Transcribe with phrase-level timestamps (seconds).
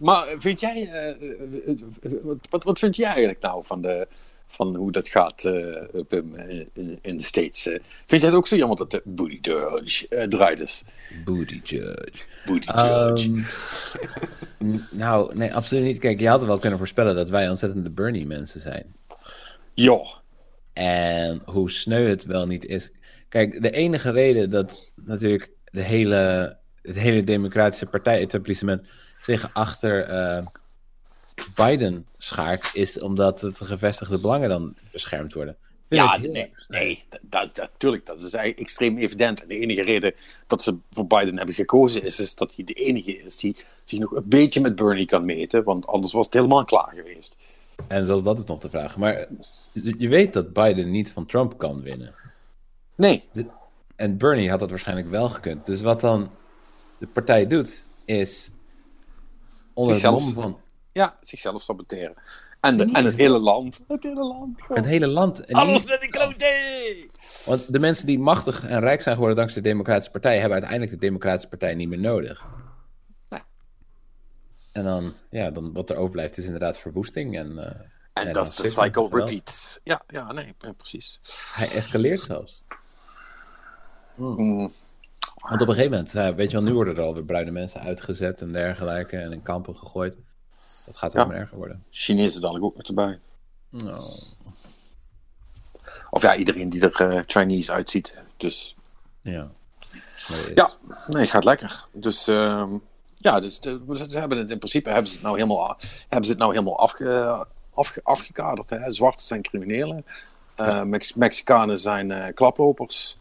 [0.00, 1.68] Maar vind jij, eh, eh,
[2.02, 2.12] eh,
[2.50, 4.08] wat, wat, vind jij eigenlijk nou van, de,
[4.46, 5.50] van hoe dat gaat,
[6.08, 7.62] Pim, in, in de States?
[8.06, 10.84] vind jij het ook zo jammer dat de Booty Judge eruit is?
[11.24, 12.24] Booty Judge.
[12.46, 13.30] Booty Judge.
[14.58, 15.98] Ehm, nou, nee, absoluut niet.
[15.98, 18.94] Kijk, je had wel kunnen voorspellen dat wij ontzettende Bernie-mensen zijn.
[19.74, 20.00] ja,
[20.72, 22.90] En hoe sneu het wel niet is.
[23.28, 28.88] Kijk, de enige reden dat natuurlijk de hele, het hele Democratische Partij-etablissement
[29.20, 30.46] zich achter eh,
[31.54, 35.56] Biden schaart, is omdat het gevestigde belangen dan beschermd worden.
[35.88, 39.42] Vind ja nee, nee dat, dat, natuurlijk, dat is eigenlijk extreem evident.
[39.42, 40.14] En de enige reden
[40.46, 43.98] dat ze voor Biden hebben gekozen is, is dat hij de enige is die zich
[43.98, 47.36] nog een beetje met Bernie kan meten, want anders was het helemaal klaar geweest.
[47.88, 48.96] En zelfs dat is nog de vraag.
[48.96, 49.26] Maar
[49.72, 52.14] je weet dat Biden niet van Trump kan winnen.
[52.94, 53.28] Nee,
[53.96, 55.66] En Bernie had dat waarschijnlijk wel gekund.
[55.66, 56.30] Dus wat dan
[56.98, 58.50] de partij doet, is
[59.74, 60.60] onder het Zichzelf- mom van
[60.92, 62.14] ja, zichzelf saboteren.
[62.60, 62.94] En, de, Nee.
[62.94, 63.80] en het hele land.
[63.88, 64.62] Het hele land.
[64.62, 64.76] gewoon.
[64.76, 65.40] het hele land.
[65.44, 67.08] En Alles met die klote!
[67.46, 70.90] want de mensen die machtig en rijk zijn geworden dankzij de Democratische Partij, hebben uiteindelijk
[70.92, 72.44] de Democratische Partij niet meer nodig.
[73.28, 73.40] Nee.
[74.72, 77.38] En dan, ja, dan wat er overblijft is inderdaad verwoesting.
[77.38, 77.80] En, eh,
[78.12, 79.80] En dat is de cycle repeats.
[79.84, 81.20] Ja, ja, nee, precies.
[81.54, 82.62] Hij escaleert zelfs.
[84.14, 84.72] Mm,
[85.40, 87.80] Want op een gegeven moment, eh, weet je wel, nu worden er alweer bruine mensen
[87.80, 90.16] uitgezet en dergelijke en in kampen gegooid.
[90.86, 91.24] Dat gaat Ja.
[91.24, 91.84] maar erger worden.
[91.90, 93.18] Chinezen dadelijk ook nog erbij.
[93.70, 94.10] Nou,
[96.10, 98.14] Of ja, iedereen die er eh, Chinese uitziet.
[98.36, 98.76] Dus
[99.22, 99.50] ja.
[100.28, 100.70] Is- ja,
[101.08, 101.84] nee, gaat lekker.
[101.92, 102.70] Dus ehm,
[103.16, 105.76] ja, dus de- ze hebben het in principe hebben ze het nou helemaal,
[106.08, 108.70] hebben ze het nou helemaal afge, afge, afgekaderd.
[108.70, 108.92] Hè?
[108.92, 110.04] Zwarte zijn criminelen.
[110.54, 113.18] Eh, Mex- Mexicanen zijn eh, klaplopers.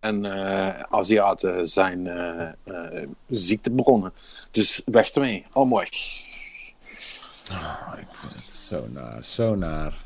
[0.00, 4.12] En eh, Aziaten zijn eh, eh, ziektebronnen.
[4.50, 5.46] Dus weg ermee.
[5.50, 5.86] Al mooi.
[7.50, 10.04] Oh, ik vind het zo naar, zo naar.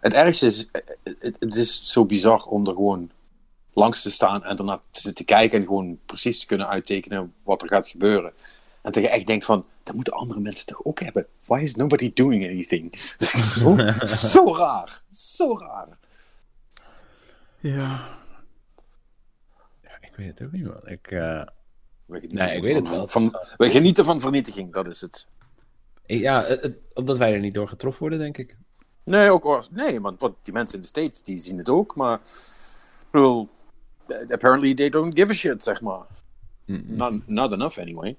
[0.00, 0.68] Het ergste is,
[1.02, 3.10] het, het is zo bizar om er gewoon
[3.72, 7.62] langs te staan en ernaar te zitten kijken en gewoon precies te kunnen uittekenen wat
[7.62, 8.32] er gaat gebeuren.
[8.82, 11.26] En dat je echt denkt van, dat moeten andere mensen toch ook hebben?
[11.44, 12.90] Why is nobody doing anything?
[13.18, 13.76] Dat is zo,
[14.32, 15.02] zo raar.
[15.10, 15.88] Zo raar.
[17.60, 18.00] Ja.
[20.16, 20.80] Weet het ook niet, man.
[20.88, 21.42] Ik, eh,
[22.06, 23.08] We genieten Nee, ik weet het wel.
[23.08, 25.26] Van, we genieten van vernietiging, dat is het.
[26.06, 28.56] ja, het- het- omdat wij er niet door getroffen worden, denk ik.
[29.04, 32.14] Nee, ook, nee want wat, die mensen in de States, die zien het ook, maar...
[33.00, 33.48] Ik bedoel,
[34.06, 36.02] eh, apparently they don't give a shit, zeg maar.
[36.66, 38.16] Not, not enough, anyway.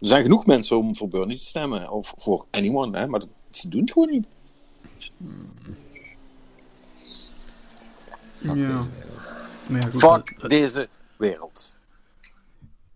[0.00, 3.28] Er zijn genoeg mensen om voor Bernie te stemmen, of voor anyone, hè, maar dat-
[3.50, 4.26] ze doen het gewoon niet.
[8.36, 8.86] Fuck Ja.
[9.68, 10.88] deze goed, Fuck dat- deze
[11.20, 11.78] wereld.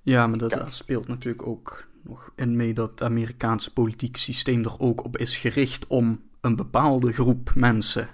[0.01, 4.81] Ja, maar dat, speelt natuurlijk ook nog in mee dat het Amerikaanse politiek systeem er
[4.81, 8.09] ook op is gericht om een bepaalde groep mensen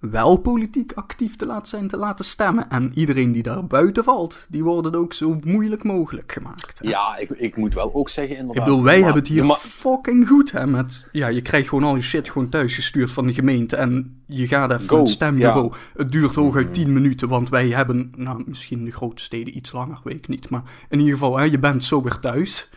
[0.00, 2.70] wel politiek actief te laten zijn, te laten stemmen.
[2.70, 6.78] En iedereen die daar buiten valt, die worden ook zo moeilijk mogelijk gemaakt.
[6.78, 6.88] hè.
[6.88, 8.64] Ja, ik, ik moet wel ook zeggen, Ik inderdaad...
[8.64, 11.08] bedoel, wij maar- hebben het hier maar- fucking goed, hè, met...
[11.12, 14.46] Ja, je krijgt gewoon al je shit gewoon thuis gestuurd van de gemeente en je
[14.46, 15.70] gaat even naar het stembureau.
[15.72, 15.76] ja.
[15.96, 20.00] Het duurt hooguit 10 minuten, want wij hebben, nou, misschien de grote steden iets langer,
[20.04, 20.50] weet ik niet.
[20.50, 22.70] Maar in ieder geval, hè, je bent zo weer thuis.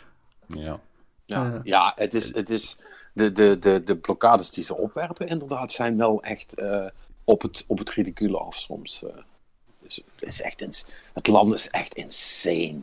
[0.47, 0.79] Ja.
[1.25, 1.59] Ja, Eh.
[1.63, 2.77] ja het is, het is
[3.13, 6.85] de, de, de, de blokkades die ze opwerpen, inderdaad, zijn wel echt eh,
[7.23, 9.03] op, het, op het ridicule af soms.
[9.03, 9.09] eh.
[9.81, 12.81] dus, het, is echt ins- het land is echt insane.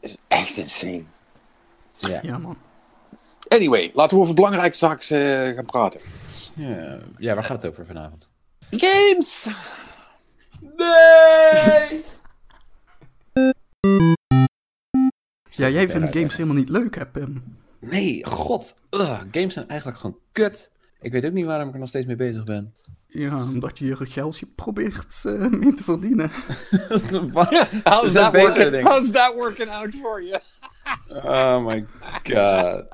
[0.00, 1.02] Het is echt insane.
[1.98, 2.18] Ja.
[2.22, 2.56] Ja, man.
[3.48, 6.00] Anyway, laten we over belangrijke zaken eh, gaan praten.
[6.54, 6.98] Ja.
[7.18, 8.30] ja, waar gaat het over vanavond?
[8.70, 9.48] Games!
[10.60, 12.04] Nee!
[15.50, 17.56] Ja, jij vindt games helemaal niet leuk, hè, Pim?
[17.80, 18.74] Nee, god.
[18.90, 20.70] Ugh, games zijn eigenlijk gewoon kut.
[21.00, 22.74] Ik weet ook niet waarom ik er nog steeds mee bezig ben.
[23.10, 26.30] Ja, omdat je je geldje probeert eh, mee te verdienen.
[27.84, 28.92] How's Is dat beter, denk ik?
[28.92, 30.40] how's that working out for you?
[31.24, 31.86] Oh my
[32.22, 32.84] god.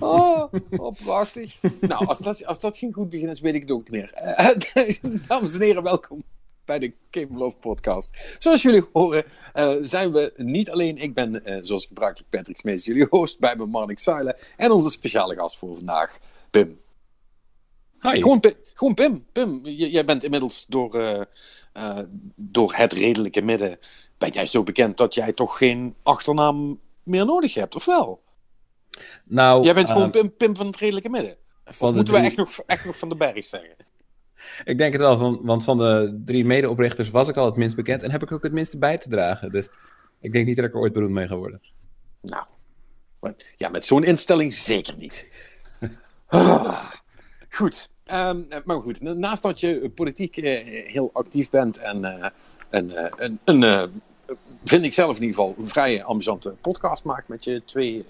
[0.00, 1.58] oh, oh, prachtig.
[1.80, 4.12] Nou, als dat, als dat geen goed begin is, weet ik het ook niet meer.
[5.28, 6.22] Dames en heren, welkom
[6.64, 8.36] bij de Game Love podcast.
[8.38, 10.98] Zoals jullie horen, eh, zijn we niet alleen.
[10.98, 14.36] Ik ben, eh, zoals gebruikelijk, Patrick Smees, jullie host bij me, Marnik Zuilen.
[14.56, 16.18] En onze speciale gast voor vandaag,
[16.50, 16.80] Pim.
[18.00, 18.20] Hi.
[18.20, 19.26] Gewoon, Pim, gewoon Pim.
[19.32, 20.94] Pim, jij bent inmiddels door,
[21.72, 21.98] eh,
[22.34, 23.78] door het redelijke midden...
[24.18, 28.22] ben jij zo bekend dat jij toch geen achternaam meer nodig hebt, of wel?
[29.24, 31.36] Nou, Jij bent gewoon Pim, Pim van het redelijke midden.
[31.66, 33.76] Of moeten we echt nog, echt nog van de berg zeggen?
[34.64, 37.76] Ik denk het wel, van, want van de drie medeoprichters was ik al het minst
[37.76, 39.52] bekend en heb ik ook het minste bij te dragen.
[39.52, 39.68] Dus
[40.20, 41.60] ik denk niet dat ik er ooit beroemd mee ga worden.
[42.20, 42.44] Nou,
[43.56, 45.28] ja, met zo'n instelling zeker niet.
[46.26, 46.90] Ah,
[47.50, 47.90] goed.
[48.04, 52.26] Ehm, maar goed, naast dat je politiek eh, heel actief bent en uh,
[52.70, 54.02] een, een, een
[54.64, 58.06] vind ik zelf in ieder geval, een vrij amusante podcast maakt met je twee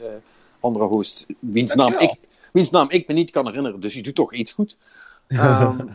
[0.61, 2.15] andere hosts, wiens naam, ik,
[2.53, 4.77] wiens naam ik me niet kan herinneren, dus je doet toch iets goed.
[5.29, 5.95] Um,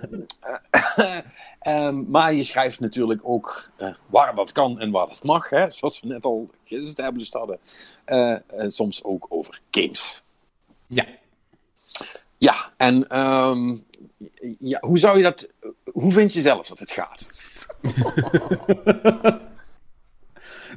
[1.68, 5.70] um, maar je schrijft natuurlijk ook uh, waar dat kan en waar dat mag, hè,
[5.72, 7.60] zoals we net al geestablished hadden.
[8.08, 8.38] Uh,
[8.68, 10.24] soms ook over games.
[10.88, 11.06] Ja.
[12.38, 13.86] Ja, en um,
[14.60, 15.50] ja, hoe zou je dat,
[15.84, 17.28] hoe vind je zelf dat het gaat?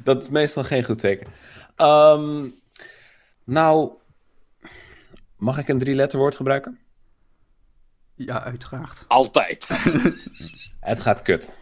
[0.03, 1.27] dat is meestal geen goed teken.
[3.43, 3.91] Nou,
[5.37, 6.79] mag ik een drie letterwoord gebruiken?
[8.15, 9.05] Ja, uiteraard.
[9.07, 9.69] Altijd.
[10.79, 11.53] het gaat kut.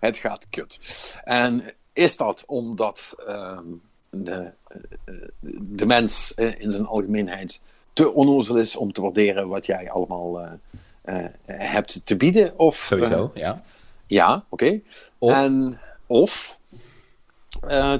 [0.00, 0.80] Het gaat kut.
[1.24, 3.64] En is dat omdat ehm,
[4.10, 5.14] de, eh,
[5.60, 7.60] de mens eh, in zijn algemeenheid
[7.92, 12.58] te onnozel is om te waarderen wat jij allemaal uh, hebt te bieden?
[12.58, 13.62] Of, Sowieso, ja.
[14.06, 14.80] Ja, oké.
[15.18, 16.58] Of, en, of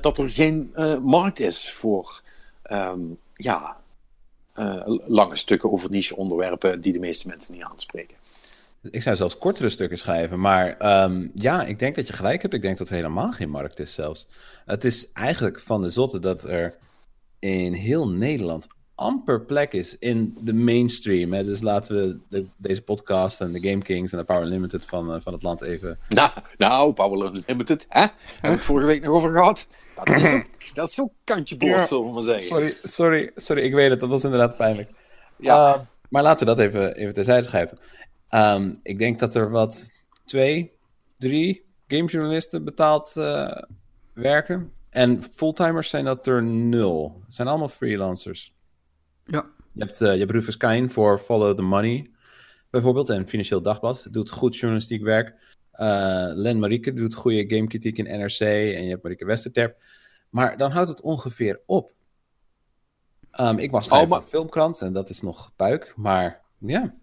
[0.01, 0.73] dat er geen
[1.03, 2.23] markt is voor
[2.71, 3.77] um, ja,
[5.07, 8.17] lange stukken over niche onderwerpen die de meeste mensen niet aanspreken.
[8.91, 12.55] Ik zou zelfs kortere stukken schrijven, maar um, ja, ik denk dat je gelijk hebt.
[12.55, 14.27] Ik denk dat er helemaal geen markt is zelfs.
[14.65, 16.77] Het is eigenlijk van de zotte dat er
[17.39, 21.33] in heel Nederland amper plek is in de mainstream.
[21.33, 21.45] Hè?
[21.45, 25.15] Dus laten we de, deze podcast en de Game Kings en de Power Limited van,
[25.15, 25.99] uh, van het land even...
[26.09, 28.07] Nou, nou Power Limited, hè?
[28.41, 29.69] Heb ik vorige week nog over gehad.
[30.05, 30.45] Dat is ook,
[30.75, 32.47] dat is ook kantje boord, ja, zullen we maar zeggen.
[32.47, 34.01] Sorry, sorry, sorry, ik weet het.
[34.01, 34.91] Dat was inderdaad pijnlijk.
[35.37, 35.75] Ja.
[35.75, 37.79] Uh, maar laten we dat even, even terzijde schrijven.
[38.31, 39.91] Um, ik denk dat er wat
[40.25, 40.73] twee,
[41.19, 43.63] drie gamejournalisten betaald uh,
[44.13, 44.73] werken.
[44.91, 47.21] En fulltimers zijn dat er nul.
[47.25, 48.55] Het zijn allemaal freelancers.
[49.25, 49.47] Ja.
[49.73, 52.11] Je hebt, uh, je hebt Rufus Kain voor Follow the Money,
[52.71, 54.07] bijvoorbeeld, en Financieel Dagblad.
[54.11, 55.29] Doet goed journalistiek werk.
[55.75, 58.41] Uh, Len Marieke doet goede gamekritiek in NRC.
[58.41, 59.83] En je hebt Marieke Westerterp.
[60.31, 61.93] Maar dan houdt het ongeveer op.
[63.41, 64.29] Um, ik was schrijver oh, maar...
[64.29, 66.95] Filmkrant en dat is nog puik, maar ja.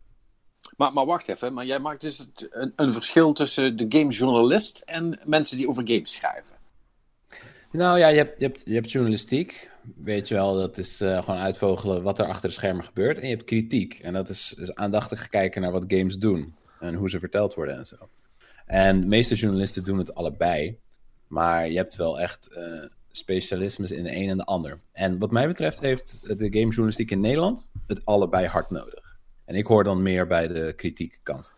[0.77, 5.19] Maar, maar wacht even, maar jij maakt dus een, een verschil tussen de gamejournalist en
[5.25, 6.56] mensen die over games schrijven.
[7.71, 11.24] Nou ja, je hebt, je hebt, je hebt journalistiek, weet je wel, dat is uh,
[11.24, 13.18] gewoon uitvogelen wat er achter de schermen gebeurt.
[13.18, 17.10] En je hebt kritiek, en dat is, aandachtig kijken naar wat games doen en hoe
[17.10, 17.95] ze verteld worden en zo.
[18.66, 20.78] En de meeste journalisten doen het allebei,
[21.28, 24.80] maar je hebt wel echt uh, specialismes in de een en de ander.
[24.92, 29.18] En wat mij betreft heeft de gamejournalistiek in Nederland het allebei hard nodig.
[29.45, 31.54] En ik hoor dan meer bij de kant.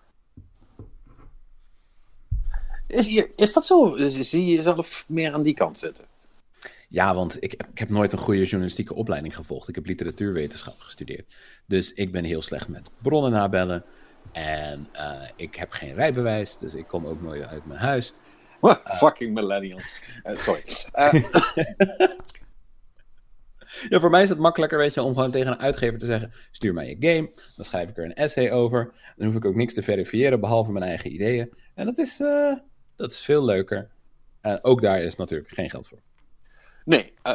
[2.88, 3.96] Is, is dat zo?
[3.98, 6.06] Zie je jezelf meer aan die kant zitten?
[6.94, 9.68] Ja, want ik, ik heb nooit een goede journalistieke opleiding gevolgd.
[9.68, 11.36] Ik heb literatuurwetenschap gestudeerd.
[11.66, 13.84] Dus ik ben heel slecht met bronnen nabellen.
[14.32, 18.14] En uh, ik heb geen rijbewijs, dus ik kom ook nooit uit mijn huis.
[18.60, 19.80] What, uh, fucking millennial.
[20.24, 20.62] Uh, sorry.
[23.90, 26.32] ja, voor mij is het makkelijker, weet je, om gewoon tegen een uitgever te zeggen:
[26.52, 27.32] stuur mij je game.
[27.56, 28.94] Dan schrijf ik er een essay over.
[29.16, 31.54] Dan hoef ik ook niks te verifiëren behalve mijn eigen ideeën.
[31.74, 32.18] En dat is,
[32.96, 33.90] dat is veel leuker.
[34.42, 36.02] En ook daar is natuurlijk geen geld voor.
[36.86, 37.34] Nee, uh,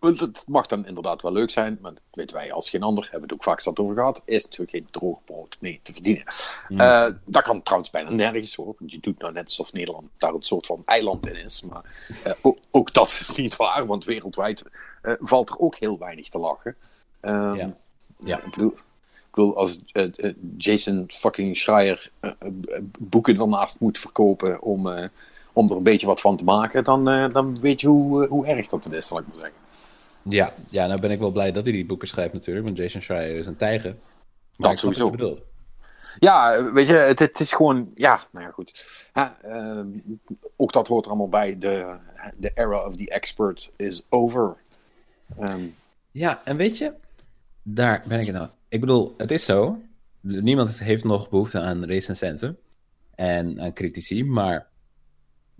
[0.00, 3.20] het mag dan inderdaad wel leuk zijn, maar dat weten wij als geen ander, hebben
[3.20, 6.24] we het ook vaak zat over gehad, is natuurlijk geen droog brood mee te verdienen.
[6.68, 6.80] Mm.
[6.80, 8.74] Uh, dat kan trouwens bijna nergens hoor.
[8.86, 11.84] Je doet nou net alsof Nederland daar een soort van eiland in is, maar
[12.26, 14.64] uh, ook, ook, dat is niet waar, want wereldwijd
[15.02, 16.76] valt er ook heel weinig te lachen.
[17.20, 17.76] Um, ja.
[18.24, 18.42] ja.
[18.42, 19.80] Ik bedoel, ik bedoel, als
[20.56, 22.10] Jason fucking Schreier
[22.98, 25.10] boeken daarnaast moet verkopen om
[25.52, 28.46] om er een beetje wat van te maken, dan, uh, dan weet je hoe, hoe
[28.46, 29.54] erg dat het is, zal ik maar zeggen.
[30.22, 33.02] Ja, ja, nou ben ik wel blij dat hij die boeken schrijft natuurlijk, want Jason
[33.02, 33.96] Schreier is een tijger.
[34.56, 35.38] Dat sowieso.
[36.18, 38.84] Ja, weet je, het, het, is gewoon, ja, nou ja, goed.
[39.46, 39.80] Uh,
[40.56, 41.58] ook dat hoort er allemaal bij.
[41.58, 41.96] De,
[42.36, 44.56] de era of the expert is over.
[45.40, 45.74] Um,
[46.10, 46.92] ja, en weet je,
[47.62, 48.48] daar ben ik het nou.
[48.68, 49.78] Ik bedoel, het is zo.
[50.20, 52.58] Niemand heeft nog behoefte aan recensenten
[53.14, 54.69] en aan critici, maar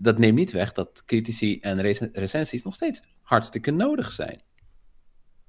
[0.01, 1.81] dat neemt niet weg dat critici en
[2.13, 4.41] recensies nog steeds hartstikke nodig zijn.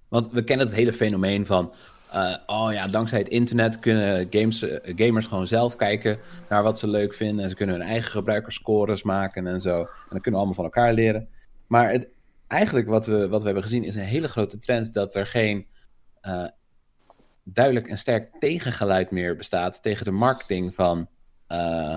[0.09, 1.75] Want we kennen het hele fenomeen van.
[2.15, 6.19] Uh, oh ja, dankzij het internet kunnen games, uh, gamers gewoon zelf kijken
[6.49, 7.45] naar wat ze leuk vinden.
[7.45, 9.79] En ze kunnen hun eigen gebruikerscores maken en zo.
[9.81, 11.29] En dan kunnen we allemaal van elkaar leren.
[11.67, 12.09] Maar het,
[12.47, 15.67] eigenlijk wat we, wat we hebben gezien is een hele grote trend dat er geen
[16.23, 16.47] uh,
[17.45, 21.09] duidelijk en sterk tegengeluid meer bestaat tegen de marketing van
[21.47, 21.97] eh,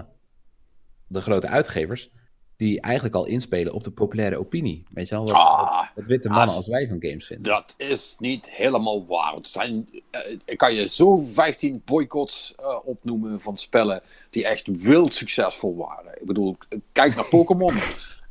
[1.07, 2.11] de grote uitgevers,
[2.57, 4.83] die eigenlijk al inspelen op de populaire opinie.
[4.89, 7.45] Weet je wel, wat, Ah, wat, witte mannen als- als wij van games vinden.
[7.51, 9.33] Dat is niet helemaal waar.
[9.33, 14.67] Het zijn, eh, ik kan je zo 15 boycotts eh, opnoemen van spellen die echt
[14.67, 16.21] wild succesvol waren.
[16.21, 16.57] Ik bedoel,
[16.91, 17.73] kijk naar Pokémon.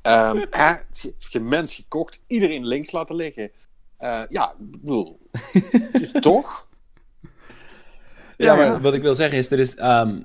[0.02, 0.74] Ehm, hè,
[1.30, 3.50] je mens gekocht, iedereen links laten liggen.
[3.96, 5.18] Eh, ja, bedoel,
[6.20, 6.68] toch?
[8.36, 9.74] Ja, maar wat ik wil zeggen is, er is...
[9.74, 10.20] ehm,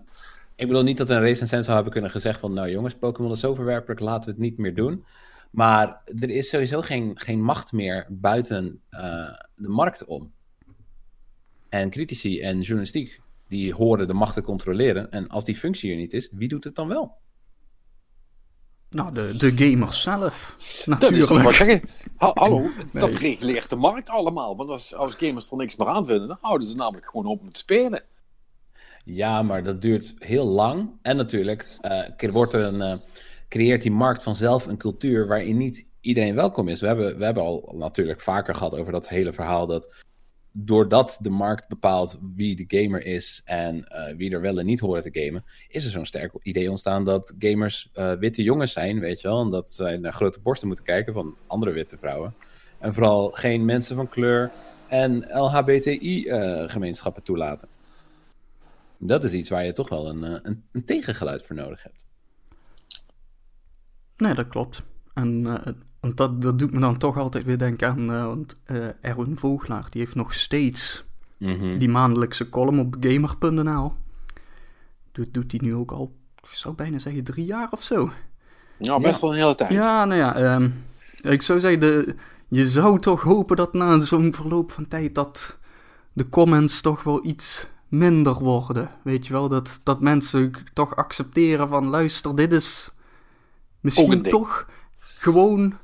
[0.59, 2.53] ik bedoel niet dat een recensent zou hebben kunnen gezegd van...
[2.53, 5.05] Nou jongens, Pokémon is zo verwerpelijk, laten we het niet meer doen.
[5.51, 10.31] Maar er is sowieso geen, geen macht meer buiten eh, de markt om.
[11.69, 15.11] En critici en journalistiek, die horen de macht te controleren.
[15.11, 17.17] En als die functie er niet is, wie doet het dan wel?
[18.89, 20.55] Nou, de, de gamers zelf.
[20.57, 21.55] Dat is Natuurlijk.
[21.55, 21.81] zeggen.
[22.15, 24.55] Ha- hallo, dat reguleert de markt allemaal.
[24.55, 27.43] Want als, als gamers er niks meer aan vinden, dan houden ze namelijk gewoon op
[27.43, 28.03] met spelen.
[29.11, 30.91] Ja, maar dat duurt heel lang.
[31.01, 32.97] En natuurlijk eh, wordt er een, eh,
[33.47, 36.81] creëert die markt vanzelf een cultuur waarin niet iedereen welkom is.
[36.81, 39.95] We hebben, we hebben al natuurlijk vaker gehad over dat hele verhaal dat
[40.51, 44.79] doordat de markt bepaalt wie de gamer is en eh, wie er wel en niet
[44.79, 49.21] horen te gamen, is er zo'n sterk idee ontstaan dat gamers witte jongens zijn, weet
[49.21, 49.41] je wel.
[49.41, 52.33] En dat zij naar grote borsten moeten kijken van andere witte vrouwen.
[52.79, 54.51] En vooral geen mensen van kleur
[54.87, 57.78] en LHBTI-gemeenschappen toelaten.
[59.01, 62.05] Dat is iets waar je toch wel een, eh, een, een tegengeluid voor nodig hebt.
[64.17, 64.81] Nee, dat klopt.
[65.13, 68.11] En eh, want dat, dat doet me dan toch altijd weer denken aan...
[68.11, 71.07] eh, want eh, Erwin Vogelaar, die heeft nog steeds
[71.77, 73.93] die maandelijkse column op gamer.nl.
[75.11, 78.11] Doet, doet hij nu ook al, ik zou bijna zeggen, drie jaar of zo.
[78.77, 79.71] Ja, best wel een hele tijd.
[79.71, 80.69] Ja, nou ja, ehm,
[81.21, 82.15] ik zou zeggen, de,
[82.47, 85.57] je zou toch hopen dat na zo'n verloop van tijd dat
[86.13, 88.89] de comments toch wel iets minder worden.
[89.03, 92.91] Weet je wel, dat, dat mensen toch accepteren van luister, dit is
[93.79, 94.67] misschien toch
[94.98, 95.77] gewoon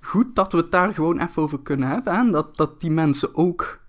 [0.00, 2.12] goed dat we het daar gewoon even over kunnen hebben.
[2.12, 3.82] En dat, dat die mensen ook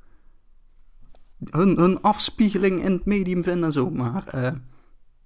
[1.49, 3.89] hun, hun afspiegeling in het medium vinden en zo.
[3.89, 4.51] Maar eh,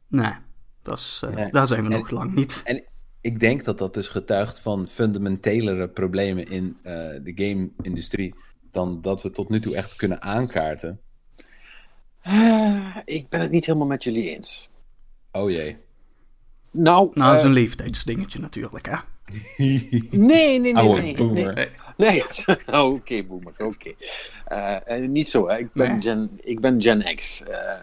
[0.08, 0.34] nee,
[0.82, 1.52] dat is, eh, Nee.
[1.52, 2.62] daar zijn we En- nog lang niet.
[2.66, 2.84] En
[3.22, 6.94] ik denk dat dat dus getuigt van fundamentelere problemen in eh,
[7.24, 8.36] de game-industrie
[8.72, 11.00] dan dat we tot nu toe echt kunnen aankaarten.
[12.22, 14.70] Eh, ik ben het niet helemaal met jullie eens.
[15.32, 15.78] Oh jee.
[16.72, 18.96] Nou, Nou, dat is eh, een leeftijdsdingetje natuurlijk, hè.
[19.58, 21.16] nee, nee, nee, Oude nee.
[21.16, 21.54] boomer.
[21.54, 21.70] nee.
[21.98, 22.24] Nee,
[22.72, 23.92] oh, oké, boomer, oké.
[24.46, 25.58] Eh, eh, niet zo, hè.
[25.58, 26.02] Ik ben, Nee.
[26.02, 27.44] Gen, ik ben Gen X.
[27.44, 27.82] eh,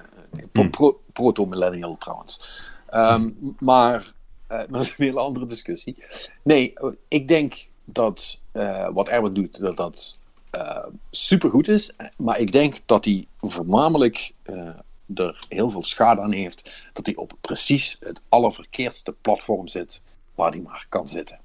[0.52, 2.40] pro- pro- Proto-millennial trouwens.
[2.88, 3.28] Ehm,
[3.58, 4.12] maar,
[4.46, 5.96] eh, maar dat is een hele andere discussie.
[6.42, 10.18] Nee, eh, ik denk dat eh, wat Erwin doet, dat dat
[10.50, 11.92] eh supergoed is.
[12.16, 14.68] Maar ik denk dat hij voornamelijk eh,
[15.14, 16.70] er heel veel schade aan heeft.
[16.92, 20.02] Dat hij op precies het allerverkeerdste platform zit
[20.34, 21.38] waar hij maar kan zitten.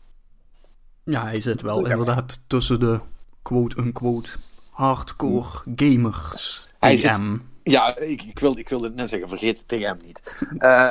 [1.04, 3.00] Ja, hij zit wel inderdaad tussen de
[3.42, 4.30] quote-unquote
[4.70, 6.68] hardcore gamers.
[6.80, 7.38] Hij zit- TM.
[7.64, 10.48] Ja, ik, ik, wilde, ik wilde het net zeggen, vergeet de TM niet.
[10.58, 10.90] Eh,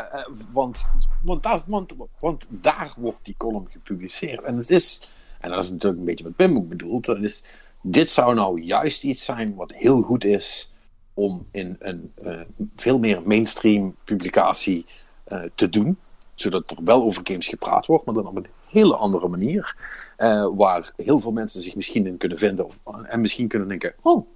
[0.53, 0.89] want,
[1.23, 4.43] want, daar, want, want daar wordt die column gepubliceerd.
[4.43, 5.01] En het is,
[5.41, 7.43] en dat is natuurlijk een beetje wat Pim ook bedoelt, dat is,
[7.83, 10.73] dit zou nou juist iets zijn wat heel goed is
[11.15, 12.41] om in een eh,
[12.77, 14.87] veel meer mainstream publicatie
[15.25, 15.99] eh, te doen.
[16.35, 19.77] Zodat er wel over games gepraat wordt, maar dan op een hele andere manier.
[20.17, 22.65] eh, waar heel veel mensen zich misschien in kunnen vinden.
[22.67, 24.27] Of, en misschien kunnen denken, oh,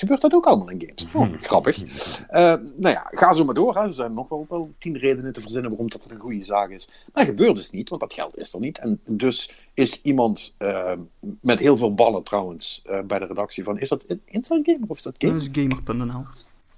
[0.00, 1.14] gebeurt dat ook allemaal in games?
[1.14, 1.82] Oh, grappig.
[2.28, 2.42] Eh,
[2.76, 3.74] nou ja, ga zo maar door.
[3.74, 3.80] Hè.
[3.82, 6.86] Er zijn nog wel, wel tien redenen te verzinnen waarom dat een goede zaak is.
[6.88, 8.78] Maar dat gebeurt dus niet, want dat geld is er niet.
[8.78, 10.92] En dus is iemand eh,
[11.40, 13.78] met heel veel ballen trouwens eh, bij de redactie van...
[13.78, 15.40] Is dat Inside Gamer of is dat Dat Game?
[15.40, 16.24] is gamer.nl.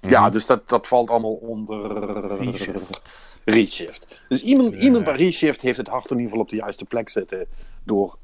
[0.09, 2.07] Ja, dus dat, dat valt allemaal onder
[2.41, 3.37] Reshift.
[3.45, 4.21] Reshift.
[4.29, 7.09] Dus iemand, iemand bij Reshift heeft het hart in ieder geval op de juiste plek
[7.09, 7.47] zitten.
[7.83, 8.17] Door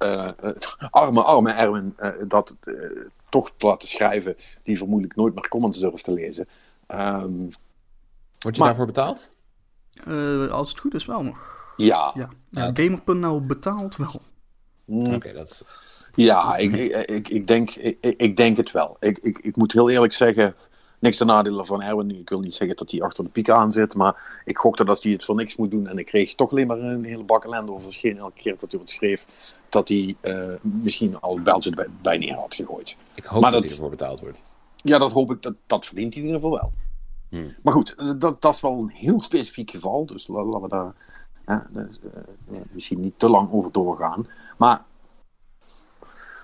[0.91, 2.73] arme, arme Erwin eh, dat eh,
[3.29, 4.35] toch te laten schrijven.
[4.63, 6.47] Die vermoedelijk nooit meer comments durft te lezen.
[6.87, 7.37] Ehm,
[8.39, 9.29] Word je Maar- daarvoor betaald?
[10.05, 11.73] Eh, als het goed is wel nog.
[11.77, 12.71] ja, Ja, ja Ja.
[12.73, 14.21] gamer.nl betaalt wel.
[14.85, 15.63] Mm, Oké, dat is...
[16.15, 16.73] ja ik,
[17.09, 18.97] ik, ik, denk, ik, ik denk het wel.
[18.99, 20.55] Ik, ik, ik moet heel eerlijk zeggen,
[20.99, 22.11] niks ten nadele van Erwin.
[22.19, 25.03] Ik wil niet zeggen dat hij achter de piek aan zit, maar ik gokte dat
[25.03, 25.87] hij het voor niks moet doen.
[25.87, 28.71] En ik kreeg toch alleen maar een hele bak ellende over heen elke keer dat
[28.71, 29.25] hij wat schreef.
[29.69, 32.97] Dat hij eh, misschien al beltje bij, bij neer had gegooid.
[33.13, 34.41] Ik hoop Maar dat, dat- hij ervoor betaald wordt.
[34.75, 35.41] Ja, dat hoop ik.
[35.41, 36.71] Dat, dat verdient hij in ieder geval wel.
[37.29, 37.55] Hmm.
[37.63, 40.05] Maar goed, dat, dat is wel een heel specifiek geval.
[40.05, 40.93] Dus la- laten we daar
[41.45, 44.27] hè, dus, eh, eh, misschien niet te lang over doorgaan.
[44.57, 44.83] Maar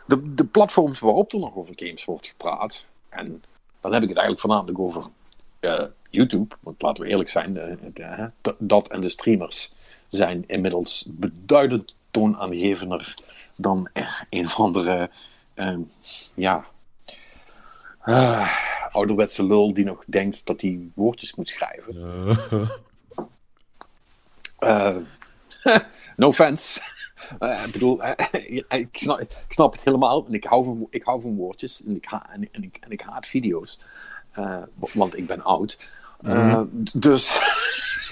[0.08, 2.86] de, de platforms waarop er nog over games wordt gepraat.
[3.10, 3.44] En
[3.82, 5.06] dan heb ik het eigenlijk voornamelijk over
[6.10, 9.74] YouTube, want laten we eerlijk zijn, de, dat en de streamers
[10.10, 13.16] zijn inmiddels beduidend toonaangevender
[13.56, 13.90] dan
[14.30, 15.10] een of andere,
[15.56, 15.78] uh,
[16.36, 16.66] ja,
[18.06, 18.56] uh,
[18.92, 21.96] ouderwetse lul die nog denkt dat hij woordjes moet schrijven.
[24.60, 24.96] Uh,
[26.18, 26.82] no offense.
[27.40, 28.02] Ik bedoel,
[28.68, 30.26] ik, snap, ik snap het helemaal.
[30.28, 32.92] En ik hou van, ik hou van woordjes en ik, ha en, en, ik, en
[32.92, 33.80] ik haat video's.
[34.94, 35.92] want ik ben oud.
[36.22, 36.70] Mm.
[36.94, 37.42] Dus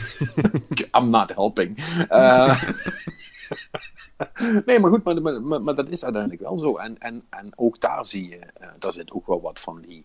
[0.98, 1.78] I'm not helping.
[4.66, 6.78] nee, maar goed, maar, maar, maar, dat is uiteindelijk wel zo.
[6.78, 10.04] En, en, en ook daar zie je, uh, daar zit ook wel wat van die,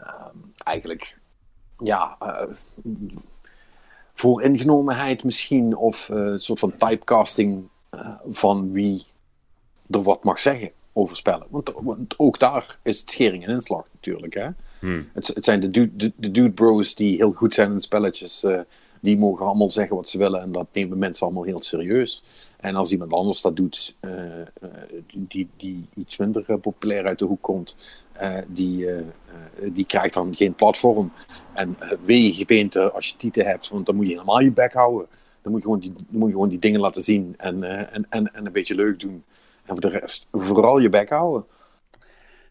[0.00, 1.18] um, eigenlijk,
[1.78, 2.42] ja, uh,
[4.14, 7.68] vooringenomenheid misschien, of uh, een soort van typecasting
[8.30, 9.06] van wie
[9.90, 11.46] er wat mag zeggen over spellen.
[11.50, 14.34] Want, want, ook daar is het schering en inslag natuurlijk.
[14.34, 14.48] Hè?
[14.78, 15.08] Hmm.
[15.12, 18.44] Het, het, zijn de dude, de, de dude bros die heel goed zijn in spelletjes
[19.06, 22.22] die mogen allemaal zeggen wat ze willen en dat nemen mensen allemaal heel serieus.
[22.56, 24.12] En als iemand anders dat doet, uh,
[25.12, 27.76] die, die iets minder eh, populair uit de hoek komt,
[28.22, 28.88] uh, die,
[29.72, 31.12] die krijgt dan geen platform.
[31.54, 35.06] En wee gebeente als je tieten hebt, want dan moet je helemaal je bek houden.
[35.42, 38.34] Dan moet je gewoon die, moet je gewoon die dingen laten zien en, en, en,
[38.34, 39.24] en een beetje leuk doen.
[39.64, 41.44] En voor de rest, vooral je bek houden.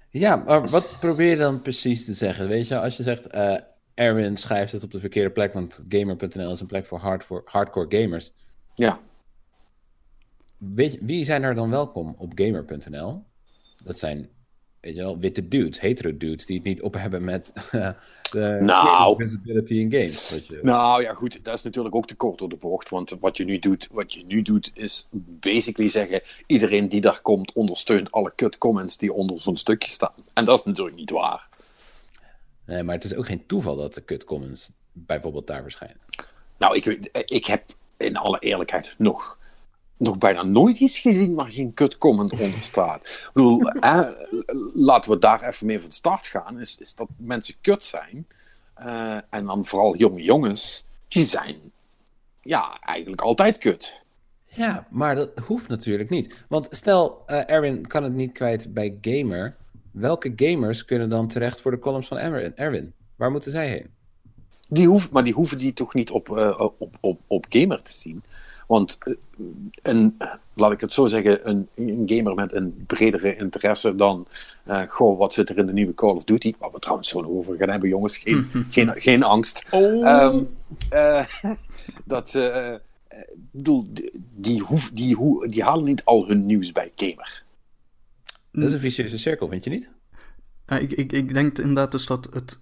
[0.10, 2.48] Ja, maar wat probeer je dan precies te zeggen?
[2.48, 3.28] Weet je, als je zegt,
[3.94, 7.00] Erwin schrijft het op de verkeerde plek, want gamer.nl is een plek voor
[7.46, 8.32] hardcore gamers.
[8.74, 9.00] Ja.
[10.58, 13.24] Weet, wie zijn er dan welkom op gamer.nl?
[13.84, 14.30] Dat zijn
[14.86, 17.90] weet je wel, witte dudes, hetero dudes, die het niet op hebben met uh,
[18.32, 20.30] de nou, visibility in games.
[20.48, 20.60] Je...
[20.62, 22.90] Nou ja, goed, dat is natuurlijk ook te kort door de bocht.
[22.90, 27.22] Want wat je nu doet, wat je nu doet is basically zeggen: iedereen die daar
[27.22, 30.24] komt ondersteunt alle kut comments die onder zo'n stukje staan.
[30.34, 31.48] En dat is natuurlijk niet waar.
[32.66, 36.00] Nee, maar het is ook geen toeval dat de kut comments bijvoorbeeld daar verschijnen.
[36.58, 36.86] Nou, ik,
[37.26, 37.64] ik heb
[37.98, 39.38] in alle eerlijkheid nog
[39.98, 43.02] nog bijna nooit iets gezien waar geen kut comment onder staat.
[43.02, 43.72] Ik bedoel,
[44.74, 46.60] laten we daar even mee van start gaan.
[46.60, 48.28] Is, is dat mensen kut zijn.
[48.80, 50.86] Uh, en dan vooral jonge jongens.
[51.08, 51.56] Die zijn
[52.42, 54.04] ja, eigenlijk altijd kut.
[54.46, 56.46] Ja, maar dat hoeft natuurlijk niet.
[56.48, 59.56] Want stel, uh, Erwin kan het niet kwijt bij Gamer.
[59.92, 62.18] Welke gamers kunnen dan terecht voor de columns van
[62.56, 62.94] Erwin?
[63.16, 63.88] Waar moeten zij heen?
[64.68, 67.94] Die hoeft, maar die hoeven die toch niet op, uh, op, op, op Gamer te
[67.94, 68.24] zien.
[68.66, 69.14] Want eh,
[69.82, 70.18] een,
[70.54, 74.28] laat ik het zo zeggen, een, een gamer met een bredere interesse dan,
[74.68, 76.54] uh, goh, wat zit er in de nieuwe Call of Duty?
[76.60, 79.66] Waar we trouwens zo over gaan hebben, jongens, geen, geen, geen angst.
[79.72, 80.24] Oh.
[80.24, 80.50] Um,
[80.94, 81.26] uh,
[82.06, 82.38] dat,
[83.52, 83.88] bedoel,
[84.36, 87.44] die, hoef, die, die, die halen niet al hun nieuws bij gamer.
[88.52, 89.90] Dat is een vicieuze cirkel, vind je niet?
[90.66, 92.60] ik, ik, ik denk inderdaad dus dat het,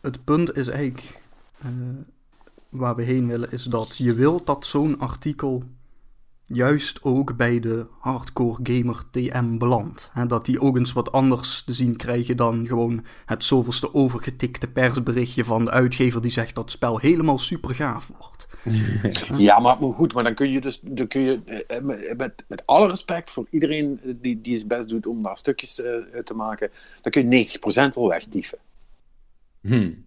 [0.00, 1.20] het punt is eigenlijk
[2.76, 5.62] waar we heen willen, is dat je wilt dat zo'n artikel
[6.46, 10.10] juist ook bij de hardcore gamer TM belandt.
[10.12, 14.68] He, dat die ook eens wat anders te zien krijgen dan gewoon het zoveelste overgetikte
[14.68, 18.46] persberichtje van de uitgever die zegt dat het spel helemaal super gaaf wordt.
[19.36, 22.66] ja, maar goed, maar dan kun je dus dan kun je, eh, met, met, met
[22.66, 25.86] alle respect voor iedereen die, die zijn best doet om daar stukjes uh,
[26.24, 26.70] te maken,
[27.02, 27.58] dan kun je
[27.90, 28.58] 90% wel wegdieven.
[29.60, 30.04] Hmm.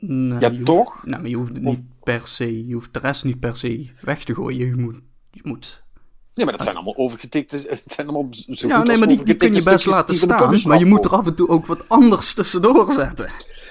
[0.00, 1.06] Nou, ja, toch?
[1.06, 4.24] nou, maar je hoeft niet per se, je hoeft de rest niet per se weg
[4.24, 4.66] te gooien.
[4.66, 5.86] Je moet, je moet
[6.38, 7.56] Nee, maar dat zijn allemaal overgetikte.
[7.68, 10.60] Het zijn allemaal zo ja, nee, maar die, die kun je best laten staan.
[10.64, 13.30] Maar je moet er af en toe ook wat anders tussendoor zetten.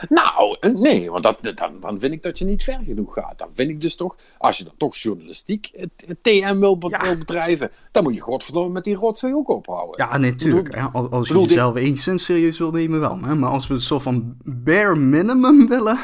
[0.09, 3.37] Nou, eh, nee, want dat, dan, dan vind ik dat je niet ver genoeg gaat.
[3.37, 7.17] Dan vind ik dus toch, als je dan toch journalistiek het, het TM wil, wil,
[7.17, 10.05] bedrijven, dan moet je godverdomme met die rotzooi ook ophouden.
[10.05, 10.75] Ja, natuurlijk.
[10.75, 11.83] Ja, als, als je jezelf die...
[11.83, 13.19] enigszins serieus wil nemen, wel.
[13.21, 13.35] Hè?
[13.35, 15.99] Maar als we een soort van bare minimum willen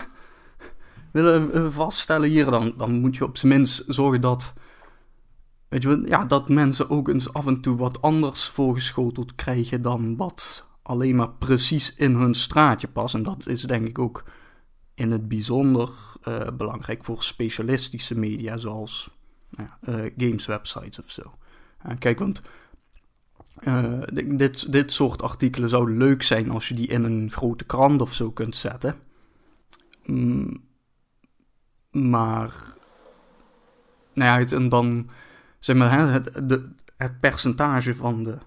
[1.13, 4.54] willen eh, vaststellen hier, dan, dan moet je op zijn minst zorgen dat.
[5.67, 10.15] Weet je, ja, dat mensen ook eens af en toe wat anders voorgeschoteld krijgen dan
[10.15, 13.15] wat alleen maar precies in hun straatje past.
[13.15, 14.23] En dat is denk ik ook
[14.95, 15.89] in het bijzonder
[16.28, 19.10] uh, belangrijk voor specialistische media zoals
[19.60, 21.34] uh, games websites of zo.
[21.99, 22.41] Kijk, want
[24.38, 28.13] dit, dit soort artikelen zou leuk zijn als je die in een grote krant of
[28.13, 28.95] zo kunt zetten.
[30.06, 30.63] Mm,
[31.93, 32.53] maar,
[34.13, 35.10] nou ja, het, en dan,
[35.60, 38.38] zeg maar, hè, het, de, het percentage van de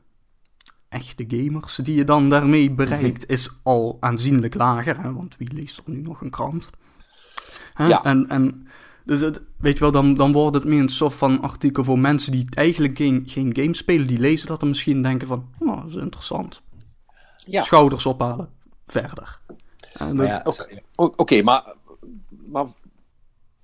[0.89, 3.33] echte gamers die je dan daarmee bereikt, mhm.
[3.33, 5.01] is al aanzienlijk lager.
[5.01, 6.71] Hè, want wie leest er nu nog een krant?
[7.73, 7.87] Hè?
[7.87, 8.05] Ja.
[8.05, 8.69] En, en
[9.05, 11.99] dus het, weet je wel, dan, dan wordt het meer een soort van artikel voor
[11.99, 14.07] mensen die eigenlijk geen, geen game spelen.
[14.07, 16.63] Die lezen dat en misschien denken van, oh, dat is interessant.
[17.47, 17.63] Ja.
[17.63, 18.49] Schouders ophalen,
[18.87, 19.41] verder.
[19.99, 20.43] Dat- ja,
[20.95, 21.75] Oké, maar,
[22.29, 22.67] maar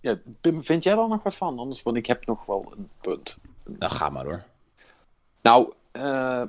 [0.03, 1.59] ja, Pim, vind jij daar nog wat van?
[1.59, 3.37] Anders, want ik heb nog wel een punt.
[3.65, 4.45] nou, ga maar hoor.
[5.43, 5.73] Nou,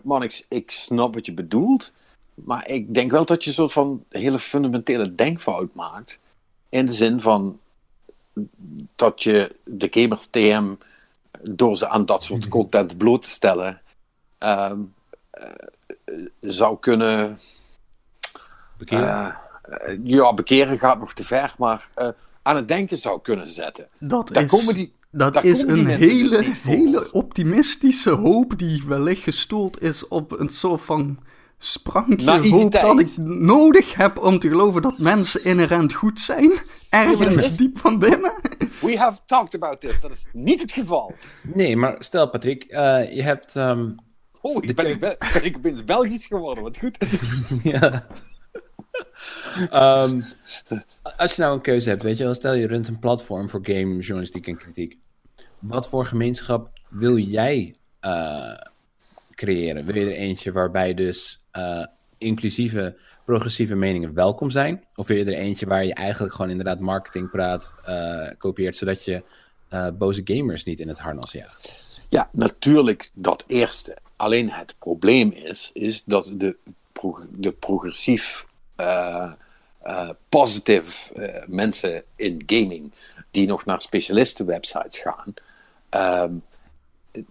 [0.04, 1.92] Mannix, ik snap wat je bedoelt.
[2.34, 6.20] Maar ik denk wel dat je een soort van hele fundamentele denkfout maakt.
[6.70, 7.60] In de zin van
[8.96, 10.74] dat je de gamers TM,
[11.42, 13.82] door ze aan dat soort content bloot te stellen,
[14.38, 14.80] ehm,
[15.30, 15.52] eh,
[16.42, 17.40] zou kunnen.
[18.78, 19.38] Bekeren.
[19.62, 21.90] eh, ja, bekeren gaat nog te ver, maar
[22.44, 23.88] aan het denken zou kunnen zetten.
[24.00, 28.10] dat Daar is, komen die, dat daar is komen die een dus hele, hele optimistische
[28.10, 31.20] hoop die wellicht gestoeld is op een soort van
[31.58, 36.52] sprankje hoop dat ik nodig heb om te geloven dat mensen inherent goed zijn.
[36.90, 38.34] Ergens is- diep van binnen.
[38.82, 40.02] We have talked about this.
[40.02, 41.14] Dat is niet het geval.
[41.54, 43.56] Nee, maar stel Patrick, eh, je hebt...
[43.56, 43.90] ehm,
[44.42, 46.64] Oh, ik ben, ik ben, ben ik opeens Belgisch geworden.
[46.64, 46.98] Wat goed.
[47.64, 48.08] ja.
[49.70, 50.22] Ehm,
[51.18, 53.60] als je nou een keuze hebt, weet je wel, stel je runt een platform voor
[53.64, 54.98] game, journalistiek en kritiek.
[55.60, 58.54] Wat voor gemeenschap wil jij eh,
[59.36, 59.86] creëren?
[59.86, 61.86] Wil je er eentje waarbij dus eh,
[62.18, 64.84] inclusieve, progressieve meningen welkom zijn?
[64.96, 69.24] Of wil je er eentje waar je eigenlijk gewoon inderdaad marketingpraat eh kopieert, zodat je
[69.98, 71.84] boze gamers niet in het harnas jaagt?
[72.14, 73.98] Ja, natuurlijk dat eerste.
[74.16, 76.56] Alleen het probleem is, is dat de,
[77.30, 78.46] de progressief
[80.30, 82.92] positive eh, mensen in gaming
[83.32, 85.34] die nog naar specialistenwebsites gaan,
[85.90, 86.34] ehm,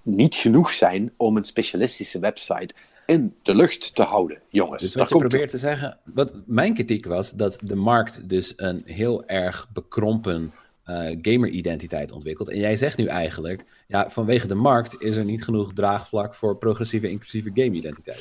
[0.02, 2.74] niet genoeg zijn om een specialistische website
[3.06, 4.82] in de lucht te houden, jongens.
[4.82, 8.52] Dus wat je komt probeert te zeggen, wat mijn kritiek was, dat de markt dus
[8.56, 10.52] een heel erg bekrompen
[10.82, 12.48] eh gamer-identiteit ontwikkelt.
[12.48, 16.56] En jij zegt nu eigenlijk, ja, vanwege de markt is er niet genoeg draagvlak voor
[16.56, 18.20] progressieve, inclusieve game-identiteit.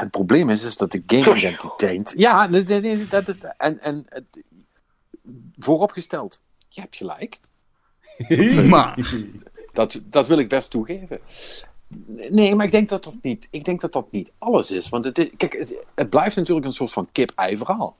[0.00, 2.12] Het probleem is, is dat de game-identiteit.
[2.16, 4.44] Ja, nee, nee, nee, dat, dat- en, en het-
[5.58, 7.38] vooropgesteld, je hebt gelijk.
[8.68, 9.14] Maar
[9.72, 11.20] Dat, dat wil ik best toegeven.
[12.30, 14.88] Nee, maar ik denk dat dat niet, ik denk dat dat niet alles is.
[14.88, 17.96] Want het, is- kijk, het, het blijft natuurlijk een soort van kip-ei verhaal.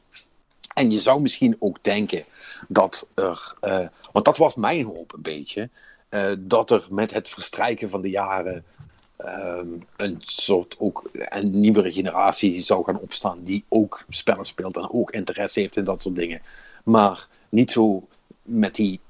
[0.75, 2.25] En je zou misschien ook denken
[2.69, 5.69] dat er, eh, want dat was mijn hoop een beetje,
[6.09, 8.65] eh, dat er met het verstrijken van de jaren
[9.25, 14.91] ehm, een soort ook een nieuwere generatie zou gaan opstaan die ook spellen speelt en
[14.93, 16.43] ook interesse heeft in dat soort dingen.
[16.85, 18.09] Maar niet zo
[18.43, 19.01] met die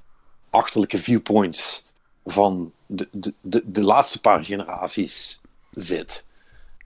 [0.51, 1.85] achterlijke viewpoints
[2.25, 6.25] van de, de, de, de laatste paar generaties zit.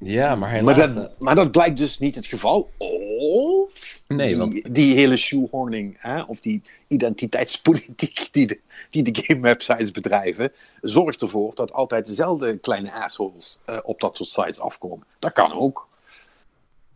[0.04, 0.94] Ja, maar Maar helaas...
[0.94, 2.70] dat, maar dat blijkt dus niet het geval.
[3.18, 9.22] Of Nee, die, want- die hele shoehorning, hè, of die identiteitspolitiek die de, die de
[9.22, 14.60] game websites bedrijven, zorgt ervoor dat altijd dezelfde kleine assholes eh, op dat soort sites
[14.60, 15.06] afkomen.
[15.18, 15.88] Dat kan ook.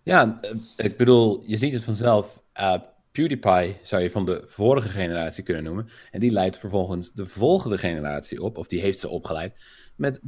[0.03, 0.51] Ja, eh,
[0.87, 2.41] ik bedoel, je ziet het vanzelf.
[2.53, 2.75] eh,
[3.13, 5.89] PewDiePie zou je van de vorige generatie kunnen noemen.
[6.11, 9.55] En die leidt vervolgens de volgende generatie op, of die heeft ze opgeleid,
[9.97, 10.21] met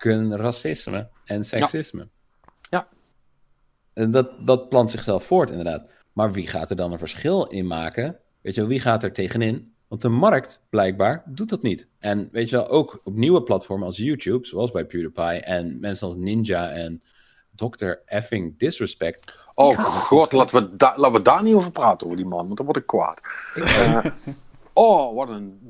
[0.00, 2.08] bakken racisme en seksisme.
[2.70, 2.88] Ja.
[3.92, 5.90] En dat, dat plant zichzelf voort, inderdaad.
[6.12, 8.18] Maar wie gaat er dan een verschil in maken?
[8.40, 9.74] Weet je wel, wie gaat er tegenin?
[9.88, 11.88] Want de markt, blijkbaar, doet dat niet.
[11.98, 16.06] En weet je wel, ook op nieuwe platformen als YouTube, zoals bij PewDiePie, en mensen
[16.06, 17.02] als Ninja en
[17.54, 17.90] Dr.
[18.04, 19.32] Effing Disrespect.
[19.54, 22.56] Oh god, laten we, da- laten we daar niet over praten, over die man, want
[22.56, 23.20] dan word ik kwaad.
[23.54, 24.04] Eh,
[24.72, 25.60] oh, wat een,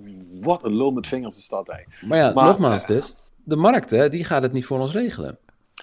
[0.40, 2.06] wat een lul met vingers is dat, hè.
[2.06, 3.14] Maar ja, Maar, nogmaals dus,
[3.44, 5.38] de markt, hè, die gaat het niet voor ons regelen.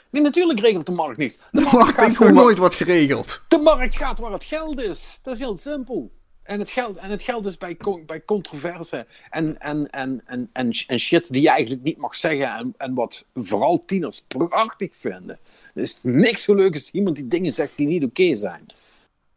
[0.10, 1.34] Nee, natuurlijk regelt de markt niet.
[1.36, 3.44] De de markt, markt gaat heeft gewoon nooit wat geregeld.
[3.48, 5.20] de markt gaat waar het geld is.
[5.24, 6.12] Dat is heel simpel.
[6.44, 10.72] En het geld, en het geld is bij, bij controverse en, en, en, en, en,
[10.88, 12.56] en shit die je eigenlijk niet mag zeggen.
[12.58, 15.40] En, en wat vooral tieners prachtig vinden.
[15.74, 18.66] Er is niks zo leuk als iemand die dingen zegt die niet oké zijn.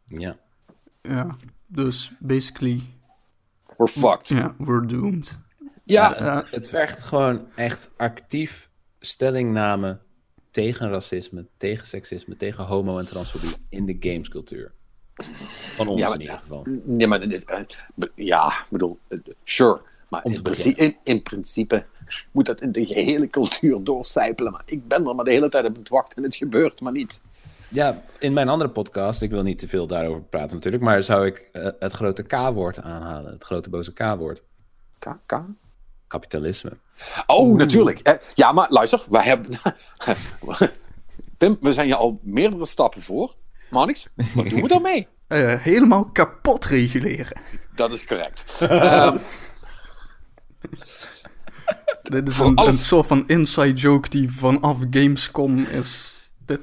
[0.05, 0.37] Ja.
[1.01, 1.29] Ja,
[1.67, 2.81] dus basically,
[3.77, 4.27] We're fucked.
[4.27, 5.37] ja, we're doomed.
[5.91, 6.43] Ja, Ja.
[6.51, 9.97] Het vergt gewoon echt actief stellingname
[10.51, 14.71] tegen racisme, tegen seksisme, tegen homo- en transfobie in de gamescultuur.
[15.71, 16.65] Van ons Ja, maar- in ieder geval.
[16.83, 17.63] nee, maar eh,
[18.15, 19.81] ja, ik bedoel, eh, sure.
[20.09, 21.85] Maar in, principe, in, in principe
[22.31, 24.51] moet dat in de gehele cultuur doorcijpelen.
[24.51, 27.21] Maar ik ben er maar de hele tijd op het en het gebeurt maar niet.
[27.69, 31.25] Ja, in mijn andere podcast, ik wil niet te veel daarover praten natuurlijk, maar zou
[31.25, 33.31] ik eh, het grote K-woord aanhalen.
[33.31, 34.43] Het grote boze K-woord.
[34.99, 35.41] K, K?
[36.11, 36.77] Kapitalisme.
[37.25, 37.99] Oh, natuurlijk.
[37.99, 39.59] Eh, ja, maar luister, wij hebben.
[41.37, 43.35] Pim, we zijn je al meerdere stappen voor.
[43.69, 44.07] Maar niks.
[44.33, 45.07] Wat doen we daarmee?
[45.27, 47.41] Eh, helemaal kapot reguleren.
[47.75, 48.57] Dat is correct.
[48.69, 49.17] Ehm,
[52.01, 56.15] Dit is een, alles- een soort van inside joke die vanaf Gamescom is.
[56.45, 56.59] Dit,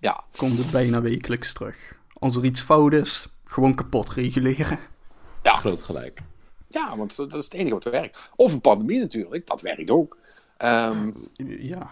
[0.00, 0.24] Ja.
[0.36, 1.96] komt het bijna wekelijks terug.
[2.12, 4.78] Als er iets fout is, gewoon kapot reguleren.
[5.42, 5.52] Ja.
[5.54, 6.20] Groot gelijk.
[6.72, 8.30] Ja, want dat is het enige wat werkt.
[8.36, 10.18] Of een pandemie natuurlijk, dat werkt ook.
[10.56, 11.10] Ehm,
[11.46, 11.90] Ja,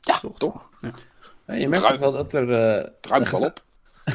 [0.00, 0.70] ja, toch?
[0.80, 0.94] van, ja.
[1.46, 2.52] Ja, je merkt Ruim- ook wel dat er...
[2.52, 3.64] eh, Ruimt wel op.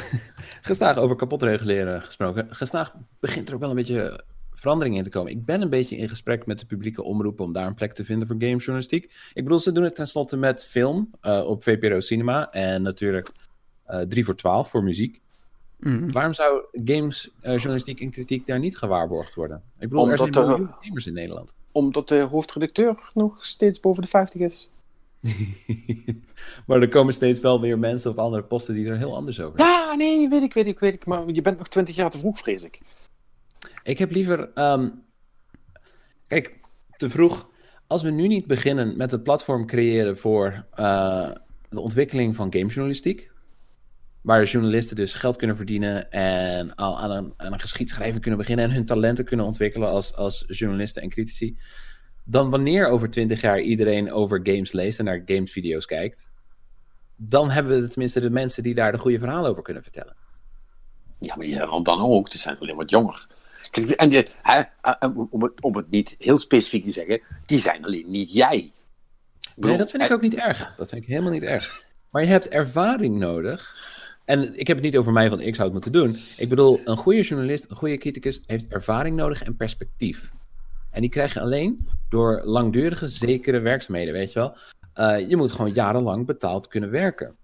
[0.61, 2.47] Gestaag over kapot reguleren gesproken.
[2.55, 5.31] Gestaag begint er ook wel een beetje verandering in te komen.
[5.31, 8.05] Ik ben een beetje in gesprek met de publieke omroepen om daar een plek te
[8.05, 9.03] vinden voor gamejournalistiek.
[9.33, 13.31] Ik bedoel, ze doen het tenslotte met film eh, op VPRO Cinema en natuurlijk
[13.85, 15.21] eh 3 voor 12 voor muziek.
[15.81, 16.11] Mhm.
[16.11, 19.63] Waarom zou gamesjournalistiek en kritiek daar niet gewaarborgd worden?
[19.79, 21.55] Ik bedoel, er zijn er- miljoenen gamers in Nederland.
[21.71, 24.69] Omdat de hoofdredacteur nog steeds boven de 50 is.
[26.67, 29.59] maar er komen steeds wel weer mensen op andere posten die er heel anders over
[29.59, 31.05] Ja, nee, weet ik, weet ik, weet ik.
[31.05, 32.79] Maar je bent nog 20 jaar te vroeg, vrees ik.
[33.83, 34.51] Ik heb liever.
[34.53, 34.89] ehm,
[36.27, 36.59] kijk,
[36.97, 37.49] te vroeg.
[37.87, 41.31] Als we nu niet beginnen met een platform creëren voor eh,
[41.69, 43.31] de ontwikkeling van gamejournalistiek.
[44.21, 48.65] Waar journalisten dus geld kunnen verdienen en al aan een, aan een geschiedschrijving kunnen beginnen
[48.65, 51.57] en hun talenten kunnen ontwikkelen als, als journalisten en critici.
[52.23, 56.31] Dan wanneer over twintig jaar iedereen over games leest en naar gamesvideo's kijkt,
[57.15, 60.15] dan hebben we tenminste de mensen die daar de goede verhalen over kunnen vertellen.
[61.19, 62.31] Ja, maar die zijn dan ook.
[62.31, 63.27] Die zijn alleen wat jonger.
[63.69, 67.59] Kijk, en die, hè, eh, om, het, om het niet heel specifiek te zeggen, die
[67.59, 68.71] zijn alleen niet jij.
[69.55, 70.75] Bedoel, Nee, dat vind ik eh, ook niet erg.
[70.77, 71.83] Dat vind ik helemaal niet erg.
[72.09, 73.75] Maar je hebt ervaring nodig.
[74.25, 76.17] En ik heb het niet over mij, want ik zou het moeten doen.
[76.37, 80.31] Ik bedoel, een goede journalist, een goede criticus heeft ervaring nodig en perspectief.
[80.89, 84.55] En die krijg je alleen door langdurige, zekere werkzaamheden, weet je wel.
[84.93, 87.35] Eh, je moet gewoon jarenlang betaald kunnen werken.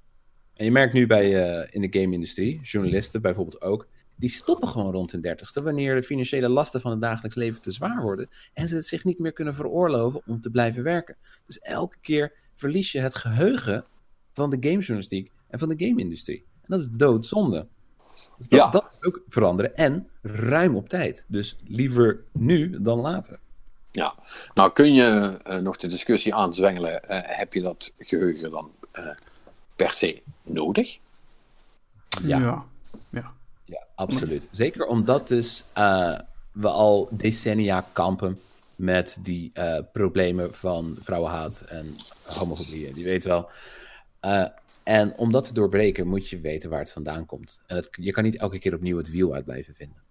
[0.54, 4.92] En je merkt nu bij, eh, in de game-industrie, journalisten bijvoorbeeld ook, die stoppen gewoon
[4.92, 8.68] rond hun dertigste wanneer de financiële lasten van het dagelijks leven te zwaar worden en
[8.68, 11.16] ze het zich niet meer kunnen veroorloven om te blijven werken.
[11.46, 13.86] Dus elke keer verlies je het geheugen
[14.34, 16.46] van de gamejournalistiek en van de game-industrie.
[16.68, 17.68] En dat is doodzonde.
[18.14, 18.70] Dus dat, Ja.
[18.70, 21.26] dat moet ook veranderen en ruim op tijd.
[21.28, 23.40] Dus liever nu dan later.
[23.92, 24.16] Ja,
[24.54, 27.10] nou kun je eh, nog de discussie aanzwengelen.
[27.10, 29.06] eh, heb je dat geheugen dan eh,
[29.76, 30.98] per se nodig?
[32.24, 32.38] Ja.
[32.40, 32.66] ja.
[33.10, 33.32] ja.
[33.66, 34.48] Ja, absoluut.
[34.52, 36.20] Zeker omdat dus eh,
[36.52, 38.40] we al decennia kampen
[38.76, 42.94] met die eh, problemen van vrouwenhaat en homofobie.
[42.94, 43.50] Die weet wel.
[44.88, 47.62] Eh, en om dat te doorbreken moet je weten waar het vandaan komt.
[47.66, 50.02] En het, je kan niet elke keer opnieuw het wiel uit blijven vinden.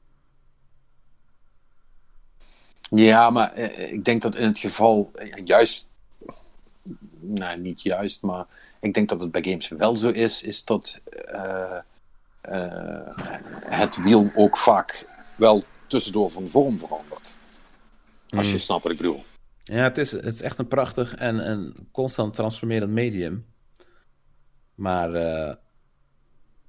[2.90, 5.88] Ja, maar eh, ik denk dat in het geval eh, juist,
[7.20, 8.46] nou niet juist, maar
[8.80, 11.78] ik denk dat het bij games wel zo is, is dat eh,
[12.40, 13.16] eh,
[13.64, 17.38] het wiel ook vaak wel tussendoor van vorm verandert.
[18.28, 19.24] Als je snapt wat ik bedoel.
[19.64, 23.44] Ja, het is, het is echt een prachtig en een constant transformerend medium.
[24.76, 25.54] Maar eh,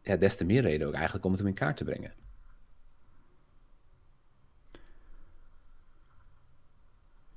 [0.02, 2.14] ja, des te meer reden ook eigenlijk om het in kaart te brengen.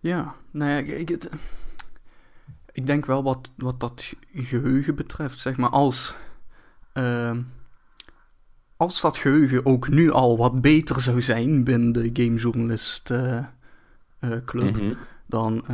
[0.00, 1.30] Ja, nou ja, ik, ik, het-
[2.72, 6.14] ik denk wel wat, wat dat ge- geheugen betreft, zeg maar, als,
[6.92, 7.42] ehm,
[8.76, 13.38] als dat geheugen ook nu al wat beter zou zijn binnen de gamejournalist eh,
[14.18, 14.94] eh, club, Mhm.
[15.26, 15.64] dan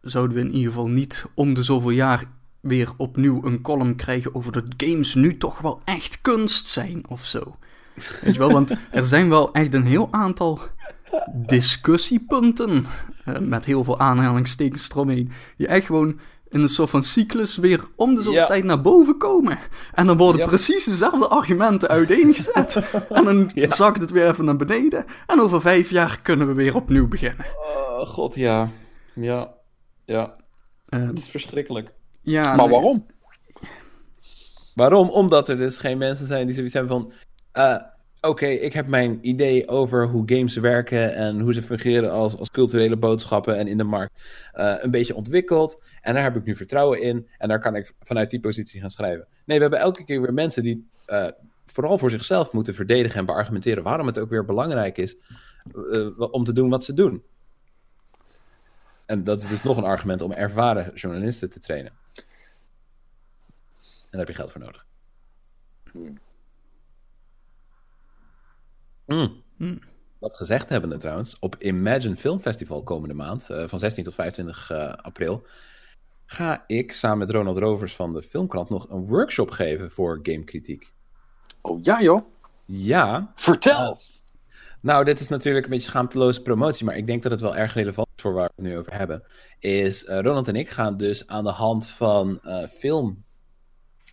[0.00, 2.24] zouden we in ieder geval niet om de zoveel jaar
[2.60, 7.24] weer opnieuw een column krijgen over dat games nu toch wel echt kunst zijn of
[7.24, 7.56] zo.
[8.20, 10.60] Weet je wel, want er zijn wel echt een heel aantal
[11.32, 12.84] discussiepunten,
[13.24, 17.84] eh, met heel veel aanhalingstekens eromheen, die echt gewoon in een soort van cyclus weer
[17.96, 18.46] om de zoveel Ja.
[18.46, 19.58] tijd naar boven komen.
[19.92, 20.46] En dan worden Ja.
[20.46, 22.76] precies dezelfde argumenten uiteengezet.
[23.10, 23.74] en dan Ja.
[23.74, 25.04] zakt het weer even naar beneden.
[25.26, 27.46] En over vijf jaar kunnen we weer opnieuw beginnen.
[27.56, 28.70] Oh, god, ja.
[29.14, 29.54] Ja,
[30.04, 30.36] ja.
[30.88, 31.90] Eh, Het is verschrikkelijk.
[32.28, 33.06] Ja, maar waarom?
[34.74, 35.08] Waarom?
[35.10, 37.12] Omdat er dus geen mensen zijn die zoiets hebben van...
[37.52, 37.76] eh,
[38.20, 42.50] Oké, ik heb mijn idee over hoe games werken en hoe ze fungeren als, als
[42.50, 45.82] culturele boodschappen en in de markt eh, een beetje ontwikkeld.
[46.00, 48.90] En daar heb ik nu vertrouwen in en daar kan ik vanuit die positie gaan
[48.90, 49.26] schrijven.
[49.44, 51.26] Nee, we hebben elke keer weer mensen die eh,
[51.64, 55.16] vooral voor zichzelf moeten verdedigen en beargumenteren waarom het ook weer belangrijk is
[56.30, 57.22] om te doen wat ze doen.
[59.06, 61.92] En dat is dus nog een argument om ervaren journalisten te trainen.
[64.10, 64.86] En daar heb je geld voor nodig.
[69.06, 69.42] Mm.
[69.56, 69.78] Mm.
[70.20, 74.70] Dat gezegd hebbende trouwens, op Imagine Film Festival komende maand, eh, van 16 tot 25
[74.70, 75.46] eh, april,
[76.26, 80.92] ga ik samen met Ronald Rovers van de Filmkrant nog een workshop geven voor gamekritiek.
[81.60, 82.26] Oh ja joh,
[82.66, 83.98] Ja, vertel!
[84.80, 87.74] nou dit is natuurlijk een beetje schaamteloze promotie, maar ik denk dat het wel erg
[87.74, 89.22] relevant is voor waar we het nu over hebben.
[89.58, 93.24] Is eh, Ronald en ik gaan dus aan de hand van eh, film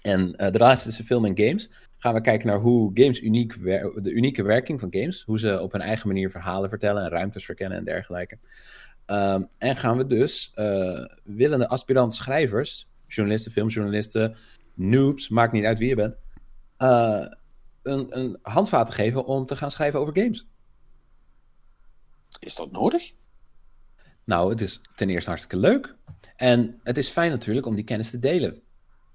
[0.06, 3.64] En eh, de relatie tussen film en games gaan we kijken naar hoe games uniek
[3.64, 7.46] de unieke werking van games, hoe ze op hun eigen manier verhalen vertellen en ruimtes
[7.46, 8.38] verkennen en dergelijke.
[9.06, 14.36] Ehm, en gaan we dus eh, willende aspirant schrijvers, journalisten, filmjournalisten,
[14.74, 16.18] noobs, maakt niet uit wie je bent,
[16.78, 17.26] eh,
[17.84, 20.48] een, een handvaten geven om te gaan schrijven over games.
[22.40, 23.14] Is dat nodig?
[24.24, 25.96] Nou, het is ten eerste hartstikke leuk.
[26.36, 28.64] En het is fijn natuurlijk om die kennis te delen.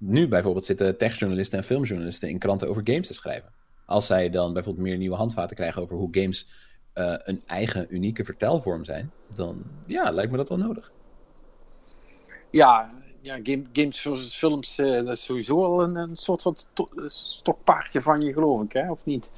[0.02, 3.52] Nu bijvoorbeeld zitten techjournalisten en filmjournalisten in kranten over games te schrijven.
[3.86, 6.46] Als zij dan bijvoorbeeld meer nieuwe handvaten krijgen over hoe games
[6.92, 10.90] eh, een eigen unieke vertelvorm zijn, dan ja, lijkt me dat wel nodig.
[12.50, 16.56] Ja, ja game, games versus films, eh, dat is sowieso al een, een soort van
[16.56, 18.90] sto- stokpaardje van je, geloof ik, hè?
[18.90, 19.30] Of niet?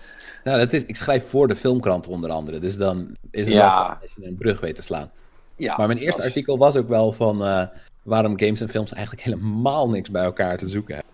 [0.44, 3.78] Nou, dat is, ik schrijf voor de filmkrant onder andere, dus dan is het Ja.
[3.88, 5.10] wel als je een brug weet te slaan.
[5.56, 7.66] Ja, Maar mijn eerste artikel was ook wel van eh,
[8.02, 11.12] waarom games en films eigenlijk helemaal niks bij elkaar te zoeken hebben.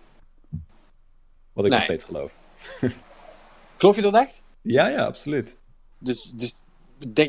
[1.53, 2.33] Wat ik nog steeds geloof.
[3.77, 4.43] Geloof je dat echt?
[4.61, 5.57] Ja, ja, absoluut.
[5.99, 6.55] Dus, dus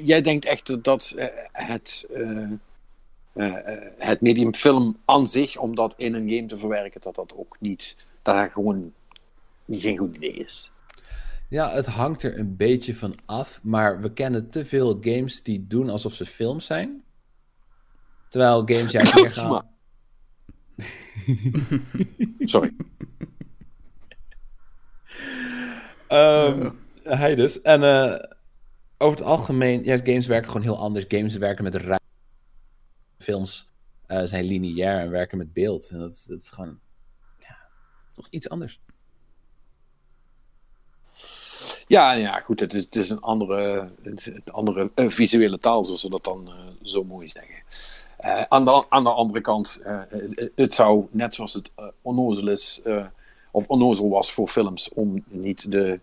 [0.04, 2.48] jij denkt echt dat- eh, het, eh,
[3.98, 7.56] het medium film aan zich, om dat in een game te verwerken, dat dat ook
[7.60, 8.92] niet, dat dat gewoon
[9.70, 10.72] geen goed idee is.
[11.48, 15.66] Ja, het hangt er een beetje van af, maar we kennen te veel games die
[15.66, 17.02] doen alsof ze films zijn.
[18.30, 19.68] Terwijl games juist meer gaan...
[22.38, 22.72] Sorry.
[26.08, 26.70] Ehm,
[27.02, 27.60] Hij dus.
[27.62, 28.28] En eh,
[28.98, 31.04] over het algemeen, ja, games werken gewoon heel anders.
[31.08, 32.04] Games werken met ruimte.
[33.18, 33.68] Films
[34.06, 35.88] eh, zijn lineair en werken met beeld.
[35.90, 36.78] En dat, is- dat is gewoon
[37.38, 37.56] ja,
[38.12, 38.80] toch iets anders.
[41.86, 46.00] Ja, ja, goed, het is, het is een andere, een andere eh, visuele taal, zoals
[46.00, 47.54] ze dat dan eh, zo mooi zeggen.
[48.20, 51.84] Eh, aan, de, aan de andere kant, eh, het, het zou, net zoals het eh,
[52.84, 53.04] eh,
[53.50, 56.00] of onnozel was voor films, om niet de,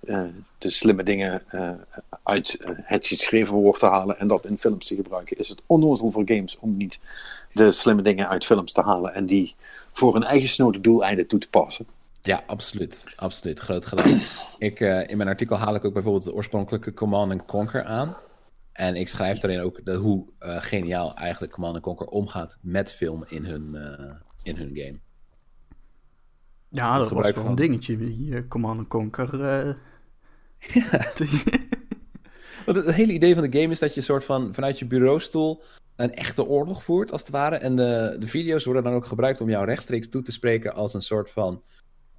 [0.00, 0.22] eh,
[0.58, 1.70] de slimme dingen eh,
[2.22, 5.62] uit eh, het geschreven woord te halen en dat in films te gebruiken, is het
[5.66, 7.00] onnozel voor games om niet
[7.52, 9.54] de slimme dingen uit films te halen en die
[9.92, 11.86] voor een eigen snode doeleinden toe te passen.
[12.22, 13.04] Ja, absoluut.
[13.16, 13.58] Absoluut.
[13.58, 14.20] Groot gedaan.
[14.58, 18.16] ik, eh, in mijn artikel haal ik ook bijvoorbeeld de oorspronkelijke Command Conquer aan.
[18.80, 23.44] En ik schrijf daarin ook hoe eh, geniaal eigenlijk Command Conquer omgaat met film in
[23.44, 24.98] hun, eh, in hun game.
[26.68, 27.52] Ja, dat was gebruik wel van.
[27.52, 29.44] een dingetje, die eh, Command Conquer.
[29.44, 29.74] eh.
[32.66, 34.86] Want het, het hele idee van de game is dat je soort van vanuit je
[34.86, 35.62] bureaustoel
[35.96, 37.56] een echte oorlog voert, als het ware.
[37.56, 40.94] En de, de video's worden dan ook gebruikt om jou rechtstreeks toe te spreken als
[40.94, 41.62] een soort van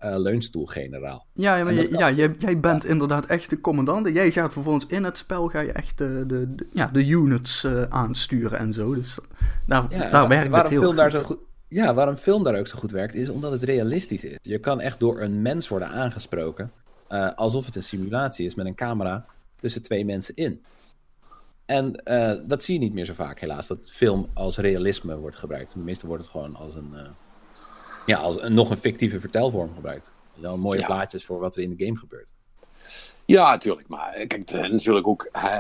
[0.01, 1.25] eh, leunstoelgeneraal.
[1.33, 4.07] Ja, ja, maar je- ja jij, jij bent inderdaad echt de commandant.
[4.13, 7.63] Jij gaat vervolgens in het spel ga je echt de, de, de- ja, de units
[7.63, 8.93] eh, aansturen en zo.
[8.93, 9.17] Dus
[9.67, 11.01] daar, Ja, daar wa- werkt het waarom heel film goed.
[11.01, 11.37] daar zo goed.
[11.67, 14.37] Ja, waarom film daar ook zo goed werkt, is omdat het realistisch is.
[14.41, 16.71] Je kan echt door een mens worden aangesproken,
[17.07, 19.25] eh, alsof het een simulatie is met een camera
[19.59, 20.61] tussen twee mensen in.
[21.65, 23.67] En eh, dat zie je niet meer zo vaak, helaas.
[23.67, 25.71] Dat film als realisme wordt gebruikt.
[25.71, 27.01] Tenminste wordt het gewoon als een, eh,
[28.05, 30.11] ja, als een nog een fictieve vertelvorm gebruikt.
[30.33, 30.85] Wel mooie Ja.
[30.85, 32.29] plaatjes voor wat er in de game gebeurt.
[33.25, 33.87] Ja, natuurlijk.
[33.87, 35.57] Maar eh, kijk, natuurlijk ook eh,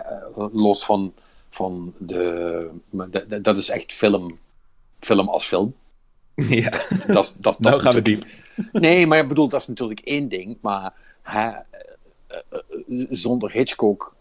[0.51, 1.13] los van,
[1.49, 4.37] van de, maar de- de- Dat is echt film,
[4.99, 5.73] film als film.
[6.35, 8.25] ja, Dat, dat, dat nou gaan we diep.
[8.71, 10.57] Nee, maar ik bedoel, dat is natuurlijk één ding.
[10.61, 11.55] Maar eh,
[13.09, 14.15] zonder Hitchcock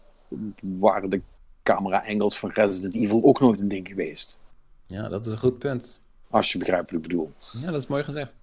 [0.59, 1.21] waren de
[1.63, 4.39] camera-angles van Resident Evil ook nooit een ding geweest.
[4.85, 5.99] Ja, dat is een goed punt.
[6.31, 7.31] Als je begrijpt wat ik bedoel.
[7.61, 8.33] Ja, dat is mooi gezegd.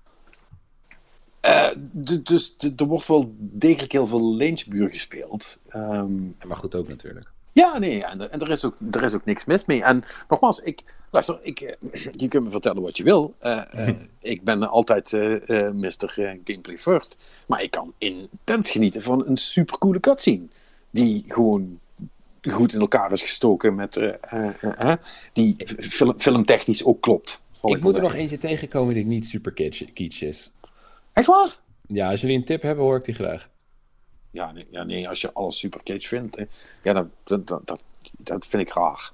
[1.41, 1.69] Eh,
[2.23, 5.61] dus er wordt wel degelijk heel veel Lynchbuur gespeeld.
[5.69, 7.31] Ehm, Ja, maar goed ook natuurlijk.
[7.53, 9.83] Ja, nee, en, er- en er, is ook, er is ook niks mis mee.
[9.83, 11.77] En nogmaals, ik, luister, ik, eh,
[12.23, 13.35] je kunt me vertellen wat je wil.
[13.39, 13.89] Eh,
[14.21, 16.09] ik ben altijd eh eh Mr.
[16.45, 17.17] Gameplay First.
[17.47, 20.47] Maar ik kan intens genieten van een supercoole cutscene.
[20.91, 21.79] Die gewoon
[22.43, 23.75] goed in elkaar is gestoken.
[23.75, 24.01] Met,
[25.33, 27.43] die film, filmtechnisch ook klopt.
[27.63, 29.53] Ik moet er nog eentje tegenkomen die niet super
[29.95, 30.51] kitsch is.
[31.13, 31.57] Echt waar?
[31.87, 33.49] Ja, als jullie een tip hebben, hoor ik die graag.
[34.31, 36.45] Ja nee, ja, nee, als je alles super kitsch vindt, eh,
[36.83, 37.83] ja, dat, dat, dat,
[38.19, 39.11] dat, vind ik raar.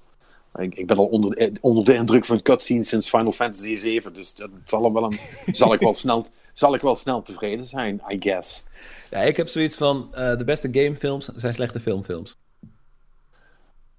[0.55, 4.03] Ik, ik ben al onder, de- onder de indruk van cutscenes sinds Final Fantasy VII,
[4.13, 5.19] dus dat zal, wel een,
[5.55, 8.65] zal, ik wel snel, zal ik wel snel tevreden zijn, I guess.
[9.11, 12.37] Ja, ik heb zoiets van, eh, de beste gamefilms zijn slechte filmfilms.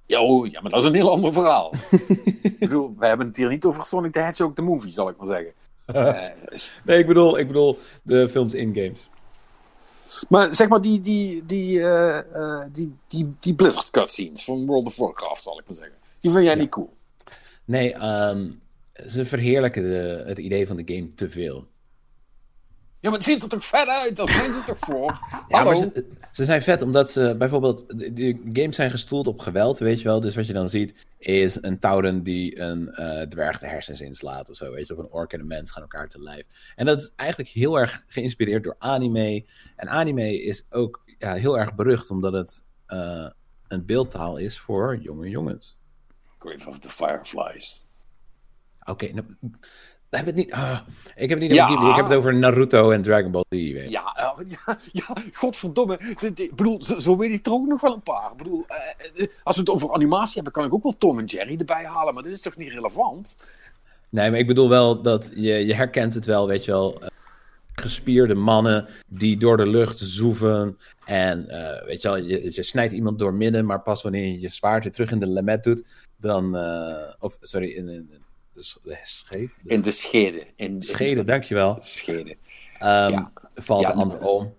[0.05, 1.73] Ja, oh, ja, maar dat is een heel ander verhaal.
[2.41, 5.17] ik bedoel, wij hebben het hier niet over Sonic the Hedgehog, de movie, zal ik
[5.17, 5.53] maar zeggen.
[5.85, 6.29] Eh,
[6.83, 9.09] Nee, ik bedoel, ik bedoel de films in games.
[10.29, 14.87] maar zeg maar, die, die, die, eh, eh, die, die, die Blizzard cutscenes van World
[14.87, 15.95] of Warcraft, zal ik maar zeggen.
[16.19, 16.93] Die vind jij niet cool.
[17.65, 18.51] Nee, ehm,
[19.07, 21.67] ze verheerlijken de, het idee van de game te veel.
[23.05, 24.15] Ja, maar het ziet er toch vet uit?
[24.15, 25.19] Daar zijn ze toch voor?
[25.47, 25.65] Ja, Hallo?
[25.65, 27.85] maar ze, ze zijn vet omdat ze bijvoorbeeld.
[28.15, 30.19] De, games zijn gestoeld op geweld, weet je wel.
[30.19, 34.49] Dus wat je dan ziet is een Tauren die een eh, dwerg de hersens inslaat
[34.49, 34.71] of zo.
[34.71, 36.73] Weet je, of een ork en een mens gaan elkaar te lijf.
[36.75, 39.45] En dat is eigenlijk heel erg geïnspireerd door anime.
[39.75, 43.29] En anime is ook ja, heel erg berucht omdat het eh,
[43.67, 45.77] een beeldtaal is voor jonge jongens.
[46.37, 47.85] Grave of the Fireflies.
[48.83, 49.25] Oké, nou,
[50.15, 50.53] hebben het niet.
[50.53, 50.79] ah,
[51.15, 51.63] ik heb het niet Ja.
[51.63, 53.53] over Ghibli, ik heb het over Naruto en Dragon Ball Z.
[53.55, 53.89] Weet je.
[53.89, 55.99] Ja, eh, ja, ja, godverdomme.
[56.35, 58.31] Ik bedoel, zo, zo weet ik er ook nog wel een paar.
[58.31, 61.19] Ik bedoel, eh, eh, als we het over animatie hebben, kan ik ook wel Tom
[61.19, 62.13] en Jerry erbij halen.
[62.13, 63.37] Maar dit is toch niet relevant?
[64.09, 67.01] Nee, maar ik bedoel wel dat je, je herkent het wel, weet je wel.
[67.73, 70.77] gespierde mannen die door de lucht zoeven.
[71.05, 71.45] En
[71.85, 74.83] weet je wel, je, je snijdt iemand door midden, maar pas wanneer je je zwaard
[74.83, 75.87] weer terug in de lemet doet,
[76.17, 76.55] dan.
[77.19, 78.23] of sorry, in, in
[78.55, 78.97] de,
[79.31, 80.47] de In de schede.
[80.55, 81.77] In de schede, dankjewel.
[81.79, 82.35] Schede.
[82.79, 83.31] Ehm, Ja.
[83.55, 84.53] Valt Ja, de ander om.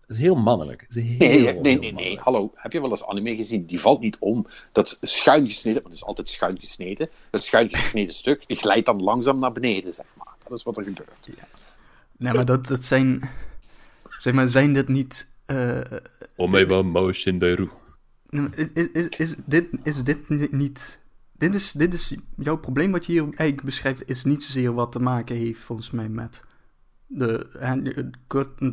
[0.00, 0.80] Het is heel mannelijk.
[0.80, 2.18] Het is heel, Nee, nee, heel nee, nee.
[2.18, 3.66] Hallo, heb je wel eens anime gezien?
[3.66, 4.46] Die valt niet om.
[4.72, 7.08] Dat is schuin gesneden, want het is altijd schuin gesneden.
[7.30, 10.34] Dat schuin gesneden stuk die glijdt dan langzaam naar beneden, zeg maar.
[10.48, 11.28] Dat is wat er gebeurt.
[12.18, 13.30] Nee, maar dat, dat zijn...
[14.18, 15.28] Zeg maar, zijn dit niet...
[15.46, 15.80] eh,
[16.36, 17.68] Omeba Motion Deru.
[18.30, 21.00] nee, maar is, is, is, is dit, is dit ni- niet...
[21.38, 24.92] Dit is, dit is jouw probleem wat je hier eigenlijk beschrijft, is niet zozeer wat
[24.92, 26.42] te maken heeft volgens mij met
[27.06, 27.46] de,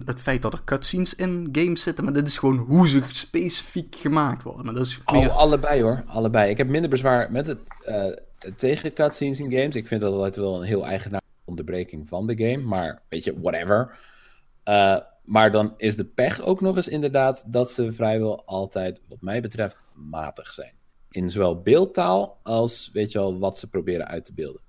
[0.05, 3.95] het feit dat er cutscenes in games zitten, maar dit is gewoon hoe ze specifiek
[3.95, 4.65] gemaakt worden.
[4.65, 5.29] Maar dat is meer...
[5.29, 6.03] Oh, allebei hoor.
[6.05, 6.49] Allebei.
[6.49, 8.05] Ik heb minder bezwaar met het, eh,
[8.55, 9.75] tegen cutscenes in games.
[9.75, 12.63] Ik vind dat altijd wel een heel eigenaardige onderbreking van de game.
[12.63, 13.97] Maar weet je, whatever.
[14.63, 19.21] Eh, maar dan is de pech ook nog eens inderdaad dat ze vrijwel altijd, wat
[19.21, 20.73] mij betreft, matig zijn.
[21.13, 24.61] In zowel beeldtaal als, weet je wel, wat ze proberen uit te beelden.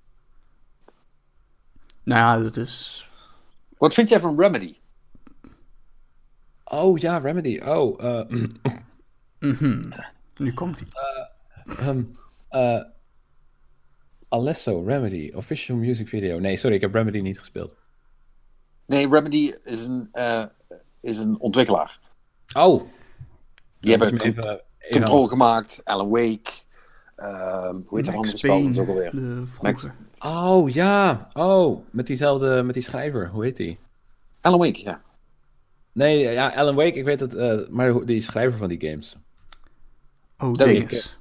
[2.03, 3.09] Nou ja, dat is...
[3.79, 4.77] Wat vind jij van Remedy?
[6.65, 7.61] Oh ja, Remedy.
[7.61, 8.47] Oh, eh,
[9.39, 9.91] mhm.
[10.37, 10.89] Nu komt hij.
[11.77, 12.03] ehm,
[12.49, 12.81] eh,
[14.29, 16.39] Alesso, Remedy, official music video.
[16.39, 17.75] Nee, sorry, ik heb Remedy niet gespeeld.
[18.87, 20.45] Nee, Remedy is een, eh,
[21.01, 22.01] is een ontwikkelaar.
[22.57, 22.83] Oh,
[23.81, 24.61] Die hebben even-
[24.91, 26.51] Control gemaakt, Alan Wake.
[27.17, 28.83] ehm, hoe heet dat andere Max spel?
[28.83, 29.11] Ook alweer.
[29.11, 29.91] de vroege.
[30.19, 33.79] Oh ja, oh, met diezelfde, met die schrijver, hoe heet die?
[34.41, 35.03] Alan Wake, ja.
[35.93, 39.17] Nee, ja, Alan Wake, ik weet het, eh, maar die schrijver van die games.
[40.39, 41.17] Oh, heet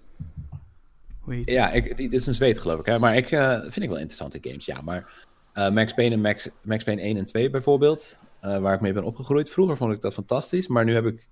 [1.45, 2.99] Ja, ik, die, dit is een zweet geloof ik, hè?
[2.99, 4.81] maar ik eh, vind ik wel interessante games, ja.
[4.81, 8.81] Maar eh, Max Payne en Max, Max Payne 1 en 2 bijvoorbeeld, eh, waar ik
[8.81, 9.49] mee ben opgegroeid.
[9.49, 11.27] Vroeger vond ik dat fantastisch, maar nu heb ik,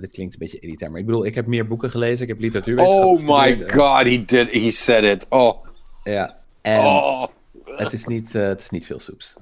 [0.00, 2.40] dit klinkt een beetje elitair, maar ik bedoel, ik heb meer boeken gelezen, ik heb
[2.40, 5.26] literatuurwetenschap Oh my god, he did, he said it.
[5.28, 5.66] Oh,
[6.04, 6.84] Ja, en...
[6.84, 7.26] oh.
[7.64, 9.34] Het is niet, eh, het is niet veel soeps.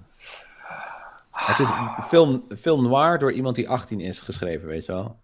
[1.31, 5.21] Het is een film, film noir door iemand die 18 is geschreven, weet je wel.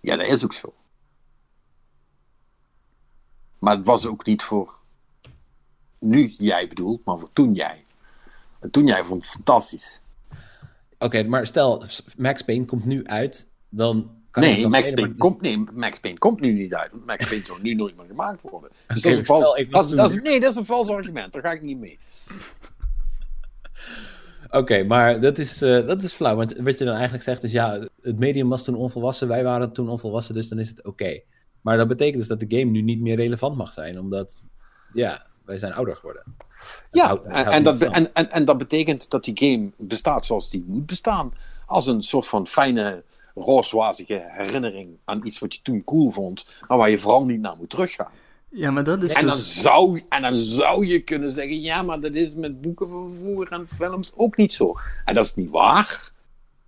[0.00, 0.74] Ja, dat is ook zo.
[3.58, 4.80] Maar het was ook niet voor
[5.98, 7.84] nu jij bedoelt, maar voor toen jij.
[8.60, 10.00] En toen jij vond het fantastisch.
[10.98, 11.84] Oké, maar stel,
[12.16, 16.52] Max Payne komt nu uit, dan Nee, Max Payne, komt, nee, Max Payne komt nu
[16.52, 16.90] niet uit.
[16.90, 18.70] Want Max Payne zou nu nooit meer gemaakt worden.
[18.86, 20.88] Dus dat, is een vals, dat, is, dat is- toen- nee, dat is een vals
[20.88, 21.32] argument.
[21.32, 21.98] Daar ga ik niet mee.
[24.50, 26.36] Oké, maar dat is, eh, dat is flauw.
[26.36, 29.72] Want wat je dan eigenlijk zegt is, ja, het medium was toen onvolwassen, wij waren
[29.72, 31.20] toen onvolwassen, dus dan is het oké.
[31.60, 34.42] Maar dat betekent dus dat de game nu niet meer relevant mag zijn, omdat,
[34.92, 36.22] ja, wij zijn ouder geworden.
[36.90, 40.64] Ja, houdt- en, dat, en, en, en dat betekent dat die game bestaat zoals die
[40.66, 41.34] moet bestaan.
[41.66, 43.02] Als een soort van fijne,
[43.34, 46.46] rooswazige herinnering aan iets wat je toen cool vond.
[46.66, 48.10] Maar waar je vooral niet naar moet teruggaan.
[48.48, 49.60] Ja, maar dat is En dan, dus...
[49.60, 53.52] zou, en dan zou je kunnen zeggen, ja, maar dat is met boeken van vroeger
[53.52, 54.74] en films ook niet zo.
[55.04, 56.10] En dat is niet waar.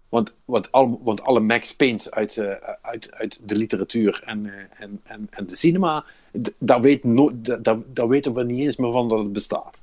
[0.09, 2.53] Want, want, al, want alle Max Payne's uit, eh,
[2.83, 6.05] uit, uit de literatuur en, eh, en, en, en de cinema,
[6.43, 9.33] d- daar, weet no, d- daar, daar weten we niet eens meer van dat het
[9.33, 9.81] bestaat.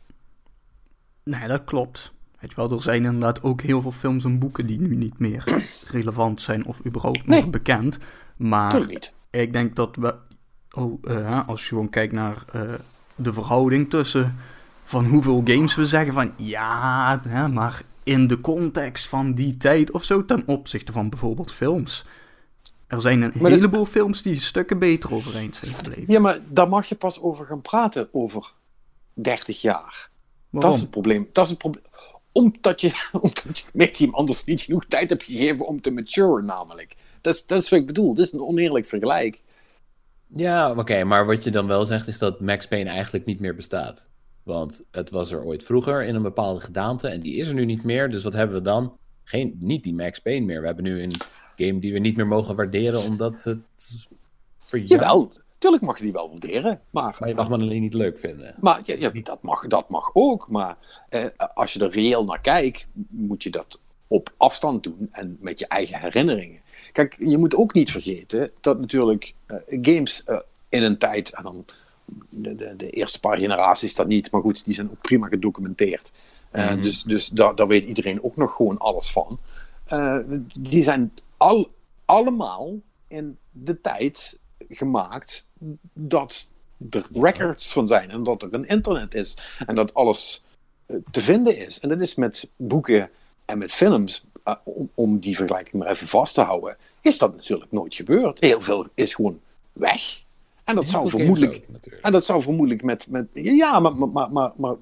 [1.24, 2.14] Nee, dat klopt.
[2.40, 5.20] Weet je wel, er zijn inderdaad ook heel veel films en boeken die nu niet
[5.20, 5.44] meer
[5.92, 7.42] relevant zijn of überhaupt Nee.
[7.42, 7.98] nog bekend.
[8.38, 9.14] Maar niet.
[9.30, 10.16] ik denk dat we,
[10.72, 12.74] oh, eh, als je gewoon kijkt naar eh,
[13.16, 14.36] de verhouding tussen
[14.84, 19.92] van hoeveel games we zeggen van ja, hè, maar in de context van die tijd
[19.92, 22.06] of zo, ten opzichte van bijvoorbeeld films.
[22.88, 26.04] Er zijn een Maar dat- heleboel films die stukken beter overeind zijn gebleven.
[26.08, 28.54] Ja, maar daar mag je pas over gaan praten over
[29.14, 30.10] 30 jaar.
[30.52, 31.30] Dat is het probleem.
[31.32, 31.84] Dat is het probleem.
[32.32, 36.96] Omdat je, omdat je medium anders niet genoeg tijd hebt gegeven om te maturen, namelijk.
[37.22, 38.14] Dat is, dat is wat ik bedoel.
[38.14, 39.42] Dit is een oneerlijk vergelijk.
[40.36, 43.56] Ja, oké, maar wat je dan wel zegt is dat Max Payne eigenlijk niet meer
[43.56, 44.10] bestaat.
[44.44, 47.66] Want het was er ooit vroeger in een bepaalde gedaante en die is er nu
[47.66, 48.10] niet meer.
[48.10, 48.98] Dus wat hebben we dan?
[49.24, 50.60] Geen, niet die Max Payne meer.
[50.60, 51.12] We hebben nu een
[51.56, 53.60] game die we niet meer mogen waarderen omdat het.
[54.70, 56.82] Jawel, tuurlijk mag je die wel waarderen.
[56.90, 58.56] Maar, maar je mag me alleen niet leuk vinden.
[58.60, 60.48] Maar ja, ja dat, mag, dat mag ook.
[60.50, 60.78] Maar
[61.10, 65.60] eh, als je er reëel naar kijkt, moet je dat op afstand doen en met
[65.60, 66.62] je eigen herinneringen.
[66.92, 70.40] Kijk, je moet ook niet vergeten dat natuurlijk uh, games uh,
[70.70, 71.66] in een tijd, en dan
[72.30, 76.12] de, de, de, eerste paar generaties dat niet, maar goed, die zijn ook prima gedocumenteerd.
[76.52, 79.40] Uh, mm Dus, dus daar, daar weet iedereen ook nog gewoon alles van.
[80.60, 81.72] die zijn al,
[82.06, 85.46] allemaal in de tijd gemaakt
[85.94, 86.50] dat
[86.90, 90.44] er records van zijn en dat er een internet is en dat alles
[91.12, 91.80] te vinden is.
[91.80, 93.10] En dat is met boeken
[93.46, 97.36] en met films, uh, om, om, die vergelijking maar even vast te houden, is dat
[97.36, 98.40] natuurlijk nooit gebeurd.
[98.40, 99.40] Heel veel is gewoon
[99.74, 100.24] weg.
[100.64, 101.66] En dat, zou vermoedelijk,
[102.02, 103.08] en dat zou vermoedelijk met.
[103.08, 104.76] met ja, maar, maar, maar, maar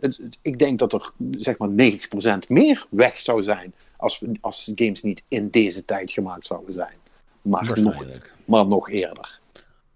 [0.00, 5.02] het, ik denk dat er zeg maar 90% meer weg zou zijn als, als games
[5.02, 6.96] niet in deze tijd gemaakt zouden zijn.
[7.42, 8.04] Maar, nog,
[8.44, 9.40] maar nog eerder.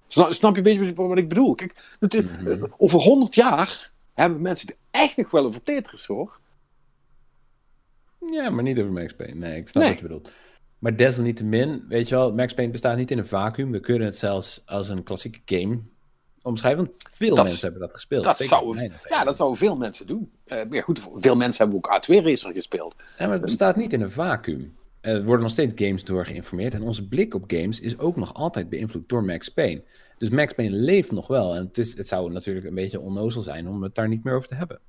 [0.07, 1.55] Snap, snap je een beetje wat ik bedoel?
[1.55, 2.64] Kijk, mhm.
[2.76, 6.40] over 100 jaar hebben mensen het echt nog wel over Tetris hoor.
[8.30, 9.34] Ja, maar niet over Max Payne.
[9.34, 10.32] Nee, ik snap wat je bedoelt.
[10.78, 13.70] Maar desalniettemin, weet je wel, Max Payne bestaat niet in een vacuüm.
[13.70, 15.78] We kunnen het zelfs als een klassieke game
[16.43, 16.84] omschrijven.
[16.84, 18.24] Want veel mensen hebben dat gespeeld.
[18.24, 20.32] Dat zou, ja, dat zouden veel mensen doen.
[20.47, 22.95] Uh, goed, veel mensen hebben ook A2 Racer gespeeld.
[23.18, 24.76] Ja, maar het bestaat niet in een vacuüm.
[25.01, 26.74] Er worden nog steeds games door geïnformeerd.
[26.74, 29.82] En onze blik op games is ook nog altijd beïnvloed door Max Payne.
[30.18, 31.55] Dus Max Payne leeft nog wel.
[31.55, 34.34] En het, is, het zou natuurlijk een beetje onnozel zijn om het daar niet meer
[34.34, 34.80] over te hebben.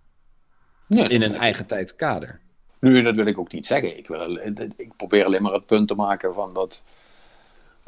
[0.88, 2.40] in een eigen tijdskader.
[2.80, 3.98] Nu, dat wil ik ook niet zeggen.
[3.98, 4.38] Ik, wil,
[4.76, 6.84] ik probeer alleen maar het punt te maken van dat.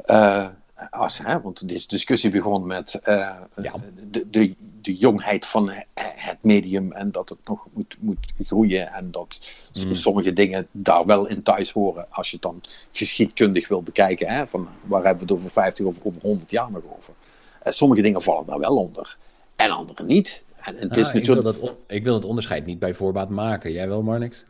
[0.06, 0.48] Uh,
[0.90, 3.74] als, hè, want deze discussie begon met uh, ja.
[4.10, 9.10] de, de, de jongheid van het medium en dat het nog moet, moet groeien en
[9.10, 9.40] dat
[9.86, 9.94] mm.
[9.94, 12.62] sommige dingen daar wel in thuis horen als je het dan
[12.92, 14.28] geschiedkundig wil bekijken.
[14.28, 17.14] Hè, van waar hebben we het over 50 of over 100 jaar nog over?
[17.66, 19.16] Uh, sommige dingen vallen daar wel onder
[19.56, 20.44] en andere niet.
[20.56, 21.46] En, en het is natuurlijk...
[21.46, 23.72] ik, wil dat, ik wil het onderscheid niet bij voorbaat maken.
[23.72, 24.44] Jij wel, Marnix?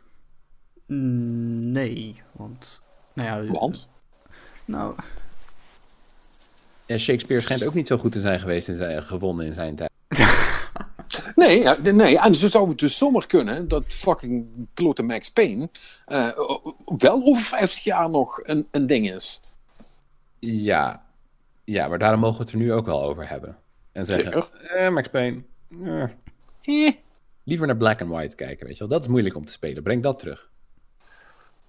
[0.85, 2.81] Nee, want...
[3.13, 3.87] Nou ja, want?
[4.65, 4.95] Nou...
[6.87, 9.75] Ja, Shakespeare schijnt ook niet zo goed te zijn geweest in zijn, gewonnen in zijn
[9.75, 9.91] tijd.
[11.35, 11.63] nee,
[11.93, 15.69] nee, en zo zou het dus zomaar kunnen dat fucking klote Max Payne
[16.07, 16.37] uh,
[16.97, 19.41] wel over 50 jaar nog een, een ding is.
[20.39, 21.03] Ja.
[21.63, 23.57] ja, maar daarom mogen we het er nu ook wel over hebben.
[23.91, 25.41] En zeggen, eh, Max Payne,
[26.63, 26.91] eh.
[27.43, 28.87] liever naar Black and White kijken, weet je wel.
[28.87, 30.49] Dat is moeilijk om te spelen, breng dat terug.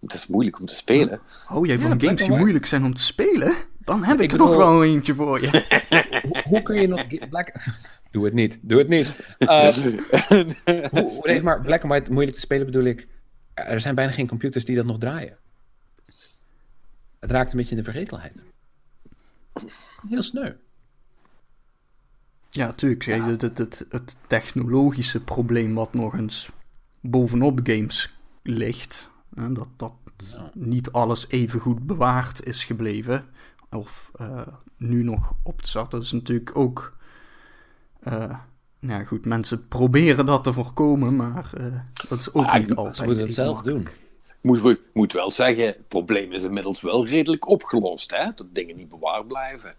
[0.00, 1.20] Het is moeilijk om te spelen.
[1.52, 3.56] Oh, jij van games die moeilijk zijn om te spelen?
[3.88, 5.64] Dan heb ik, er nog wel eentje voor je.
[6.44, 7.28] hoe, kun je nog...
[7.28, 7.52] Black...
[8.10, 9.16] Doe het niet, doe het niet.
[9.38, 9.74] Uh,
[10.90, 13.08] hoe, nee, maar Black and White moeilijk te spelen bedoel ik...
[13.54, 15.36] Er zijn bijna geen computers die dat nog draaien.
[17.20, 18.44] Het raakt een beetje in de vergetelheid.
[20.08, 20.52] Heel sneu.
[22.50, 23.04] Ja, natuurlijk.
[23.04, 23.28] Ja.
[23.28, 26.50] Het, het, het, het technologische probleem wat nog eens
[27.00, 29.92] bovenop games ligt dat, dat
[30.52, 33.24] niet alles even goed bewaard is gebleven.
[33.70, 34.46] Of uh,
[34.76, 35.98] nu nog op te starten.
[35.98, 36.96] Dat is natuurlijk ook.
[38.08, 38.38] Uh,
[38.78, 41.66] nou goed, mensen proberen dat te voorkomen, maar uh,
[42.08, 42.96] dat is ook ah, niet altijd.
[42.96, 43.88] Ze moeten het zelf doen.
[44.40, 48.30] Moet, moet wel zeggen, het probleem is inmiddels wel redelijk opgelost, hè?
[48.34, 49.74] Dat dingen niet bewaard blijven.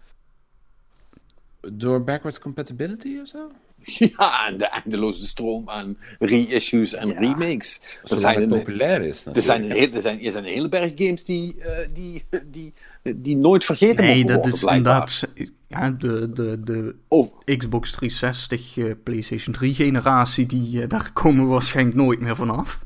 [1.60, 3.50] Door backwards compatibility of zo?
[4.18, 8.00] Ja, en de eindeloze stroom aan reissues en remakes.
[8.02, 9.26] Dat zijn populair is.
[9.26, 12.72] Er zijn, een, er, zijn, er zijn een hele berg games die, uh, die, die,
[13.02, 15.28] die nooit vergeten nee, worden, dat is inderdaad...
[15.66, 17.38] Ja, de, de, de oh.
[17.44, 22.82] Xbox 360, uh, PlayStation 3 generatie, die, uh, daar komen we waarschijnlijk nooit meer vanaf.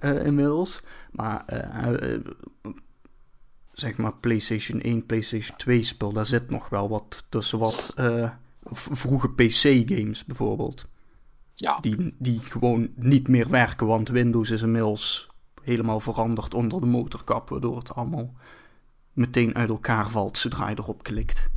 [0.00, 0.82] inmiddels.
[1.10, 1.44] Maar
[3.72, 7.94] zeg maar PlayStation 1, PlayStation 2 spel, daar zit nog wel wat tussen wat
[8.70, 10.86] vroege PC-games bijvoorbeeld.
[11.54, 11.78] Ja.
[11.80, 15.30] Die, die gewoon niet meer werken, want Windows is inmiddels
[15.62, 18.34] helemaal veranderd onder de motorkap, waardoor het allemaal
[19.12, 21.48] meteen uit elkaar valt zodra je erop klikt.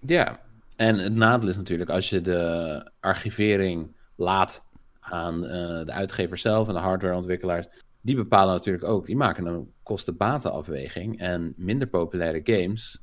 [0.00, 0.40] Ja,
[0.76, 4.64] en het nadeel is natuurlijk als je de archivering laat
[5.00, 5.50] aan uh,
[5.84, 7.66] de uitgever zelf en de hardwareontwikkelaars,
[8.00, 12.98] die bepalen natuurlijk ook, die maken een kosten-batenafweging en minder populaire games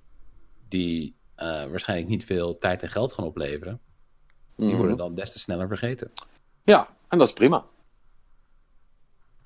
[0.68, 3.80] die uh, waarschijnlijk niet veel tijd en geld gaan opleveren,
[4.56, 4.78] die mhm.
[4.78, 6.12] worden dan des te sneller vergeten.
[6.64, 7.66] Ja, en dat is prima.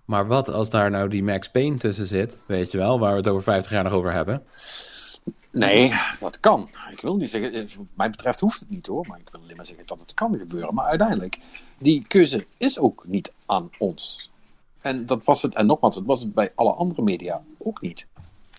[0.09, 3.17] Maar wat als daar nou die Max Payne tussen zit, weet je wel, waar we
[3.17, 4.43] het over 50 jaar nog over hebben?
[5.51, 6.69] Nee, dat kan.
[6.91, 9.55] Ik wil niet zeggen, wat mij betreft hoeft het niet hoor, maar ik wil alleen
[9.55, 10.73] maar zeggen dat het kan gebeuren.
[10.73, 11.37] Maar uiteindelijk,
[11.77, 14.31] die keuze is ook niet aan ons.
[14.81, 18.07] En dat was het, en nogmaals, het was het bij alle andere media ook niet.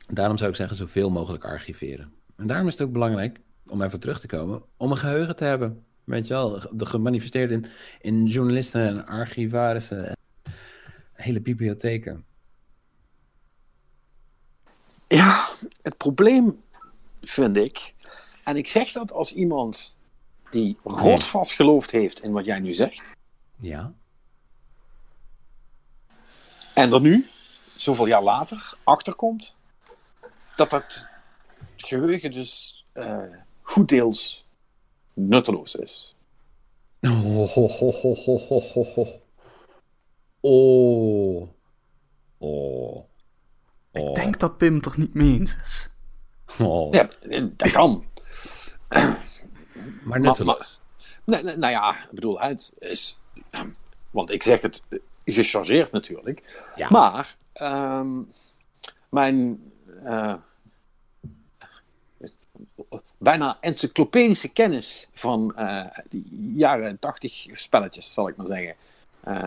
[0.09, 2.13] Daarom zou ik zeggen, zoveel mogelijk archiveren.
[2.37, 5.45] En daarom is het ook belangrijk, om even terug te komen, om een geheugen te
[5.45, 5.85] hebben.
[6.05, 7.67] Weet je wel, de gemanifesteerd in,
[8.01, 10.19] in journalisten en archivarissen en
[11.21, 12.25] hele bibliotheken.
[15.09, 15.49] Ja,
[15.83, 16.63] het probleem
[17.21, 17.95] vind ik,
[18.45, 19.97] en ik zeg dat als iemand
[20.51, 23.13] die rotsvast geloofd heeft in wat jij nu zegt.
[23.57, 23.93] Ja.
[26.75, 27.27] En er nu,
[27.77, 29.57] zoveel jaar later, achterkomt
[30.57, 31.07] dat dat
[31.77, 33.23] geheugen dus uh,
[33.63, 34.47] goed deels
[35.13, 36.15] nutteloos is.
[37.01, 37.11] Oh,
[37.55, 39.07] ho, ho, ho, ho, ho, ho.
[40.41, 41.49] Oh.
[42.39, 43.05] Oh.
[43.93, 45.89] Ik denk dat Pim het er niet mee eens is.
[46.59, 46.93] Oh.
[46.93, 47.11] Ja,
[47.57, 48.05] dat kan.
[50.05, 50.81] maar nutteloos.
[51.25, 53.19] Maar, nou, nou ja, ik bedoel, het is...
[54.11, 54.83] Want ik zeg het
[55.25, 56.69] gechargeerd natuurlijk.
[56.77, 56.89] Ja.
[56.91, 58.33] Maar um,
[59.09, 59.71] mijn
[60.05, 60.35] uh,
[63.19, 68.75] bijna encyclopedische kennis van uh, die jaren 80 spelletjes, zal ik maar zeggen.
[69.29, 69.45] Uh,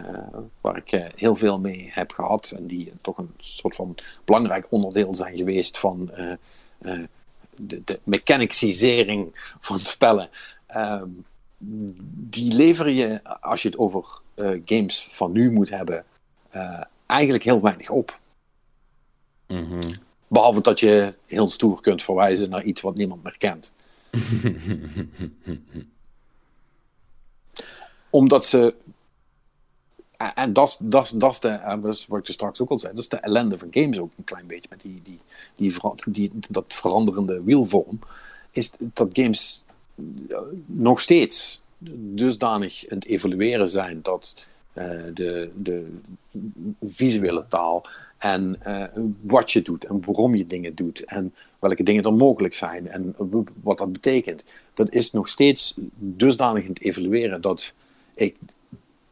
[0.61, 3.95] waar ik uh, heel veel mee heb gehad en die toch een soort van
[4.25, 6.11] belangrijk onderdeel zijn geweest van
[7.55, 10.29] de, de mechanicisering van spellen.
[10.65, 11.09] Ehm,
[12.27, 14.21] die leveren je, als je het over
[14.65, 16.05] games van nu moet hebben,
[17.05, 18.19] eigenlijk heel weinig op.
[19.47, 19.99] Mm -hmm.
[20.27, 23.73] Behalve dat je heel stoer kunt verwijzen naar iets wat niemand meer kent.
[28.09, 28.73] Omdat ze.
[30.35, 32.93] En dat is wat ik er straks ook al zei.
[32.93, 34.67] Dat is de ellende van games ook een klein beetje.
[34.69, 35.19] Met die, die,
[35.55, 35.73] die,
[36.05, 37.99] die, dat veranderende wielvorm.
[38.51, 39.63] Is dat games
[40.65, 41.61] nog steeds
[41.95, 44.37] dusdanig aan het evolueren zijn dat
[44.73, 45.97] uh, de, de
[46.81, 47.85] visuele taal
[48.17, 48.83] en uh,
[49.21, 53.15] wat je doet en waarom je dingen doet en welke dingen er mogelijk zijn en
[53.63, 54.43] wat dat betekent.
[54.73, 57.73] Dat is nog steeds dusdanig in het evalueren dat
[58.13, 58.35] ik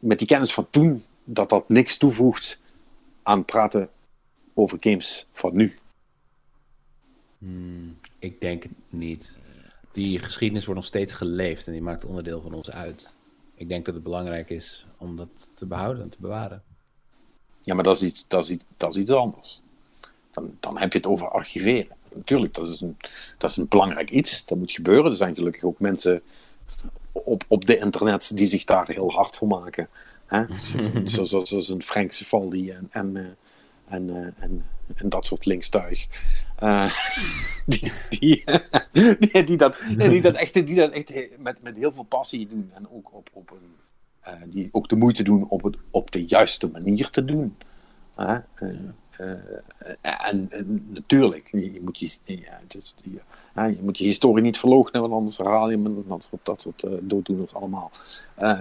[0.02, 2.58] met die kennis van toen, dat dat niks toevoegt
[3.22, 3.88] aan praten
[4.54, 5.78] over games van nu.
[7.38, 9.38] Hmm, ik denk het niet.
[9.92, 13.12] Die geschiedenis wordt nog steeds geleefd en die maakt onderdeel van ons uit.
[13.54, 16.62] Ik denk dat het belangrijk is om dat te behouden en te bewaren.
[17.60, 19.62] Ja, maar dat is iets, dat is iets, dat is iets anders.
[20.30, 21.96] Dan, dan heb je het over archiveren.
[22.14, 22.96] Natuurlijk, dat is, een,
[23.38, 24.44] dat is een belangrijk iets.
[24.44, 25.10] Dat moet gebeuren.
[25.10, 26.22] Er zijn gelukkig ook mensen
[27.12, 29.88] op, op de internet die zich daar heel hard voor maken.
[30.26, 30.44] Hè?
[31.04, 33.36] Zoals zo, zo, zo een Frank Cifaldi en, en,
[33.88, 36.06] en, en, en, dat soort linkstuig.
[36.62, 36.92] Uh,
[37.66, 38.44] die, die,
[39.18, 42.70] die, die, dat, die dat echt, die dat echt met, met heel veel passie doen.
[42.74, 43.80] En ook op, op een
[44.26, 47.56] uh, die ook de moeite doen om het op de juiste manier te doen.
[48.18, 48.36] Uh,
[50.00, 55.12] en, en, natuurlijk, je, moet je, ja, je, je, moet je historie niet verloochenen, want
[55.12, 57.90] anders herhaal je hem dat soort, dat soort dooddoeners allemaal.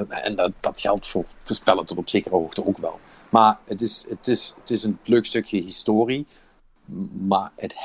[0.09, 2.99] en dat, dat geldt voor voorspellen tot op zekere hoogte ook wel.
[3.30, 6.26] Maar het is, het is, het is een leuk stukje historie,
[7.28, 7.76] maar het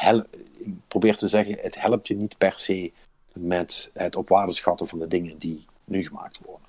[0.58, 2.92] ik probeer te zeggen, het helpt je niet per se
[3.32, 6.66] met het op waarde schatten van de dingen die nu gemaakt worden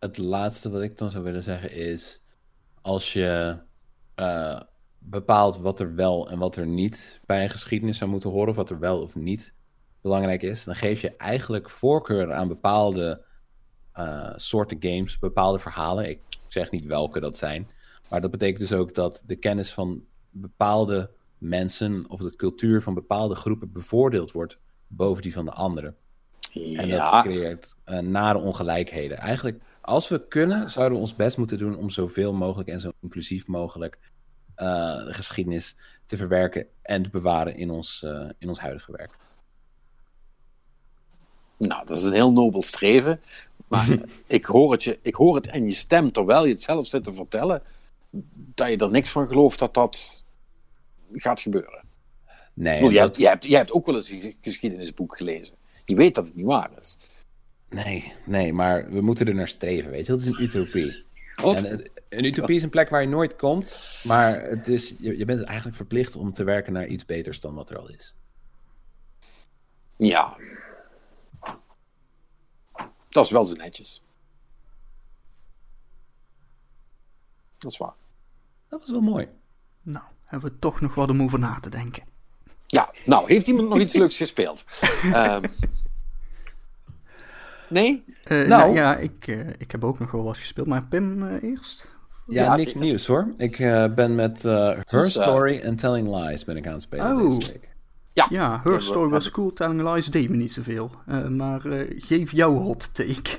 [0.00, 2.20] het laatste wat ik dan zou willen zeggen is:
[2.80, 3.58] als je
[5.00, 8.56] bepaalt wat er wel en wat er niet bij een geschiedenis zou moeten horen, of
[8.56, 9.52] wat er wel of niet
[10.00, 13.22] belangrijk is, dan geef je eigenlijk voorkeur aan bepaalde
[13.98, 16.08] uh, soorten games, bepaalde verhalen.
[16.08, 17.68] Ik zeg niet welke dat zijn,
[18.08, 22.94] maar dat betekent dus ook dat de kennis van bepaalde mensen of de cultuur van
[22.94, 25.96] bepaalde groepen bevoordeeld wordt boven die van de anderen.
[26.52, 26.80] Ja.
[26.80, 29.18] En dat creëert uh, nare ongelijkheden.
[29.18, 32.92] Eigenlijk als we kunnen, zouden we ons best moeten doen om zoveel mogelijk en zo
[33.00, 33.98] inclusief mogelijk
[34.64, 39.16] de geschiedenis te verwerken en te bewaren in ons, uh, in ons huidige werk.
[41.56, 43.20] Nou, dat is een heel nobel streven.
[43.68, 46.86] Maar ik, hoor het je, ik hoor het en je stem terwijl je het zelf
[46.86, 47.62] zit te vertellen,
[48.54, 50.24] dat je er niks van gelooft dat dat
[51.12, 51.84] gaat gebeuren.
[52.54, 52.74] Nee.
[52.74, 53.08] Bedoel, jij, dat...
[53.08, 55.56] hebt, jij, hebt, jij hebt ook wel eens een geschiedenisboek gelezen.
[55.84, 56.98] Je weet dat het niet waar is.
[57.68, 60.12] Nee, nee, maar we moeten er naar streven, weet je.
[60.12, 61.04] Dat is een utopie.
[61.36, 65.24] En, een utopie is een plek waar je nooit komt, maar het is, je, je
[65.24, 68.14] bent eigenlijk verplicht om te werken naar iets beters dan wat er al is.
[69.96, 70.36] Ja.
[73.08, 74.04] Dat is wel zo netjes.
[77.58, 77.94] Dat is waar.
[78.68, 79.28] Dat was wel mooi.
[79.82, 82.02] Nou, hebben we toch nog wat om over na te denken.
[82.66, 84.64] Ja, nou, heeft iemand nog iets leuks gespeeld?
[85.12, 85.44] Ehm,
[87.68, 88.04] nee?
[88.24, 88.48] Eh, Nou.
[88.48, 91.98] nou ja, ik, eh, ik heb ook nog wel wat gespeeld, maar Pim eh, eerst.
[92.30, 92.80] Ja, Ja, niks zeker.
[92.80, 93.32] nieuws hoor.
[93.36, 96.82] Ik eh, ben met eh, Her eh, Story and Telling Lies ben ik aan het
[96.82, 97.34] spelen Oh.
[97.38, 97.68] deze week.
[98.08, 98.26] Ja.
[98.30, 100.90] Ja, Her Story was cool, Telling Lies deed me niet zoveel.
[101.06, 103.38] Eh, maar eh, geef jouw hot take.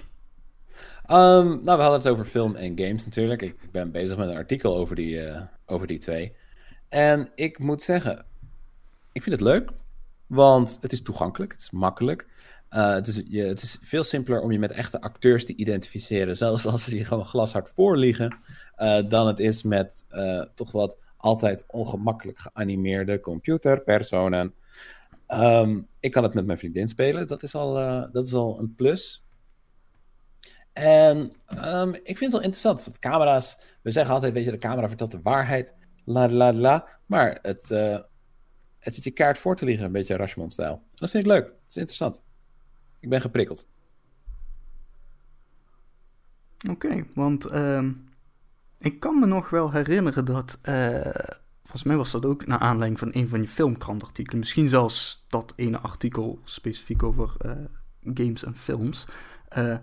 [1.06, 3.42] Ehm, nou, we hadden het over film en games natuurlijk.
[3.42, 6.34] Ik ben bezig met een artikel over die, eh, over die twee.
[6.90, 8.26] En ik moet zeggen,
[9.12, 9.70] ik vind het leuk.
[10.28, 12.28] Want het is toegankelijk, het is makkelijk.
[12.70, 16.38] Eh, het, is, je, het is veel simpeler om je met echte acteurs te identificeren,
[16.38, 18.38] zelfs als ze je gewoon glashard voorliegen,
[18.82, 24.54] dan het is met eh, toch wat altijd ongemakkelijk geanimeerde computerpersonen.
[25.28, 28.60] Ehm, ik kan het met mijn vriendin spelen, dat is al, eh, dat is al
[28.60, 29.24] een plus.
[30.74, 34.58] En ehm, ik vind het wel interessant, want camera's, we zeggen altijd, weet je, de
[34.58, 35.76] camera vertelt de waarheid,
[36.06, 38.00] la la la, maar het, eh,
[38.80, 40.84] het zit je kaart voor te liggen, een beetje Rashomon-stijl.
[40.96, 42.24] Dat vind ik leuk, het is interessant.
[43.00, 43.68] Ik ben geprikkeld.
[46.70, 47.92] Oké, want ehm,
[48.82, 50.60] ik kan me nog wel herinneren dat.
[50.62, 51.00] eh,
[51.62, 54.40] volgens mij was dat ook naar aanleiding van een van je filmkrantartikelen.
[54.40, 57.52] Misschien zelfs dat ene artikel specifiek over eh,
[58.14, 59.06] games en films.
[59.48, 59.76] eh,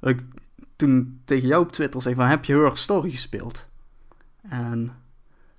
[0.00, 0.24] dat ik
[0.76, 3.66] toen tegen jou op Twitter zei: van, Heb je Her Story gespeeld?
[4.42, 4.92] En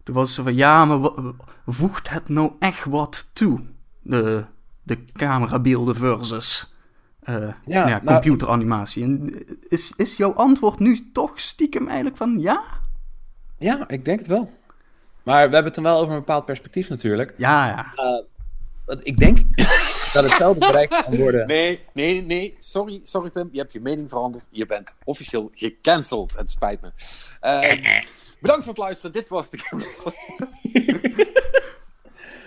[0.04, 1.12] toen was ze van: Ja, maar
[1.66, 3.62] voegt het nou echt wat toe?
[4.02, 4.45] De,
[4.84, 6.74] de camerabeelden versus.
[7.26, 9.04] Ja, ja, nou- computeranimatie.
[9.04, 9.30] En
[9.70, 12.64] is, is jouw antwoord nu toch stiekem eigenlijk van ja?
[13.58, 14.51] Ja, ik denk het wel.
[15.24, 17.34] Maar we hebben het dan wel over een bepaald perspectief natuurlijk.
[17.38, 18.24] Ja, ja.
[18.88, 19.38] Want ik denk
[20.14, 21.47] dat hetzelfde bereikt kan worden.
[21.47, 22.55] Nee, nee, nee.
[22.60, 23.49] Sorry, sorry Pim.
[23.51, 24.47] Je hebt je mening veranderd.
[24.49, 26.38] Je bent officieel gecanceld.
[26.38, 26.91] Het spijt me.
[27.39, 28.03] Ehm,
[28.41, 29.12] bedankt voor het luisteren.
[29.12, 29.58] Dit was de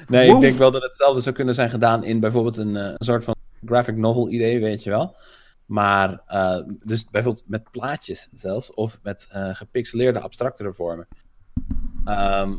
[0.08, 3.04] Nee, ik denk wel dat hetzelfde zou kunnen zijn gedaan in bijvoorbeeld een, eh, een
[3.04, 3.34] soort van
[3.66, 5.16] graphic novel idee, weet je wel.
[5.70, 11.08] Maar eh, dus bijvoorbeeld met plaatjes zelfs, of met eh, gepixeleerde abstractere vormen.
[12.04, 12.56] Ehm,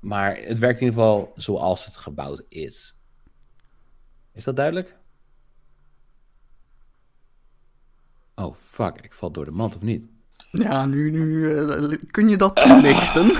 [0.00, 2.96] maar het werkt in ieder geval zoals het gebouwd is.
[4.32, 4.98] Is dat duidelijk?
[8.34, 10.04] Oh fuck, ik val door de mand of niet?
[10.50, 13.36] Ja, nu, nu eh, kun je dat toelichten.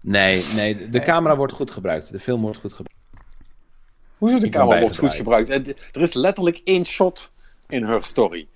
[0.00, 2.12] Nee, nee, de camera wordt goed gebruikt.
[2.12, 2.99] De film wordt goed gebruikt.
[4.20, 5.50] Hoezo de camera wordt goed gebruikt?
[5.50, 7.30] Eh, Er is letterlijk één shot
[7.68, 8.48] in her story.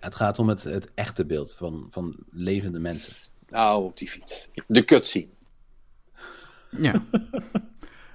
[0.00, 3.12] Het gaat om het, het echte beeld van, van levende mensen.
[3.48, 4.48] Nou, op die fiets.
[4.66, 5.28] De cutscene.
[6.70, 7.02] Ja.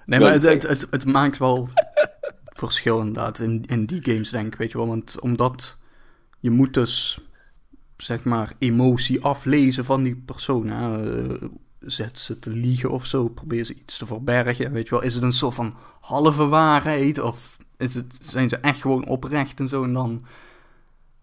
[0.05, 0.79] Nee, maar het, het, zeggen?
[0.79, 1.69] het, het maakt wel
[2.63, 4.87] verschil inderdaad in, in die games, denk ik, weet je wel.
[4.87, 5.77] Want omdat
[6.39, 7.19] je moet dus,
[7.97, 10.69] zeg maar, emotie aflezen van die persoon.
[10.69, 11.37] Hè.
[11.85, 15.03] Zet ze te liegen of zo, probeer ze iets te verbergen, weet je wel.
[15.03, 19.59] Is het een soort van halve waarheid of is het, zijn ze echt gewoon oprecht
[19.59, 19.83] en zo?
[19.83, 20.25] En dan,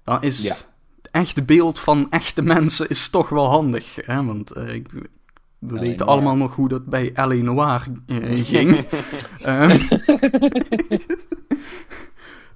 [0.05, 0.55] dan is Ja.
[0.55, 3.95] het echte beeld van echte mensen is toch wel handig.
[4.07, 4.25] Hè?
[4.25, 4.89] Want eh, ik,
[5.59, 6.11] we weten Noir.
[6.11, 7.25] allemaal nog hoe dat bij L.A.
[7.35, 8.77] Noir eh, ging.
[9.43, 9.79] Ehm,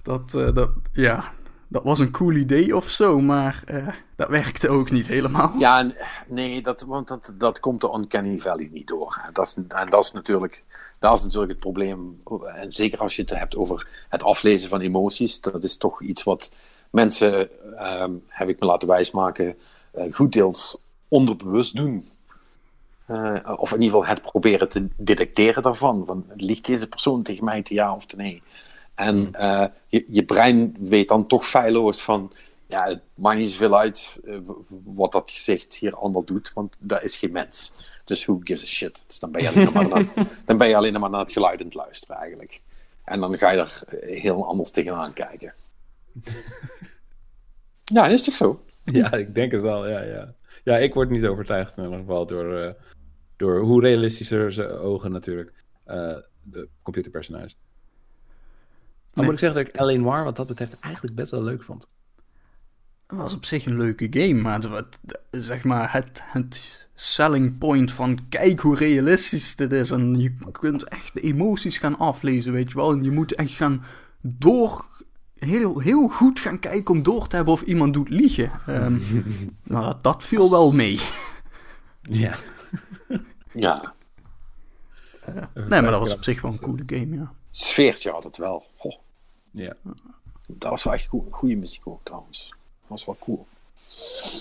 [0.03, 1.33] dat, eh, dat, ja,
[1.77, 5.53] dat was een cool idee of zo, maar eh, dat werkte ook niet helemaal.
[5.59, 5.95] Ja, en-
[6.29, 9.19] nee, dat, want dat, dat komt de Uncanny Valley niet door.
[9.21, 9.33] hè.
[9.33, 10.63] Dat is, en dat is, natuurlijk,
[10.99, 12.23] dat is natuurlijk het probleem.
[12.55, 15.41] En zeker als je het hebt over het aflezen van emoties.
[15.41, 16.53] Dat is toch iets wat
[16.91, 17.49] mensen,
[17.79, 19.57] ehm, heb ik me laten wijsmaken,
[19.93, 22.09] eh goed deels onderbewust doen.
[23.07, 26.03] Eh, of in ieder geval het proberen te detecteren daarvan.
[26.07, 28.43] Van, ligt deze persoon tegen mij te ja of te nee?
[28.97, 32.33] En eh, je, je brein weet dan toch feilloos van...
[32.67, 34.39] Ja, het maakt niet zoveel uit eh,
[34.85, 37.73] wat dat gezicht hier allemaal doet, want dat is geen mens.
[38.05, 39.03] Dus who gives a shit?
[39.07, 40.07] Dus dan ben je alleen maar naar,
[40.47, 42.61] dan ben je alleen maar naar het geluid aan het luisteren eigenlijk.
[43.05, 45.55] En dan ga je er eh, heel anders tegenaan kijken.
[47.93, 48.65] Ja, is toch zo?
[48.85, 50.35] Ja, ik denk het wel, ja, ja.
[50.65, 52.77] Ja, ik word niet overtuigd in ieder geval door,
[53.37, 55.53] door hoe realistischer zijn ogen natuurlijk,
[56.43, 57.57] de computerpersonages.
[59.17, 59.25] Dan Nee.
[59.25, 60.03] moet ik zeggen dat ik L.A.
[60.03, 61.87] Noir wat dat betreft eigenlijk best wel leuk vond.
[63.07, 67.59] Het was op zich een leuke game, maar het, het- zeg maar het, het selling
[67.59, 69.91] point van kijk hoe realistisch dit is.
[69.91, 72.93] En je kunt echt de emoties gaan aflezen, weet je wel.
[72.93, 73.85] En je moet echt gaan
[74.21, 74.87] door,
[75.39, 78.51] heel, heel goed gaan kijken om door te hebben of iemand doet liegen.
[78.67, 78.99] Ehm,
[79.63, 81.01] maar dat, dat viel wel mee.
[82.03, 82.35] Ja.
[83.53, 83.95] Ja,
[85.55, 87.33] Nee, maar dat was op zich wel een coole game, ja.
[87.51, 88.67] sfeertje had het wel.
[88.77, 88.97] Goh,
[89.57, 89.75] Ja.
[90.47, 92.49] dat was wel echt goe- goede muziek ook trouwens.
[92.81, 93.47] Dat was wel cool.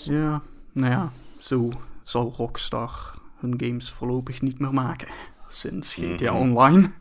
[0.03, 0.41] Ja,
[0.72, 1.70] nou ja, zo
[2.03, 5.07] zal Rockstar hun games voorlopig niet meer maken.
[5.47, 6.91] Sinds GTA Online.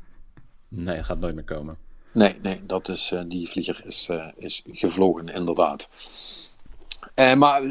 [0.68, 1.76] Nee, dat gaat nooit meer komen.
[2.12, 5.88] Nee, nee, dat is, eh, die vlieger is, eh, is gevlogen, inderdaad.
[7.14, 7.62] Eh, maar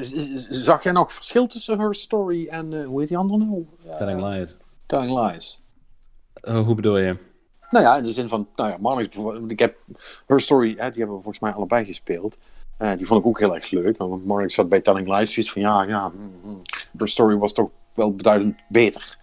[0.49, 3.67] zag jij nog verschil tussen Her Story en, eh, hoe heet die andere nou?
[3.97, 4.55] Telling lies.
[4.85, 5.59] Telling Lies.
[6.41, 7.17] Oh, hoe bedoel je?
[7.73, 9.77] Nou ja, in de zin van, nou ja, Marnix bijvoorbeeld, ik heb
[10.27, 12.37] Her Story, die hebben we volgens mij allebei gespeeld.
[12.77, 15.51] Eh, die vond ik ook heel erg leuk, want Marnix zat bij Telling Lies zoiets
[15.51, 16.11] van, ja, ja,
[16.43, 16.61] mm.
[16.97, 19.17] Her Story was toch wel beduidend beter.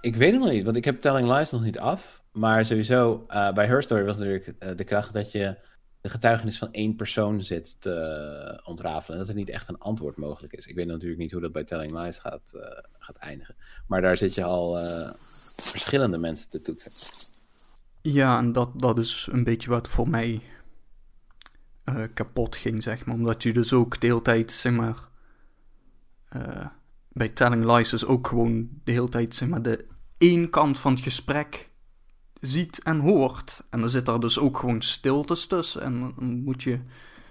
[0.00, 2.22] Ik weet het nog niet, want ik heb Telling Lies nog niet af.
[2.32, 5.56] Maar sowieso, eh, bij Her Story was natuurlijk eh, de kracht dat je
[6.00, 9.12] de getuigenis van één persoon zit te ontrafelen.
[9.12, 10.66] En dat er niet echt een antwoord mogelijk is.
[10.66, 13.56] Ik weet natuurlijk niet hoe dat bij Telling Lies gaat, eh, gaat eindigen.
[13.86, 15.12] Maar daar zit je al eh,
[15.56, 16.92] verschillende mensen te toetsen.
[18.02, 20.42] Ja, en dat, dat is een beetje wat voor mij
[21.84, 23.14] eh, kapot ging, zeg maar.
[23.14, 25.08] Omdat je dus ook de hele tijd, zeg maar...
[26.28, 26.66] eh,
[27.08, 29.86] bij Telling Lies dus ook gewoon de hele tijd, zeg maar, de
[30.18, 31.70] één kant van het gesprek
[32.40, 33.64] ziet en hoort.
[33.70, 35.82] En dan zit daar dus ook gewoon stiltes tussen.
[35.82, 36.70] En dan moet je,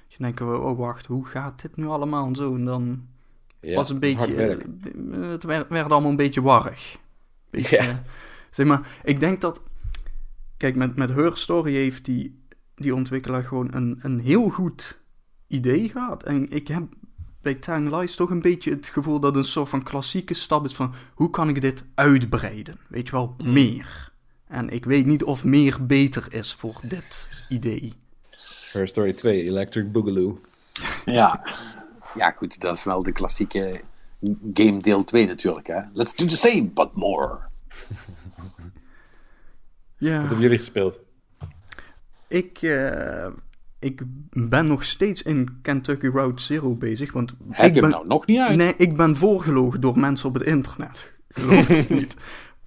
[0.08, 2.56] je denken, oh wacht, hoe gaat dit nu allemaal en zo.
[2.56, 3.02] En dan
[3.62, 4.36] Ja, was een beetje.
[4.36, 6.98] eh, het werd, werd allemaal een beetje warrig.
[7.50, 7.90] Beetje, Ja.
[7.90, 7.96] eh,
[8.50, 9.62] zeg maar, ik denk dat.
[10.58, 12.40] Kijk, met, met Her Story heeft die,
[12.76, 14.98] die ontwikkelaar gewoon een, een heel goed
[15.48, 16.24] idee gehad.
[16.24, 16.84] En ik heb
[17.42, 20.66] bij Telling Lies toch een beetje het gevoel dat het een soort van klassieke stap
[20.66, 22.76] is van hoe kan ik dit uitbreiden?
[22.88, 24.12] Weet je wel, meer.
[24.48, 27.94] En ik weet niet of meer beter is voor dit idee.
[28.72, 30.42] Her Story 2, Electric Boogaloo.
[31.06, 31.46] Ja.
[32.16, 33.82] ja, goed, dat is wel de klassieke
[34.54, 35.80] game deel 2 natuurlijk, hè.
[35.94, 37.40] Let's do the same, but more.
[40.00, 40.12] Ja.
[40.12, 41.00] Wat hebben jullie gespeeld?
[42.28, 43.28] Ik, eh,
[43.80, 48.00] ik ben nog steeds in Kentucky Route Zero bezig, want Heb ik je ben, hem
[48.00, 48.58] nou nog niet uit?
[48.58, 51.12] nee, ik ben voorgelogen door mensen op het internet.
[51.30, 52.16] Geloof ik niet.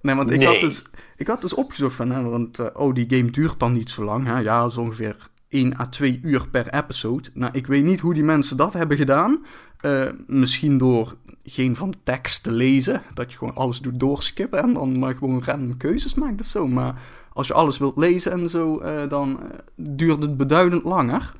[0.01, 0.47] Nee, want ik, Nee.
[0.47, 0.85] Had dus,
[1.17, 4.03] ik had dus opgezocht van, hè, want eh, oh, die game duurt dan niet zo
[4.03, 4.25] lang.
[4.25, 4.39] Hè?
[4.39, 7.29] Ja, zo ongeveer 1 à 2 uur per episode.
[7.33, 9.45] Nou, ik weet niet hoe die mensen dat hebben gedaan.
[9.77, 14.63] Eh, misschien door geen van de tekst te lezen, dat je gewoon alles doet doorskippen
[14.63, 16.67] en dan maar gewoon random keuzes maakt of zo.
[16.67, 17.01] Maar
[17.33, 19.39] als je alles wilt lezen en zo, eh, dan
[19.75, 21.33] duurt het beduidend langer.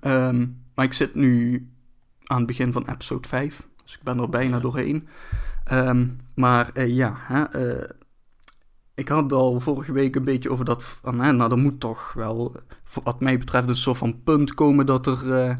[0.00, 1.66] Ehm, maar ik zit nu
[2.24, 5.08] aan het begin van episode 5, dus ik ben er bijna doorheen.
[5.64, 7.90] Ehm, maar eh, ja, hè, eh,
[8.94, 10.84] ik had al vorige week een beetje over dat.
[10.84, 14.54] Van, hè, nou, er moet toch wel, voor wat mij betreft, een soort van punt
[14.54, 15.56] komen dat er eh,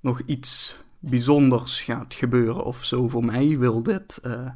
[0.00, 3.08] nog iets bijzonders gaat gebeuren of zo.
[3.08, 4.18] Voor mij wil dit.
[4.22, 4.46] eh,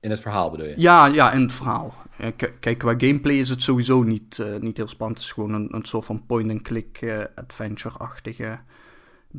[0.00, 0.74] In het verhaal bedoel je?
[0.76, 1.94] ja, ja, in het verhaal.
[2.60, 5.18] Kijk, qua gameplay is het sowieso niet, eh, niet heel spannend.
[5.18, 8.44] Het is gewoon een, een soort van point-and-click eh, adventure-achtige.
[8.44, 8.58] Een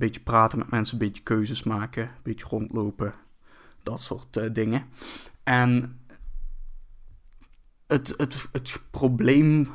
[0.04, 3.14] beetje praten met mensen, een beetje keuzes maken, een beetje rondlopen.
[3.88, 4.86] Dat soort eh, dingen.
[5.44, 6.00] En
[7.88, 9.68] het, het, het probleem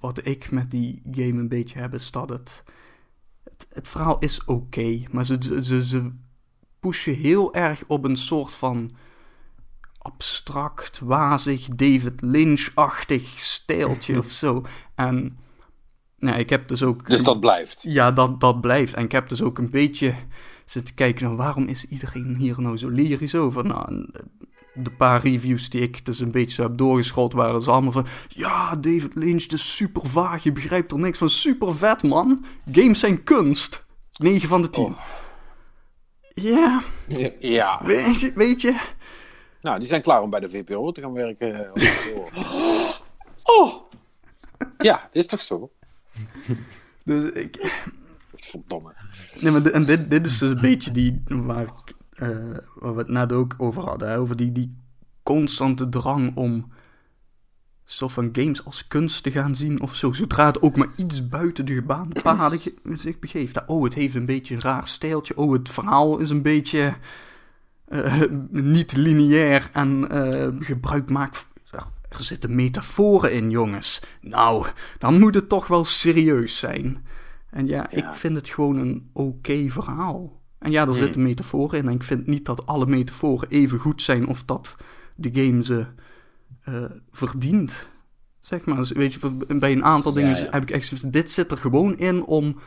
[0.00, 2.64] wat ik met die game een beetje heb, is dat het...
[3.44, 6.12] Het, het verhaal is oké, maar ze, ze, ze,
[6.80, 8.90] pushen heel erg op een soort van
[9.98, 14.64] abstract, wazig, David Lynch-achtig stijltje of zo.
[14.94, 15.38] En
[16.18, 17.08] nou, ik heb dus ook...
[17.08, 17.82] Dus dat blijft.
[17.82, 18.94] Ja, dat, dat blijft.
[18.94, 20.14] En ik heb dus ook een beetje
[20.70, 23.64] zitten kijken van waarom is iedereen hier nou zo lyrisch over?
[23.64, 24.20] Nou, eh,
[24.74, 28.06] de paar reviews die ik dus een beetje zo heb doorgescrolld waren ze allemaal van...
[28.28, 31.28] Ja, David Lynch, het is super vaag, je begrijpt er niks van.
[31.28, 32.44] Super vet, man.
[32.72, 33.86] Games zijn kunst.
[34.18, 34.84] 9 van de 10.
[34.84, 34.98] Oh.
[36.34, 36.82] Ja,
[37.38, 37.80] Ja.
[37.84, 38.80] weet je, weet je...
[39.60, 41.72] Nou, die zijn klaar om bij de VPRO te gaan werken.
[41.74, 42.32] eh.
[43.42, 43.74] Oh!
[44.78, 45.70] Ja, is toch zo?
[47.04, 47.72] Dus ik,
[48.44, 48.94] Verdomme.
[49.40, 52.28] Nee, maar en dit, dit is dus een beetje die waar, ik, eh,
[52.74, 54.08] waar we het net ook over hadden.
[54.08, 54.18] Hè?
[54.18, 54.76] Over die, die
[55.22, 56.72] constante drang om
[57.84, 60.12] soort van games als kunst te gaan zien of zo.
[60.12, 63.66] Zodra het ook maar iets buiten de gebaande zich begeeft.
[63.66, 65.36] Oh, het heeft een beetje een raar stijltje.
[65.36, 66.94] Oh, het verhaal is een beetje
[67.88, 71.48] eh, niet lineair en eh, gebruik maakt...
[72.08, 74.02] Er zitten metaforen in, jongens.
[74.20, 74.66] Nou,
[74.98, 77.04] dan moet het toch wel serieus zijn.
[77.50, 78.06] En ja, Ja.
[78.06, 80.40] ik vind het gewoon een oké verhaal.
[80.58, 81.88] En ja, er zitten metaforen in.
[81.88, 84.76] En ik vind niet dat alle metaforen even goed zijn of dat
[85.14, 85.86] de game ze
[86.64, 87.88] eh, verdient.
[88.40, 90.50] Zeg maar, Dus weet je, bij een aantal dingen Ja, ja.
[90.50, 92.60] heb ik echt dit zit er gewoon in om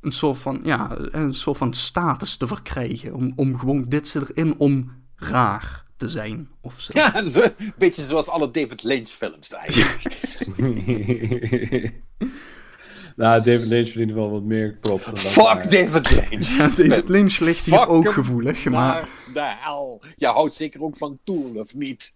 [0.00, 3.14] een soort van, ja, een soort van status te verkrijgen.
[3.14, 6.92] Om, om gewoon, dit zit erin om raar te zijn of zo.
[6.94, 10.02] Ja, een beetje zoals alle David Lynch films eigenlijk.
[13.18, 15.04] nou, David Lynch verdient wel wat meer props.
[15.04, 16.48] dan Fuck David Lynch.
[16.56, 19.08] Ja, David Lynch ligt hier Fuck ook gevoelig, maar...
[19.34, 20.02] De hel.
[20.16, 22.14] Je houdt zeker ook van Tool, of niet?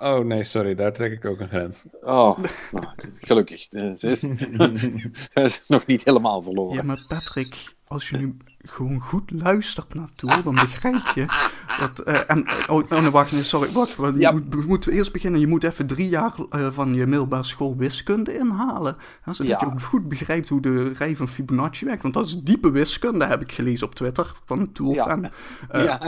[0.00, 1.84] Oh nee, sorry, daar trek ik ook een grens.
[2.02, 2.38] Oh,
[2.72, 2.86] nou,
[3.20, 3.66] gelukkig.
[3.70, 4.20] Eh, Ze is,
[5.32, 6.74] ze is nog niet helemaal verloren.
[6.76, 11.26] Ja, maar Patrick, als je nu gewoon goed luistert naartoe, dan begrijp je
[11.78, 11.98] dat...
[11.98, 13.96] eh, en, oh, oh, nee, wacht, sorry, wacht.
[13.96, 14.30] we Ja.
[14.30, 15.40] moet- we moeten eerst beginnen.
[15.40, 18.96] Je moet even drie jaar eh, van je middelbare school wiskunde inhalen.
[19.22, 19.66] Hè, zodat Ja.
[19.66, 22.02] je ook goed begrijpt hoe de rij van Fibonacci werkt.
[22.02, 25.18] Want dat is diepe wiskunde, heb ik gelezen op Twitter, van tool Ja.
[25.68, 26.06] Eh.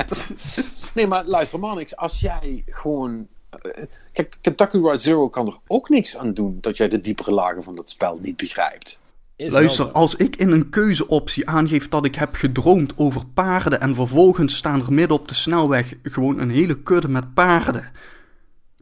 [0.94, 3.26] Nee, maar luister, Manix, als jij gewoon.
[3.50, 7.30] eh, Kijk, Kentucky Route Zero kan er ook niks aan doen dat jij de diepere
[7.32, 9.00] lagen van dat spel niet begrijpt.
[9.36, 13.94] Is Luister, als ik in een keuzeoptie aangeef dat ik heb gedroomd over paarden en
[13.94, 17.84] vervolgens staan er midden op de snelweg gewoon een hele kudde met paarden.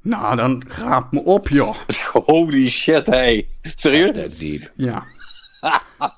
[0.03, 1.77] Nou, dan raap me op, joh.
[2.27, 3.49] Holy shit, hey.
[3.63, 4.39] Serieus?
[4.39, 4.73] deep.
[4.77, 5.05] Ja.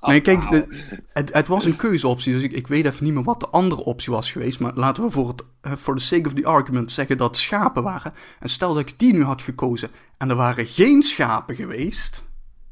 [0.06, 3.22] Nee, kijk, de- het, het was een keuzeoptie, dus ik, ik weet even niet meer
[3.22, 4.60] wat de andere optie was geweest.
[4.60, 7.82] Maar laten we voor het eh, for the sake of the argument zeggen dat schapen
[7.82, 8.12] waren.
[8.40, 12.24] En stel dat ik die nu had gekozen en er waren geen schapen geweest.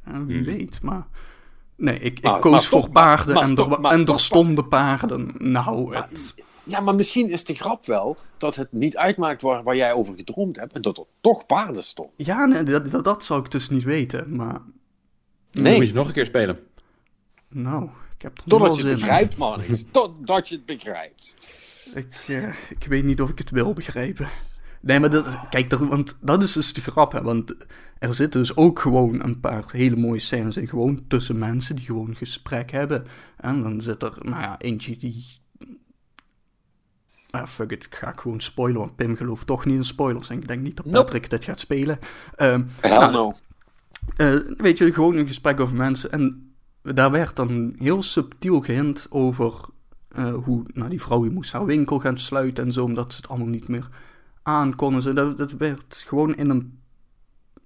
[0.05, 1.07] eh, wie weet, maar...
[1.81, 4.65] Nee, ik, ik Maar- koos maar voor paarden maar en, toch, er, maar- en er
[4.65, 5.35] paarden.
[5.39, 6.35] Nou, het...
[6.65, 10.15] Ja, maar misschien is de grap wel dat het niet uitmaakt waar, waar jij over
[10.15, 12.15] gedroomd hebt en dat er toch paarden stonden.
[12.17, 14.61] Ja, nee, dat, dat, dat zou ik dus niet weten, maar...
[15.51, 15.77] Dan Nee.
[15.77, 16.59] moet je nog een keer spelen.
[17.49, 17.83] Nou,
[18.17, 19.85] ik heb Totdat wel je het begrijpt, Manix.
[19.91, 21.37] Totdat je het begrijpt.
[21.95, 24.29] Ik, eh, ik weet niet of ik het wil begrijpen.
[24.81, 27.23] Nee, maar dat, kijk, dat, want dat is dus de grap, hè.
[27.23, 27.57] Want
[28.01, 30.69] er zitten dus ook gewoon een paar hele mooie scènes in.
[30.69, 33.07] Gewoon tussen mensen die gewoon gesprek hebben.
[33.37, 35.27] En dan zit er, nou ja, eentje die...
[37.31, 40.31] Ah, fuck it, ik ga gewoon spoilen, want Pim gelooft toch niet in spoilers.
[40.31, 40.99] En ik denk niet dat Nope.
[40.99, 41.99] Patrick dit gaat spelen.
[42.37, 43.35] Ehm, Hell nou, no.
[44.17, 46.13] eh, weet je, gewoon een gesprek over mensen.
[46.13, 49.55] En daar werd dan heel subtiel gehint over
[50.09, 53.21] eh, hoe nou, die vrouw die moest haar winkel gaan sluiten en zo, omdat ze
[53.21, 53.89] het allemaal niet meer
[54.43, 54.95] aan kon.
[54.95, 55.13] en zo.
[55.13, 56.80] Dat, dat werd gewoon in een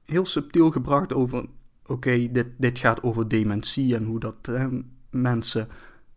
[0.05, 1.46] heel subtiel gebracht over,
[1.86, 4.50] oké, dit, dit gaat over dementie en hoe dat
[5.11, 5.68] mensen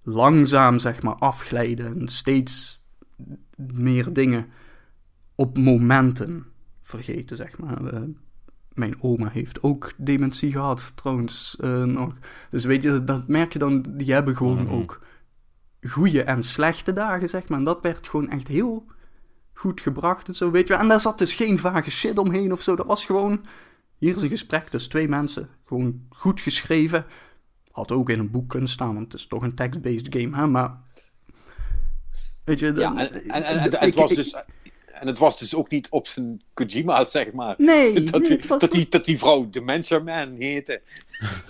[0.04, 2.82] langzaam, zeg maar, afglijden en steeds
[3.74, 4.46] meer dingen
[5.36, 6.46] op momenten
[6.82, 7.86] vergeten, zeg maar.
[7.86, 8.02] Eh,
[8.74, 12.18] mijn oma heeft ook dementie gehad, trouwens, eh, nog.
[12.50, 14.74] Dus weet je, dat merk je dan, die hebben gewoon Mhm.
[14.74, 15.02] ook
[15.82, 17.60] goede en slechte dagen, zeg maar.
[17.60, 18.86] En dat werd gewoon echt heel
[19.54, 20.74] goed gebracht en zo, weet je.
[20.74, 22.76] En daar zat dus geen vage shit omheen of zo.
[22.76, 23.42] Dat was gewoon,
[23.98, 25.50] hier is een gesprek tussen twee mensen.
[25.66, 27.06] Gewoon goed geschreven.
[27.72, 30.48] Had ook in een boek kunnen staan, want het is toch een text-based game, hè.
[30.48, 30.78] Maar,
[32.44, 32.74] weet je...
[32.76, 34.34] Ja, en, en, en, en ik- het was ik- dus,
[34.94, 37.56] en het was dus ook niet op zijn Kojima's, zeg maar.
[37.58, 40.82] Nee, dat, nee, die, het was dat, die, dat die vrouw Dementia Man heette.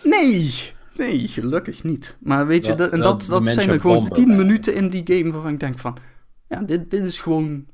[0.03, 0.53] Nee,
[0.95, 2.17] nee, gelukkig niet.
[2.19, 5.31] Maar weet je, dat, en dat, dat zijn er gewoon tien minuten in die game
[5.31, 5.97] waarvan ik denk van...
[6.49, 7.65] Ja, dit, dit is gewoon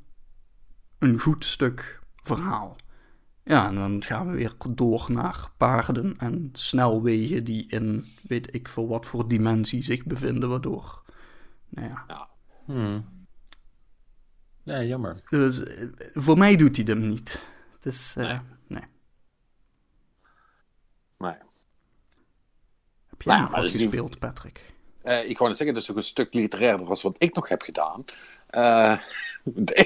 [1.00, 2.76] een goed stuk verhaal.
[3.44, 8.68] Ja, en dan gaan we weer door naar paarden en snelwegen die in weet ik
[8.68, 11.02] veel wat voor dimensie zich bevinden, waardoor...
[11.70, 12.30] Nou ja,
[12.66, 13.26] Hmm.
[14.64, 15.22] Nee, jammer.
[15.30, 17.48] dus eh, voor mij doet hij hem niet.
[17.80, 18.40] Dus, eh, Nee.
[18.68, 18.84] nee.
[21.18, 21.42] Maar
[23.10, 24.74] Heb jij Nou, nog wat is Patrick?
[25.02, 27.50] eh, ik wou net zeggen, dat is ook een stuk literairder als wat ik nog
[27.50, 28.04] heb gedaan.
[28.48, 28.98] Eh,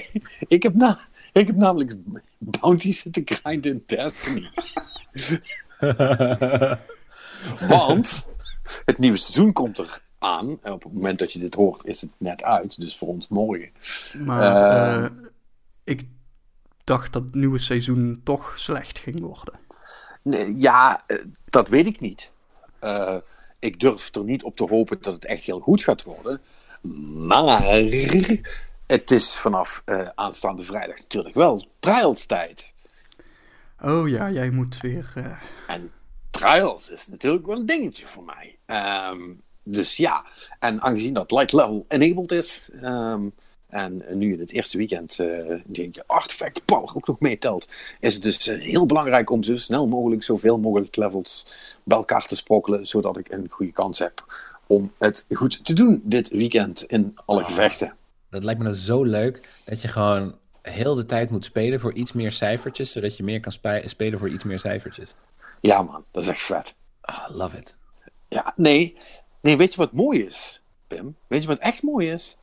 [0.56, 1.00] ik, heb na,
[1.40, 1.94] ik heb namelijk
[2.38, 4.50] Bounty zitten grinden in Destiny.
[7.68, 8.30] Want
[8.86, 10.58] het nieuwe seizoen komt er aan.
[10.62, 12.80] En op het moment dat je dit hoort, is het net uit.
[12.80, 13.70] Dus voor ons morgen.
[14.26, 15.04] Maar Eh.
[15.06, 15.12] eh,
[15.84, 16.04] ik
[16.84, 19.60] dacht dat het nieuwe seizoen toch slecht ging worden.
[20.22, 22.32] Nee, ja, eh, dat weet ik niet.
[22.80, 23.16] Eh,
[23.60, 26.42] ik durf er niet op te hopen dat het echt heel goed gaat worden.
[27.28, 27.78] Maar
[28.88, 32.74] het is vanaf eh, aanstaande vrijdag natuurlijk wel trials tijd.
[33.84, 35.12] Oh ja, jij moet weer.
[35.16, 35.26] eh,
[35.76, 35.92] En
[36.30, 38.58] trials is natuurlijk wel een dingetje voor mij.
[38.66, 39.22] Ehm,
[39.64, 40.26] dus ja,
[40.60, 42.70] en aangezien dat light level enabled is.
[42.82, 43.22] ehm,
[43.68, 47.68] en nu in het eerste weekend eh denk je artifact power ook nog meetelt.
[48.00, 51.48] Is het dus eh, heel belangrijk om zo snel mogelijk zoveel mogelijk levels
[51.84, 52.86] bij elkaar te sprokkelen.
[52.88, 54.26] Zodat ik een goede kans heb
[54.68, 57.96] om het goed te doen dit weekend in alle gevechten.
[58.30, 61.94] Dat lijkt me nou zo leuk dat je gewoon heel de tijd moet spelen voor
[61.94, 65.16] iets meer cijfertjes, zodat je meer kan spe- spelen voor iets meer cijfertjes.
[65.62, 66.76] Ja man, dat is echt vet.
[67.02, 67.76] Ah, love it.
[68.28, 68.98] Ja, nee.
[69.42, 71.16] Nee, weet je wat mooi is, Pim?
[71.28, 72.38] Weet je wat echt mooi is?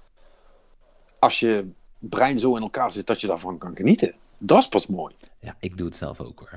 [1.18, 1.68] Als je
[1.98, 4.14] brein zo in elkaar zit dat je daarvan kan genieten.
[4.38, 5.14] Dat is pas mooi.
[5.40, 6.52] Ja, ik doe het zelf ook hoor.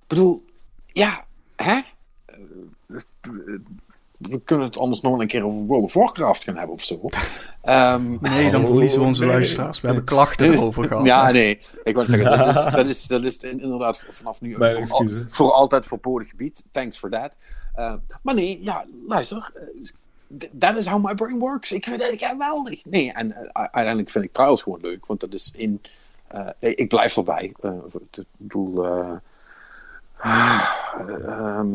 [0.00, 0.44] Ik bedoel,
[0.86, 1.80] ja, hè?
[4.28, 7.00] We kunnen het anders nog een keer over World of Warcraft gaan hebben of zo.
[7.68, 9.30] Um, nee, dan Oh, verliezen we onze nee.
[9.32, 9.80] luisteraars.
[9.80, 11.04] We hebben klachten erover gehad.
[11.04, 11.58] Ja, nee.
[11.84, 15.52] Ik wou zeggen, dat is, dat is, dat is inderdaad vanaf nu voor, al- voor
[15.52, 16.64] altijd verboden gebied.
[16.70, 17.30] Thanks for that.
[17.78, 19.50] Uh, maar nee, ja, luister.
[19.54, 21.72] eh, that is how my brain works.
[21.72, 22.84] Ik vind het geweldig.
[22.84, 25.06] Nee, en eh, uiteindelijk vind ik Trials gewoon leuk.
[25.06, 25.80] Want dat is in...
[26.28, 27.54] eh, ik blijf erbij.
[27.60, 27.70] Eh,
[28.12, 28.84] ik bedoel...
[28.84, 29.12] eh,
[30.18, 30.68] ah,
[31.26, 31.68] ehm,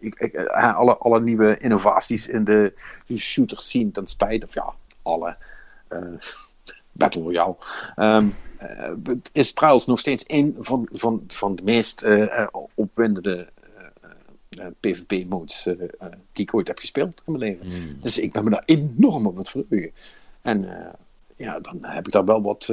[0.00, 2.72] ik, ik, eh, alle, alle nieuwe innovaties in de
[3.16, 4.74] shooters zien ten spijt, of ja,
[5.06, 5.36] alle
[5.88, 5.98] eh,
[6.92, 7.56] Battle Royale,
[7.96, 8.24] eh,
[9.32, 13.48] is Trials nog steeds een van, van, van de meest eh, opwindende
[14.80, 15.62] PvP-modes
[16.32, 17.66] die ik ooit heb gespeeld in mijn leven.
[17.66, 17.96] Hmm.
[18.00, 19.92] Dus ik ben me daar enorm op het verheugen.
[20.42, 20.68] En
[21.36, 22.66] ja, dan heb ik daar wel wat,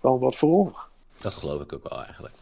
[0.00, 0.88] wel wat voor over.
[1.20, 2.34] Dat geloof ik ook wel eigenlijk.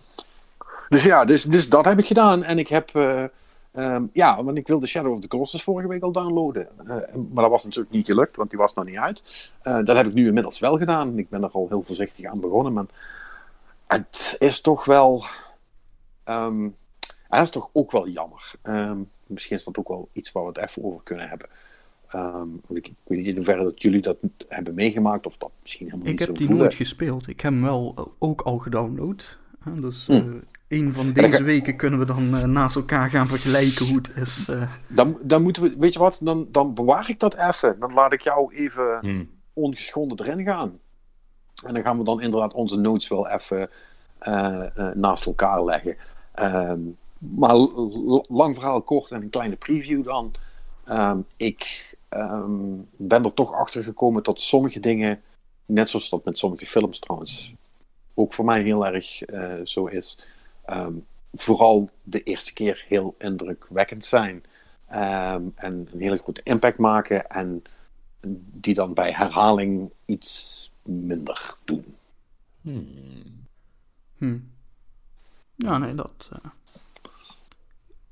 [0.92, 2.44] Dus ja, dus, dus dat heb ik gedaan.
[2.44, 3.24] En ik heb, eh,
[3.72, 6.68] ehm, ja, want ik wilde Shadow of the Colossus vorige week al downloaden.
[6.78, 9.22] Eh, maar dat was natuurlijk niet gelukt, want die was nog niet uit.
[9.62, 11.18] Eh, dat heb ik nu inmiddels wel gedaan.
[11.18, 12.72] Ik ben er al heel voorzichtig aan begonnen.
[12.72, 12.84] Maar
[13.86, 15.24] het is toch wel,
[16.24, 16.68] ehm,
[17.28, 18.50] het is toch ook wel jammer.
[18.62, 21.48] Ehm, misschien is dat ook wel iets waar we het even over kunnen hebben.
[22.68, 24.16] Ik, ik weet niet in hoeverre dat jullie dat
[24.48, 26.64] hebben meegemaakt of dat misschien helemaal Ik niet heb zo die voelen.
[26.64, 27.28] nooit gespeeld.
[27.28, 29.38] Ik heb hem wel ook al gedownload.
[29.64, 30.38] Dus Hm.
[30.72, 34.10] Een van deze ga- weken kunnen we dan eh, naast elkaar gaan vergelijken hoe het
[34.16, 34.48] is.
[34.48, 34.70] eh.
[34.88, 37.76] Dan, dan moeten we, weet je wat, dan, dan bewaar ik dat even.
[37.80, 39.24] Dan laat ik jou even Hm.
[39.52, 40.78] ongeschonden erin gaan.
[41.64, 43.70] En dan gaan we dan inderdaad onze notes wel even
[44.18, 45.96] eh, eh, naast elkaar leggen.
[46.34, 46.80] Ehm,
[47.18, 47.54] maar
[48.28, 50.32] lang verhaal kort en een kleine preview dan.
[50.84, 52.50] Ehm, ik ehm,
[52.96, 55.20] ben er toch achter gekomen dat sommige dingen,
[55.66, 57.54] net zoals dat met sommige films trouwens,
[58.14, 60.18] ook voor mij heel erg eh, zo is.
[60.64, 60.94] Ehm,
[61.32, 64.44] vooral de eerste keer heel indrukwekkend zijn.
[64.86, 67.26] Ehm, en een hele grote impact maken.
[67.26, 67.62] En
[68.52, 71.96] die dan bij herhaling iets minder doen.
[72.60, 73.46] Hmm.
[74.16, 74.38] Hm.
[75.56, 76.28] Ja, nee, dat.
[76.32, 76.50] eh,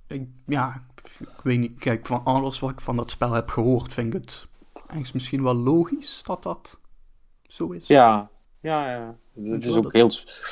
[0.07, 0.83] ik, ja,
[1.19, 1.79] ik weet niet.
[1.79, 5.43] Kijk, van alles wat ik van dat spel heb gehoord, vind ik het eigenlijk misschien
[5.43, 6.79] wel logisch dat dat
[7.47, 7.87] zo is.
[7.87, 8.31] Ja,
[8.61, 9.17] ja, ja.
[9.51, 10.07] Het is, ook heel,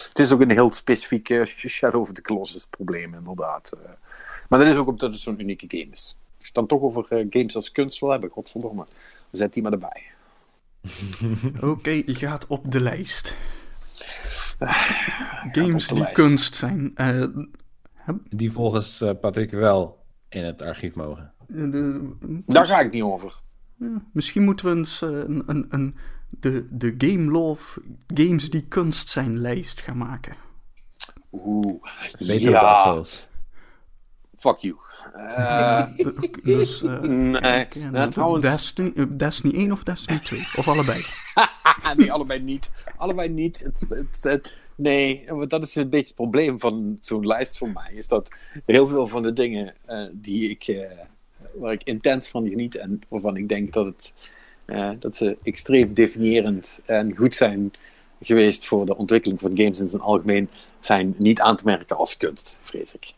[0.09, 3.73] het is ook een heel specifiek eh, Shadow of the Colossus probleem, inderdaad.
[3.73, 3.91] Eh,
[4.49, 6.17] Maar dat is ook omdat het zo'n unieke game is.
[6.19, 8.87] Als je het dan toch over eh, games als kunst wil hebben, godverdomme,
[9.31, 10.03] zet die maar erbij.
[11.71, 13.37] Oké, je gaat op de lijst.
[14.61, 14.69] op
[15.53, 16.15] Games de die lijst.
[16.15, 16.91] kunst zijn.
[16.95, 17.25] eh,
[18.29, 21.33] Die volgens eh, Patrick wel in het archief mogen.
[21.47, 22.09] de,
[22.47, 23.41] Daar ga ik niet over.
[23.77, 25.97] Ja, misschien moeten we eens een, een, een,
[26.29, 27.81] de, de Game Love
[28.15, 30.37] Games die kunst zijn lijst gaan maken.
[31.33, 31.83] Oeh,
[32.19, 33.27] Beter ja, Souls.
[34.37, 34.77] fuck you.
[35.15, 35.87] Eh,
[36.43, 40.47] Dus, eh, nee, nou, trouwens, Destiny, Destiny 1 of Destiny 2?
[40.57, 41.05] Of allebei?
[41.97, 42.71] nee, allebei niet.
[42.97, 43.63] Allebei niet.
[43.63, 47.71] Het, het, het- nee, want dat is een beetje het probleem van zo'n lijst voor
[47.71, 47.93] mij.
[47.95, 48.31] Is dat
[48.67, 50.91] heel veel van de dingen eh, die ik, eh,
[51.55, 54.31] waar ik intens van geniet en waarvan ik denk dat, het,
[54.99, 57.73] dat ze extreem definiërend en goed zijn
[58.21, 60.49] geweest voor de ontwikkeling van games in zijn algemeen,
[60.81, 63.13] zijn niet aan te merken als kunst, vrees ik.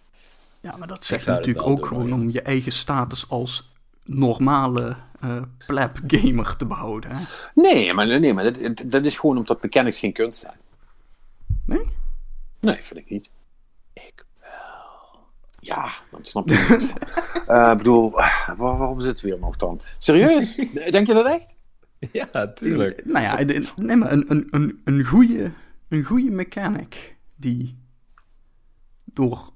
[0.60, 3.70] Ja, maar dat zegt natuurlijk ook doen, gewoon om je eigen status als
[4.04, 7.10] normale eh pleb gamer te behouden.
[7.10, 7.24] Hè?
[7.54, 10.58] Nee, maar, nee, maar dat, dat is gewoon omdat mechanics geen kunst zijn.
[11.64, 11.84] Nee?
[12.60, 13.30] Nee, vind ik niet.
[13.92, 14.24] Ik.
[15.60, 16.92] Ja, dan snap je het niet.
[17.46, 19.80] Eh, Ik bedoel, waar- waarom zitten we hier nog dan?
[19.98, 20.54] Serieus?
[20.90, 21.56] Denk je dat echt?
[22.12, 23.04] Ja, tuurlijk.
[23.04, 25.52] Nou ja, de- nee, maar een, een, een, een, goede,
[25.88, 27.78] een goede mechanic die
[29.04, 29.52] door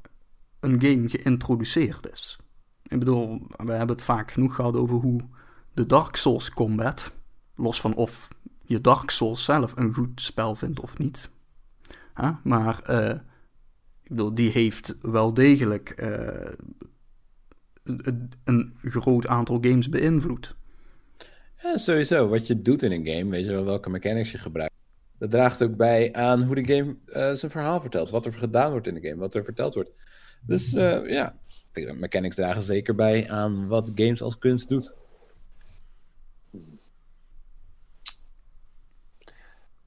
[0.61, 2.39] een game geïntroduceerd is.
[2.83, 5.21] Ik bedoel, we hebben het vaak genoeg gehad over hoe
[5.75, 7.13] de Dark Souls combat,
[7.55, 8.29] los van of
[8.67, 11.29] je Dark Souls zelf een goed spel vindt of niet.
[12.15, 13.19] Hè, Maar eh,
[14.05, 16.53] ik bedoel, die heeft wel degelijk eh,
[17.85, 20.57] een, een groot aantal games beïnvloed.
[21.63, 22.29] Ja, sowieso.
[22.29, 24.75] Wat je doet in een game, weet je wel, welke mechanics je gebruikt.
[25.19, 28.11] Dat draagt ook bij aan hoe de game eh, zijn verhaal vertelt.
[28.11, 29.91] Wat er gedaan wordt in de game, wat er verteld wordt.
[30.47, 31.39] Dus eh, ja,
[31.73, 34.93] de mechanics dragen zeker bij aan wat games als kunst doet.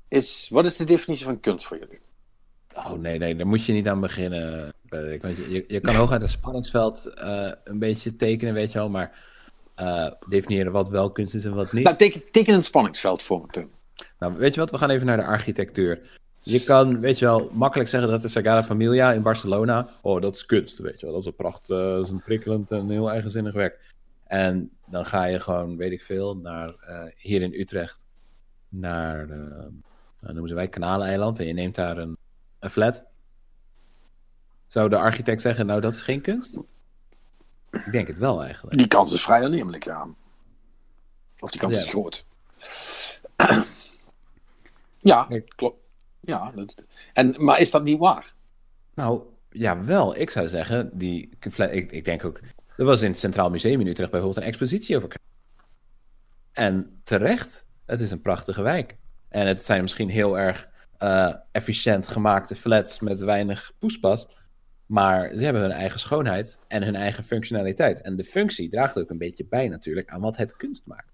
[0.07, 1.99] Is, wat is de definitie van kunst voor jullie?
[2.77, 4.73] Oh nee, nee, daar moet je niet aan beginnen.
[4.89, 5.21] Patrick.
[5.21, 8.89] Want je, je, kan hooguit een spanningsveld eh, een beetje tekenen, weet je wel.
[8.89, 9.11] Maar
[9.75, 11.83] eh, definiëren wat wel kunst is en wat niet.
[11.83, 13.69] Nou, teken, teken een spanningsveld voor me, Pim.
[14.19, 14.71] Nou, weet je wat?
[14.71, 16.01] We gaan even naar de architectuur.
[16.39, 20.35] Je kan, weet je wel, makkelijk zeggen dat de Sagrada Familia in Barcelona, oh, dat
[20.35, 21.15] is kunst, weet je wel.
[21.15, 23.95] Dat is een pracht, eh, dat is een prikkelend en heel eigenzinnig werk.
[24.23, 26.75] En dan ga je gewoon, weet ik veel, naar
[27.17, 28.05] hier in Utrecht,
[28.69, 31.39] naar, nou, noemen ze wij Kanaleiland.
[31.39, 32.17] En je neemt daar een,
[32.59, 33.03] een flat.
[34.67, 36.57] Zou de architect zeggen, nou dat is geen kunst?
[37.71, 38.77] Ik denk het wel eigenlijk.
[38.77, 40.07] Die kans is vrij aannemelijk, ja.
[41.39, 41.83] Of die kans Ja.
[41.83, 42.25] is groot.
[45.11, 45.79] ja, klopt.
[46.19, 46.75] Ja, dat,
[47.13, 48.33] en, maar is dat niet waar?
[48.93, 50.17] Nou, ja, wel.
[50.17, 51.29] Ik zou zeggen, die,
[51.69, 52.39] ik, ik denk ook...
[52.77, 55.15] Er was in het Centraal Museum in Utrecht bijvoorbeeld een expositie over.
[56.51, 58.97] En terecht, het is een prachtige wijk.
[59.29, 64.27] En het zijn misschien heel erg eh, efficiënt gemaakte flats met weinig poespas.
[64.85, 68.01] Maar ze hebben hun eigen schoonheid en hun eigen functionaliteit.
[68.01, 71.13] En de functie draagt ook een beetje bij natuurlijk aan wat het kunst maakt.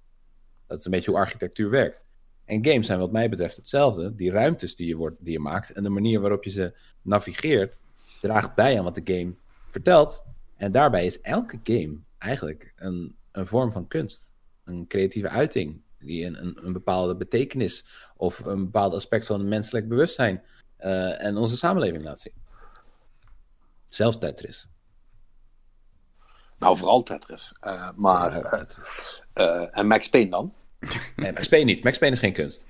[0.68, 2.02] Dat is een beetje hoe architectuur werkt.
[2.46, 4.16] En games zijn wat mij betreft hetzelfde.
[4.16, 7.80] Die ruimtes die je, wordt, die je maakt en de manier waarop je ze navigeert,
[8.22, 9.36] draagt bij aan wat de game
[9.70, 10.26] vertelt.
[10.58, 14.30] En daarbij is elke game eigenlijk een, een vorm van kunst.
[14.64, 17.86] Een creatieve uiting die een, een, een bepaalde betekenis
[18.16, 20.44] of een bepaald aspect van het menselijk bewustzijn
[20.78, 22.34] eh, en onze samenleving laat zien.
[23.86, 24.68] Zelfs Tetris.
[26.60, 27.54] Nou, vooral Tetris.
[27.60, 29.24] Eh, maar, Ja, eh, Tetris.
[29.34, 30.54] eh, en Max Payne dan?
[31.16, 31.84] Nee, Max Payne niet.
[31.84, 32.64] Max Payne is geen kunst.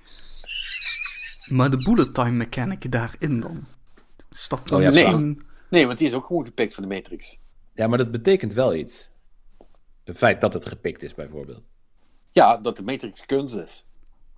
[1.46, 3.66] Maar de bullet time mechanic daarin dan?
[4.50, 5.46] Dat dan Oh ja, misschien...
[5.70, 7.38] Nee, want die is ook gewoon gepikt van de Matrix.
[7.74, 9.10] Ja, maar dat betekent wel iets.
[10.04, 11.70] Het feit dat het gepikt is, bijvoorbeeld.
[12.34, 13.86] Ja, dat de Matrix kunst is.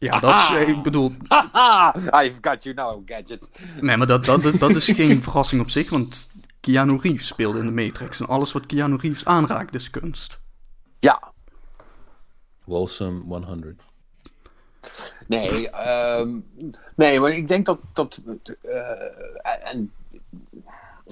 [0.00, 1.94] Ja, dat is, ik bedoel, Haha,
[2.24, 3.48] I've got you now, gadget.
[3.80, 6.30] nee, maar dat, dat, dat is geen verrassing op zich, want
[6.60, 10.38] Keanu Reeves speelde in de Matrix en alles wat Keanu Reeves aanraakt is kunst.
[10.98, 11.32] Ja,
[12.64, 13.80] Wholesome 100.
[15.26, 16.36] nee, ehm,
[16.96, 18.20] nee, maar ik denk dat, dat
[18.62, 19.92] eh, en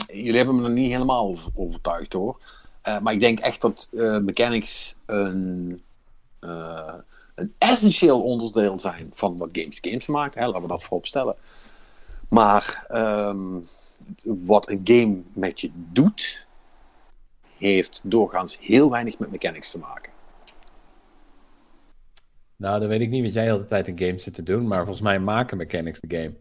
[0.06, 2.40] jullie hebben me nog niet helemaal over- overtuigd hoor.
[2.86, 5.82] Eh, maar ik denk echt dat eh, mechanics een,
[6.38, 6.94] eh,
[7.34, 10.40] een essentieel onderdeel zijn van wat games games maken.
[10.40, 10.46] Hè?
[10.46, 11.36] Laten we dat voorop stellen.
[12.28, 13.58] Maar ehm,
[14.24, 16.46] wat een game met je doet,
[17.58, 20.12] heeft doorgaans heel weinig met mechanics te maken.
[22.56, 24.66] Nou, dan weet ik niet wat jij de hele tijd in games zit te doen,
[24.66, 26.34] maar volgens mij maken mechanics de game.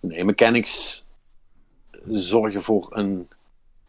[0.00, 1.04] Nee, mechanics
[2.06, 3.28] zorgen voor een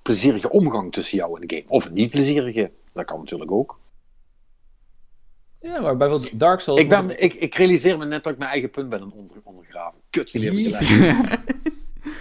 [0.10, 1.68] plezierige omgang tussen jou en de game.
[1.68, 3.80] Of een niet plezierige, dat kan natuurlijk ook.
[5.62, 6.80] Ja, maar bijvoorbeeld Dark Souls...
[6.82, 9.38] Ik, ben, ik, ik realiseer me net dat ik mijn eigen punt ben aan onder,
[9.44, 10.00] ondergraven.
[10.10, 11.40] Kut, jullie hebben gelijk.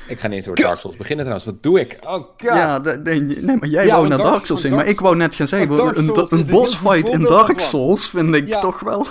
[0.09, 1.53] Ik ga niet eens over Dark Souls beginnen trouwens.
[1.53, 1.99] Wat doe ik?
[2.03, 2.35] Oh god.
[2.39, 5.01] Ja, de- de- nee, maar jij Ja, wou naar Dark- Dark Souls in, maar ik
[5.01, 7.61] wou net gaan zeggen, een, een een bossfight in Dark.
[7.61, 8.61] Souls vind ik Ja.
[8.61, 9.07] toch wel...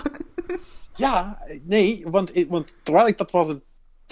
[0.95, 3.61] Ja, nee, want, want terwijl ik dat was, het-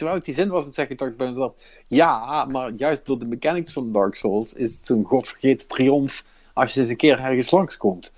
[0.02, 1.54] terwijl ik die zin was aan het zeggen, dacht bij mezelf,
[1.88, 6.24] ja, maar juist door de mechanics van Dark Souls is het zo'n godvergeten triomf
[6.54, 8.14] als je eens een keer ergens langskomt.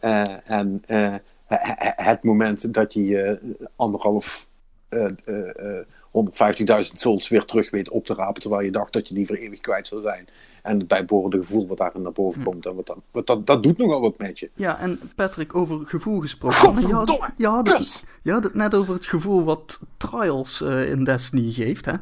[0.00, 1.14] Eh en eh,
[1.46, 4.46] he- he- het moment dat je eh, anderhalf,
[4.88, 9.14] eh eh, 150.000 souls weer terug weet op te rapen, terwijl je dacht dat je
[9.14, 10.28] die voor eeuwig kwijt zou zijn.
[10.62, 12.66] En het bijbehorende gevoel wat daarin naar boven komt.
[12.66, 14.50] En wat dan, wat dat, dat doet nogal wat met je.
[14.54, 16.56] Ja, en Patrick, over gevoel gesproken.
[16.58, 18.04] Godverdomme, je, had, je, had het, kut!
[18.22, 21.92] je had het net over het gevoel wat Trials eh, in Destiny geeft, hè?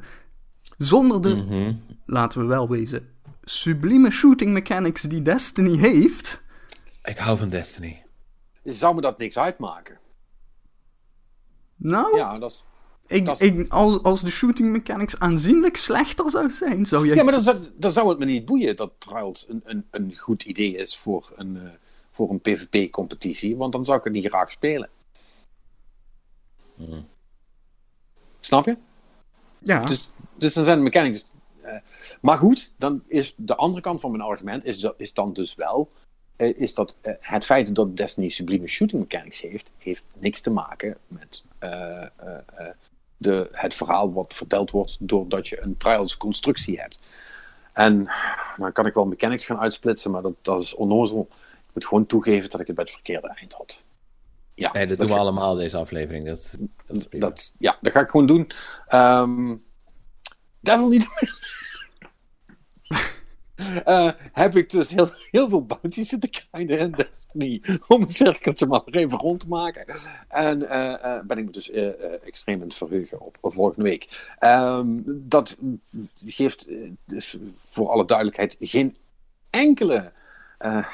[0.79, 1.73] Zonder de, Mhm.
[2.07, 3.09] laten we wel wezen,
[3.45, 6.43] sublieme shooting mechanics die Destiny heeft...
[7.05, 8.05] Ik hou van Destiny.
[8.65, 9.99] Zou me dat niks uitmaken?
[11.77, 12.65] Nou, Ja, dat is...
[13.07, 17.15] ik, dat is- ik, als, als de shooting mechanics aanzienlijk slechter zou zijn, zou je...
[17.15, 20.17] Ja, maar dan zou, dan zou het me niet boeien dat Trials een, een, een
[20.17, 21.71] goed idee is voor een, eh,
[22.11, 24.89] voor een PvP-competitie, want dan zou ik het niet graag spelen.
[28.41, 28.77] Snap je?
[29.59, 31.27] Ja, Dus, dus dan zijn de mechanics.
[31.63, 31.75] eh,
[32.21, 35.55] maar goed, dan is de andere kant van mijn argument is, dat, is dan dus
[35.55, 35.91] wel.
[36.37, 40.97] eh, is dat het feit dat Destiny sublieme shooting mechanics heeft, heeft niks te maken
[41.09, 42.09] met eh, eh,
[42.57, 42.67] eh,
[43.17, 46.99] de, het verhaal wat verteld wordt doordat je een trials constructie hebt.
[47.73, 48.11] En
[48.57, 51.29] dan kan ik wel mechanics gaan uitsplitsen, maar dat, dat is onnozel.
[51.67, 53.85] Ik moet gewoon toegeven dat ik het bij het verkeerde eind had.
[54.55, 56.27] Ja, Nee, dat doen we allemaal deze aflevering.
[56.27, 56.57] Dat,
[57.11, 58.51] dat ja, dat ga ik gewoon doen.
[58.87, 59.55] Ehm
[60.61, 61.33] desalniettemin
[63.85, 67.63] eh, heb ik dus heel, heel veel bounties zitten krijgen in Destiny.
[67.89, 69.87] Om een cirkeltje maar even rond te maken.
[70.29, 71.71] En eh, eh, ben ik me dus
[72.25, 74.35] extreem aan het verheugen op, volgende week.
[74.39, 75.57] Ehm, dat
[76.17, 76.69] geeft
[77.05, 78.97] dus voor alle duidelijkheid geen
[79.51, 80.13] enkele
[80.59, 80.87] eh,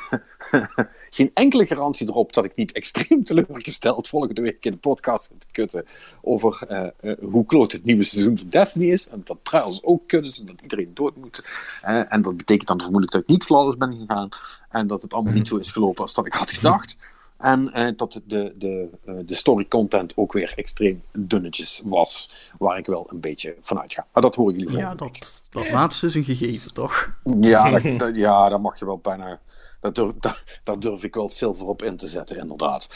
[1.11, 5.47] geen enkele garantie erop dat ik niet extreem teleurgesteld volgende week in de podcast te
[5.53, 5.85] kutten
[6.21, 9.09] over uh, uh, hoe kloot het nieuwe seizoen van Destiny is.
[9.09, 11.45] En dat trials ook is en dat iedereen dood moet.
[11.83, 14.29] en dat betekent dan vermoedelijk dat ik niet flawless ben gegaan.
[14.69, 16.97] En dat het allemaal niet zo is gelopen als dat ik had gedacht.
[17.37, 18.89] En dat de, de,
[19.27, 22.31] de story content ook weer extreem dunnetjes was.
[22.59, 24.07] Waar ik wel een beetje van uitga.
[24.13, 24.81] Maar dat horen jullie van.
[24.81, 27.13] Ja, dat, dat laatste is een gegeven, toch?
[27.41, 29.41] Ja, dat, dat, ja, daar mag je wel bijna.
[29.83, 32.89] Daar durf, daar, daar durf ik wel zilver op in te zetten, inderdaad.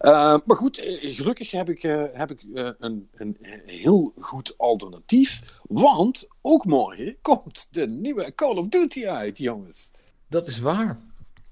[0.00, 2.44] Uh, maar goed, gelukkig heb ik, heb ik
[2.78, 5.40] een, een heel goed alternatief.
[5.62, 9.90] Want ook morgen komt de nieuwe Call of Duty uit, jongens.
[10.28, 11.00] Dat is waar.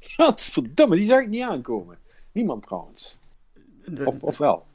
[0.01, 1.99] Godverdamme, die zag ik niet aankomen.
[2.33, 3.19] Niemand trouwens.
[4.05, 4.67] Of, of wel?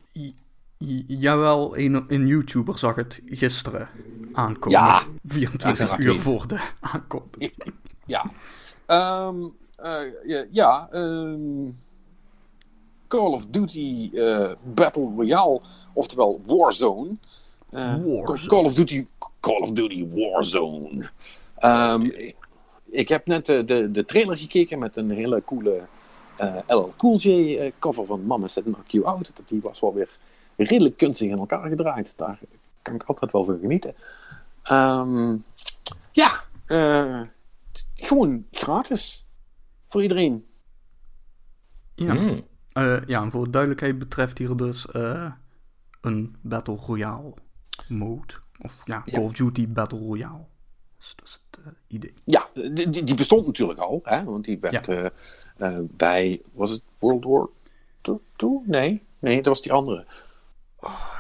[1.07, 3.89] Jawel, een, een YouTuber zag het gisteren
[4.34, 4.80] aankomen.
[4.80, 5.03] Ja.
[5.26, 7.73] 24 ja, uur voor de aankondiging.
[8.06, 8.31] Ja.
[9.27, 9.49] Um, uh,
[10.52, 10.90] ja.
[10.94, 11.78] Um,
[13.08, 15.62] Call of Duty uh, Battle Royale,
[15.94, 17.12] oftewel Warzone.
[17.70, 18.48] Warzone.
[18.48, 19.08] Call of Duty,
[19.40, 21.10] Call of Duty Warzone.
[21.62, 22.34] Um,
[22.90, 25.88] ik heb net de, de, de trailer gekeken met een hele coole
[26.41, 29.32] uh, LL Cool J uh, cover van Mama Set Knock You Out.
[29.48, 30.18] Die was wel weer
[30.56, 32.14] redelijk kunstig in elkaar gedraaid.
[32.16, 32.40] Daar
[32.82, 33.95] kan ik altijd wel van genieten.
[34.72, 35.44] Um,
[36.12, 37.22] ja, uh,
[37.95, 39.26] gewoon gratis.
[39.88, 40.46] Voor iedereen.
[41.96, 42.14] Ja.
[42.14, 42.42] Mm.
[43.08, 44.88] ja, en voor de duidelijkheid betreft hier dus
[46.02, 47.34] een Battle Royale
[47.88, 48.34] mode.
[48.62, 49.26] Of ja, Call ja.
[49.28, 50.46] of Duty Battle Royale.
[50.98, 52.14] Dat is, dat is het idee.
[52.24, 54.02] Ja, die, die, bestond natuurlijk al.
[54.04, 54.24] Hè?
[54.24, 54.86] Want die werd...
[54.86, 55.12] Ja.
[55.58, 57.50] Uh, bij, was het World War
[58.38, 58.62] II?
[58.66, 60.06] Nee, nee, dat was die andere.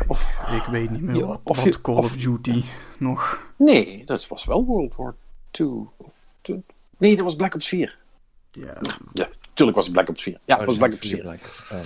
[0.07, 2.63] Of, ik weet niet meer ja, wat, of, wat Call of, of, Duty
[2.99, 3.51] nog.
[3.55, 5.15] Nee, dat was wel World War
[5.51, 5.85] II.
[5.97, 6.25] Of,
[6.97, 7.97] nee, dat was Black Ops 4.
[8.59, 8.77] Ja.
[9.13, 10.39] Ja, tuurlijk was het Black Ops 4.
[10.45, 11.21] Ja, oh, was Black Ops 4.
[11.21, 11.39] Black.
[11.71, 11.79] Oh,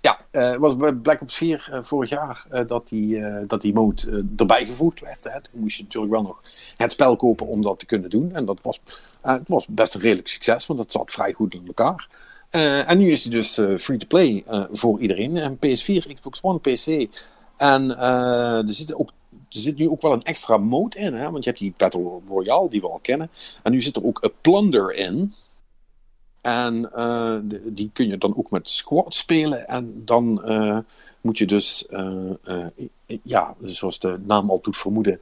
[0.00, 3.60] ja, het uh, was bij Black Ops 4 uh, vorig jaar uh, dat, die, dat
[3.60, 5.24] die mode erbij gevoegd werd.
[5.24, 5.40] Hè.
[5.40, 6.42] Toen moest je natuurlijk wel nog
[6.76, 8.34] het spel kopen om dat te kunnen doen.
[8.34, 8.80] En dat was,
[9.22, 12.08] het was best een redelijk succes, want het zat vrij goed in elkaar.
[12.50, 15.36] en nu is hij dus free-to-play voor iedereen.
[15.36, 17.08] En PS4, Xbox One, PC.
[17.56, 19.10] En er zit ook
[19.54, 21.30] er zit nu ook wel een extra mode in, hè?
[21.30, 23.30] want je hebt die Battle Royale die we al kennen.
[23.62, 25.34] En nu zit er ook een plunder in.
[26.44, 29.68] En uh, die kun je dan ook met squad spelen.
[29.68, 30.78] En dan uh,
[31.20, 32.66] moet je dus, uh,
[33.22, 35.20] ja, zoals de naam al doet vermoeden,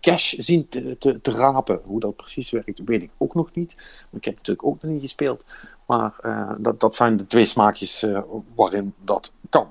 [0.00, 1.80] cash zien te, te, te, rapen.
[1.84, 3.74] Hoe dat precies werkt, weet ik ook nog niet.
[3.76, 5.44] Maar ik heb natuurlijk ook nog niet gespeeld.
[5.86, 6.14] Maar
[6.58, 8.06] dat, dat zijn de twee smaakjes
[8.54, 9.68] waarin dat kan.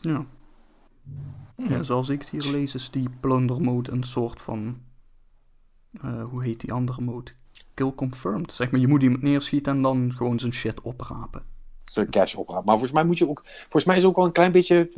[0.00, 0.26] Ja.
[1.56, 1.82] ja.
[1.82, 4.80] Zoals ik het hier lees, is die plunder mode een soort van.
[6.30, 7.30] hoe heet die andere mode?
[7.76, 8.52] Kill confirmed.
[8.52, 11.42] Zeg maar, je moet iemand neerschieten en dan gewoon zijn shit oprapen.
[11.84, 12.64] Zijn cash oprapen.
[12.64, 13.42] Maar volgens mij moet je ook...
[13.44, 14.90] Volgens mij is het ook wel een klein beetje...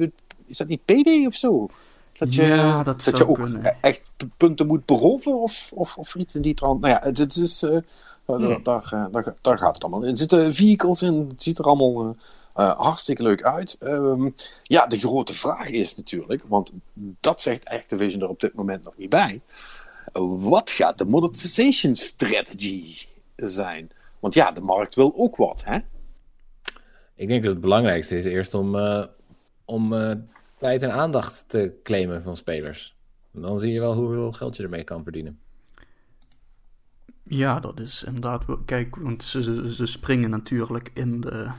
[0.46, 1.68] Is dat niet PD of zo?
[2.12, 3.76] Dat je, ja, dat, dat je ook kunnen.
[3.80, 6.80] echt punten moet beroven of, of, of iets in die trant.
[6.80, 7.62] Nou ja, het, het is...
[7.62, 7.78] Uh,
[8.24, 8.62] hmm.
[8.62, 10.04] daar, uh, daar, daar, gaat het allemaal.
[10.04, 11.26] Er zitten vehicles in.
[11.28, 12.16] Het ziet er allemaal
[12.56, 13.76] uh, hartstikke leuk uit.
[13.82, 16.44] Um, ja, de grote vraag is natuurlijk...
[16.48, 16.70] Want
[17.20, 19.40] dat zegt Activision er op dit moment nog niet bij
[20.12, 22.96] wat gaat de monetization strategy
[23.36, 23.90] zijn?
[24.20, 25.78] Want ja, de markt wil ook wat, hè?
[27.14, 29.04] Ik denk dat het belangrijkste is eerst om, uh,
[29.64, 30.12] om uh,
[30.56, 32.96] tijd en aandacht te claimen van spelers.
[33.34, 35.38] En dan zie je wel hoeveel geld je ermee kan verdienen.
[37.22, 38.44] Ja, dat is inderdaad.
[38.64, 41.50] Kijk, want ze, ze springen natuurlijk in de.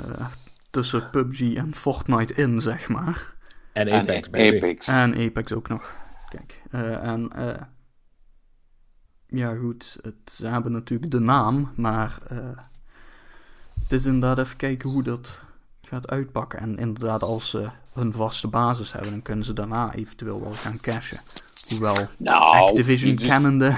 [0.00, 0.26] Uh,
[0.70, 3.34] tussen PUBG en Fortnite in, zeg maar.
[3.72, 4.28] En Apex.
[4.30, 4.88] En Apex.
[4.88, 5.96] En Apex ook nog.
[6.32, 7.54] Kijk, uh, en uh,
[9.26, 12.38] ja goed, het, ze hebben natuurlijk de naam, maar uh,
[13.80, 15.40] het is inderdaad even kijken hoe dat
[15.80, 16.58] gaat uitpakken.
[16.58, 20.78] En inderdaad, als ze hun vaste basis hebben, dan kunnen ze daarna eventueel wel gaan
[20.78, 21.18] cashen.
[21.68, 23.76] Hoewel nou, Activision dus, kennende...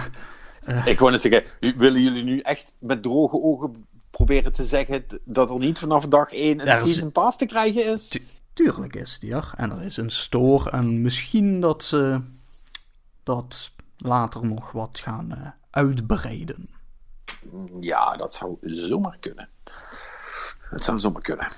[0.85, 5.51] ik wou net zeggen, willen jullie nu echt met droge ogen proberen te zeggen dat
[5.51, 8.09] er niet vanaf dag 1 een season pass te krijgen is?
[8.55, 9.52] tuurlijk is die er.
[9.56, 12.18] En er is een store en misschien dat ze
[13.24, 16.68] dat later nog wat gaan uh, uitbreiden.
[17.80, 19.48] Ja, dat zou zomaar kunnen.
[20.70, 21.48] Dat zou zomaar kunnen.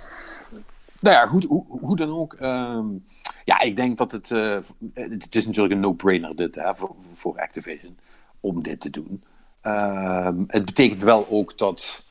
[1.01, 2.37] Nou ja, goed, hoe, hoe dan ook.
[2.41, 3.05] Um,
[3.45, 4.31] ja, ik denk dat het.
[4.31, 4.59] Uh,
[4.95, 6.75] het is natuurlijk een no-brainer dit hè,
[7.15, 7.99] voor, Activision
[8.41, 9.25] om dit te doen.
[9.63, 12.03] Um, het betekent wel ook dat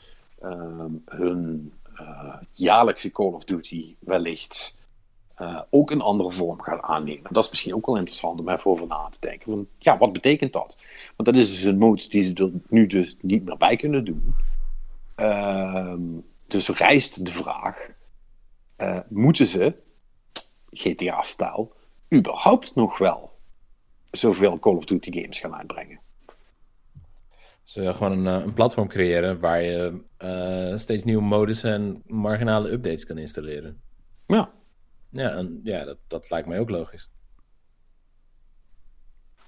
[0.43, 1.73] um, hun
[2.51, 4.74] jaarlijkse Call of Duty wellicht
[5.35, 7.33] eh, ook een andere vorm gaat aannemen.
[7.33, 9.51] Dat is misschien ook wel interessant om even over na te denken.
[9.51, 10.77] Van, ja, wat betekent dat?
[11.15, 14.05] Want dat is dus een mode die ze er nu dus niet meer bij kunnen
[14.05, 14.35] doen.
[15.15, 16.01] Ehm,
[16.47, 17.89] dus rijst de vraag:
[18.75, 19.75] eh, moeten ze,
[20.71, 21.73] GTA-stijl,
[22.13, 23.31] überhaupt nog wel
[24.11, 25.99] zoveel Call of Duty games gaan uitbrengen?
[27.63, 30.03] Ze gewoon een, eh, een platform creëren waar je
[30.77, 33.81] steeds nieuwe modus en marginale updates kan installeren.
[34.25, 34.51] Ja.
[35.15, 37.09] Ja, en, ja dat, dat lijkt mij ook logisch.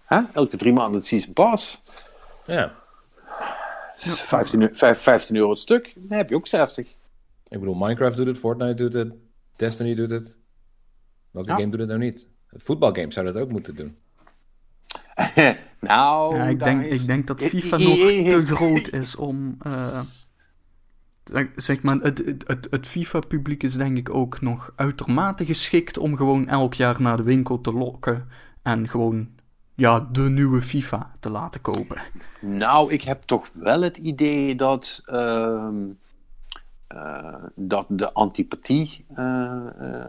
[0.05, 0.21] Hè?
[0.33, 1.81] Elke drie maanden het Season Pass.
[2.45, 2.75] Ja,
[3.95, 5.93] 15, eu- vijf- 15 euro het stuk.
[5.95, 6.87] Dan heb je ook 60.
[7.47, 9.13] ik bedoel, Minecraft doet het, Fortnite doet het,
[9.55, 10.37] Destiny doet het.
[11.31, 11.55] Welke Ja.
[11.55, 12.27] game doet het nou niet?
[12.49, 13.97] Voetbalgames zou dat ook moeten doen.
[15.79, 18.89] nou, Ja, ik, denk, heeft- ik denk dat I- FIFA I- nog I- te groot
[18.89, 19.57] is om.
[19.61, 20.01] eh,
[21.55, 26.15] zeg- maar, het, het, het, het FIFA-publiek is denk ik ook nog uitermate geschikt om
[26.17, 28.27] gewoon elk jaar naar de winkel te lokken.
[28.61, 29.29] En gewoon,
[29.75, 31.97] ja, de nieuwe FIFA te laten kopen.
[32.41, 35.75] Nou, ik heb toch wel het idee dat, ehm,
[36.87, 40.05] eh, dat de antipathie eh, eh,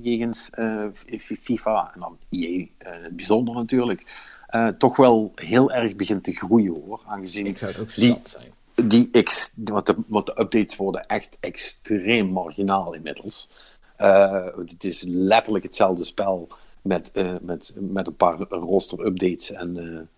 [0.00, 0.84] jegens eh,
[1.18, 2.58] FIFA, en dan eh,
[3.02, 7.00] het bijzonder natuurlijk, eh, toch wel heel erg begint te groeien hoor.
[7.06, 8.52] Aangezien Ik zou het ook die, zat zijn.
[8.84, 13.48] Die ex, want, de, updates worden echt extreem marginaal inmiddels.
[13.96, 16.48] Eh, het is letterlijk hetzelfde spel
[16.82, 20.08] met, eh, met, met een paar roster updates en,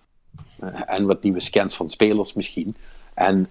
[0.61, 2.77] eh, en wat nieuwe scans van spelers misschien.
[3.15, 3.49] En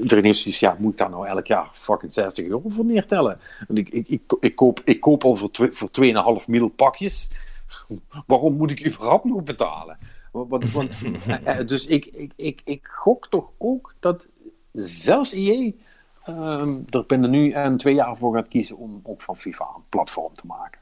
[0.00, 3.38] iedereen heeft zoiets, ja, moet ik daar nou elk jaar fucking 60 euro voor neertellen?
[3.66, 5.88] Want ik, ik, ik, koop, ik koop al voor, voor
[6.40, 7.30] 2,5 mil pakjes.
[8.26, 9.98] Waarom moet ik überhaupt nog betalen?
[10.30, 10.96] Want, want,
[11.68, 14.26] dus ik, ik, ik, ik gok toch ook dat
[14.82, 15.72] zelfs EA
[16.24, 19.88] ehm, er binnen nu en twee jaar voor gaat kiezen om ook van FIFA een
[19.88, 20.80] platform te maken.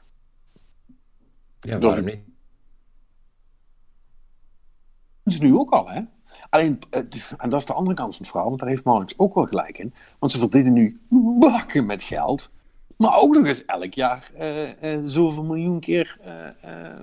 [1.59, 2.23] Ja, Dat- waarom niet?
[5.23, 6.01] Dat is nu ook al, hè?
[6.49, 6.79] Alleen,
[7.37, 9.45] en dat is de andere kant van het verhaal, want daar heeft Marnix ook wel
[9.45, 9.93] gelijk in.
[10.19, 11.01] Want ze verdienen nu
[11.39, 12.51] bakken met geld,
[12.97, 16.99] maar ook nog eens elk jaar eh, eh, zoveel miljoen keer eh, eh,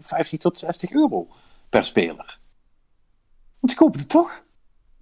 [0.00, 1.28] 50 tot 60 euro
[1.68, 2.38] per speler.
[3.60, 4.44] Want ze kopen het toch?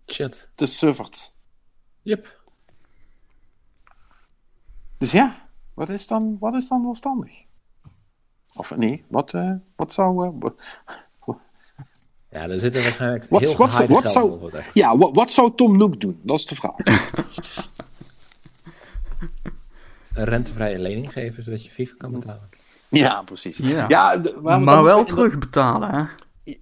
[0.06, 0.48] Shit.
[0.54, 1.32] De servers.
[2.02, 2.40] Yep.
[4.98, 7.30] Dus ja, wat is dan, wat is dan verstandig?
[8.54, 10.26] Of nee, wat, eh, wat zou.
[10.26, 10.54] eh, wat-
[12.30, 16.00] Ja, er zitten waarschijnlijk wat, heel wat, zou- wat, ja, wat, wat zou Tom Nook
[16.00, 16.20] doen?
[16.22, 16.74] Dat is de vraag.
[20.14, 22.48] Een rentevrije lening geven, zodat je FIFA kan betalen.
[22.88, 23.58] ja, precies.
[23.58, 24.16] Ja.
[24.60, 26.04] maar, wel terugbetalen, hè?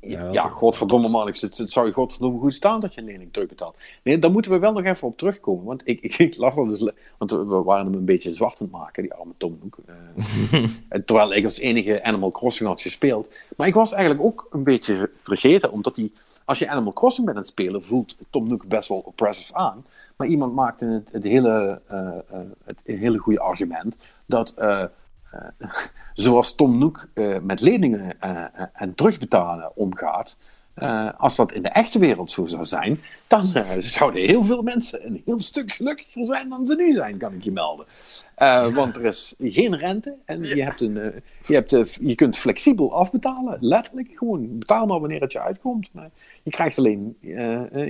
[0.00, 3.76] Ja, godverdomme man, het, het zou je godverdomme goed staan dat je een lening terugbetaalt.
[4.02, 5.64] Nee, daar moeten we wel nog even op terugkomen.
[5.64, 8.66] Want ik, ik, ik las al dus, want we waren hem een beetje zwart aan
[8.66, 9.78] het maken, die arme Tom Nook.
[9.86, 10.64] eh.
[11.06, 13.34] Terwijl ik als enige Animal Crossing had gespeeld.
[13.56, 16.10] Maar ik was eigenlijk ook een beetje vergeten, omdat hij,
[16.44, 19.84] als je Animal Crossing bent aan het spelen, voelt Tom Nook best wel oppressive aan.
[20.16, 23.96] Maar iemand maakte het, het hele, eh, eh, het, een hele goede argument
[24.26, 24.54] dat.
[25.32, 25.68] Eh,
[26.14, 30.36] zoals Tom Nook eh, met leningen eh, en terugbetalen omgaat,
[31.16, 33.46] als dat in de echte wereld zo zou zijn, dan
[33.78, 37.44] zouden heel veel mensen een heel stuk gelukkiger zijn dan ze nu zijn, kan ik
[37.44, 37.86] je melden.
[38.74, 43.56] Want er is geen rente en je, hebt een, je, hebt, je kunt flexibel afbetalen,
[43.60, 44.58] letterlijk gewoon.
[44.58, 45.88] Betaal maar wanneer het je uitkomt.
[45.92, 46.10] Maar
[46.42, 47.16] je krijgt alleen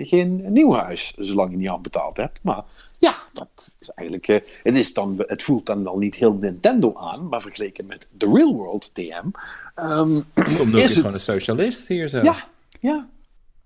[0.02, 2.40] geen nieuw huis zolang je niet afbetaald hebt.
[2.42, 2.64] Maar
[3.08, 4.28] ja, dat is eigenlijk.
[4.28, 8.08] eh, het, is dan, het voelt dan wel niet heel Nintendo aan, maar vergeleken met
[8.16, 9.26] The Real World TM.
[9.74, 12.16] Nook is is, het- gewoon een socialist hier zo.
[12.22, 12.48] Ja,
[12.80, 13.08] ja.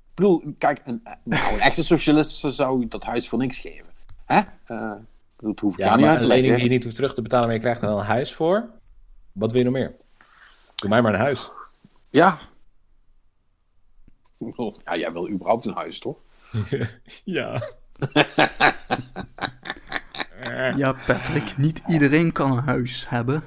[0.09, 3.87] Ik bedoel, kijk, een, nou, een echte socialist zou dat huis voor niks geven.
[4.25, 4.41] Hè?
[4.65, 4.93] Eh,
[5.37, 7.15] dat hoef ik Ja, daar niet uit een te lening die je niet hoeft terug
[7.15, 8.69] te betalen, maar je krijgt er wel een huis voor.
[9.33, 9.95] Wat wil je nog meer?
[10.75, 11.51] Doe mij maar een huis.
[12.11, 12.39] Ja.
[14.85, 16.17] Ja, jij wil überhaupt een huis, toch?
[17.25, 17.63] Ja.
[20.77, 23.43] Ja, Patrick, niet iedereen kan een huis hebben.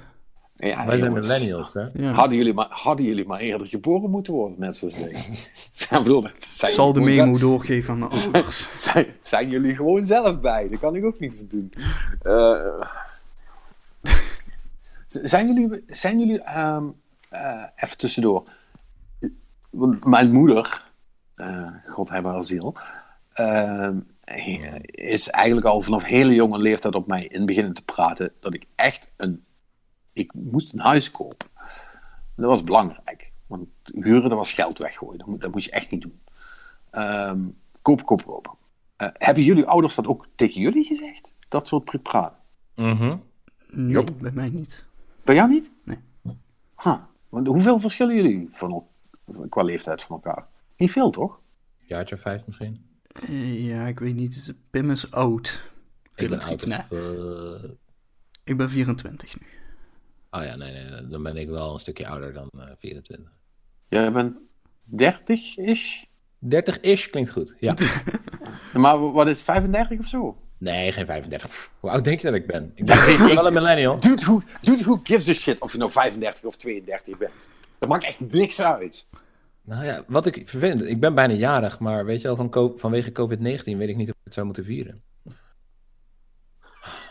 [0.55, 1.87] Ja, Wij zijn millennials, hè?
[1.93, 2.11] Ja.
[2.11, 5.47] Hadden jullie, maar, hadden jullie maar eerder geboren moeten worden, net zoals ik.
[5.89, 8.69] Bedoel, zijn zal de memo doorgeven aan mijn ouders.
[8.73, 10.69] zijn, zijn jullie gewoon zelf bij.
[10.69, 11.73] Daar kan ik ook niets aan doen.
[12.21, 12.81] Eh,
[15.07, 16.83] zijn jullie, zijn jullie ehm,
[17.29, 18.49] eh, even tussendoor.
[19.69, 20.83] Want mijn moeder,
[21.35, 22.75] eh, God hebben haar ziel,
[23.33, 23.97] ehm,
[24.85, 28.65] is eigenlijk al vanaf hele jonge leeftijd op mij in beginnen te praten dat ik
[28.75, 29.43] echt een.
[30.13, 31.47] Ik moest een huis kopen.
[32.35, 33.31] Dat was belangrijk.
[33.47, 35.17] Want huren, dat was geld weggooien.
[35.17, 36.19] Dat, moet- dat moest je echt niet doen.
[36.91, 37.39] Ehm
[37.81, 38.55] koop, koop, koop.
[38.95, 41.33] Eh, hebben jullie ouders dat ook tegen jullie gezegd?
[41.49, 42.37] Dat soort praten?
[42.75, 43.17] Mhm.
[43.71, 44.85] Nee, bij mij niet.
[45.23, 45.71] Bij jou niet?
[45.83, 45.97] Nee.
[46.83, 46.97] Huh.
[47.29, 48.85] Want hoeveel verschillen jullie van,
[49.49, 50.47] qua leeftijd van elkaar?
[50.77, 51.39] Niet veel, toch?
[51.85, 52.85] Jaartje of vijf misschien.
[53.27, 54.53] Eh, ja, ik weet niet.
[54.69, 55.61] Pim is oud.
[56.15, 56.65] Ik ben oud.
[56.65, 56.79] nee.
[56.79, 57.69] of, eh,
[58.43, 59.47] Ik ben 24 nu.
[60.31, 63.31] Oh ja, nee, nee, nee, dan ben ik wel een stukje ouder dan eh, 24.
[63.89, 64.35] Jij bent
[64.95, 66.03] 30-ish?
[66.45, 67.75] 30-ish klinkt goed, ja.
[68.73, 70.37] Maar wat is het, 35 of zo?
[70.57, 71.49] Nee, geen 35.
[71.49, 72.71] Pff, Hoe oud denk je dat ik ben?
[72.75, 73.99] Ik ben wel een millennial.
[73.99, 77.49] Dude who, dude, who gives a shit of je nou 35 of 32 bent?
[77.79, 79.07] Dat maakt echt niks uit.
[79.69, 83.11] Nou ja, wat ik vervelend ik ben bijna jarig, maar weet je wel, van vanwege
[83.11, 83.37] COVID-19
[83.77, 85.03] weet ik niet of ik het zou moeten vieren.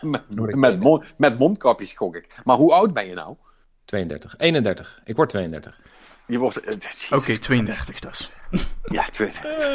[0.01, 0.79] Met, met, 32.
[0.79, 2.37] mon- met mondkapjes gok ik.
[2.43, 3.35] Maar hoe oud ben je nou?
[3.85, 5.01] 32, 31.
[5.05, 5.79] Ik word 32.
[6.27, 6.59] Je wordt...
[6.59, 6.87] eh, Oké,
[7.31, 7.39] jezus.
[7.39, 8.31] 32 dus.
[8.83, 9.67] Ja, 32.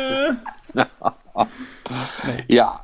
[2.47, 2.81] Ja.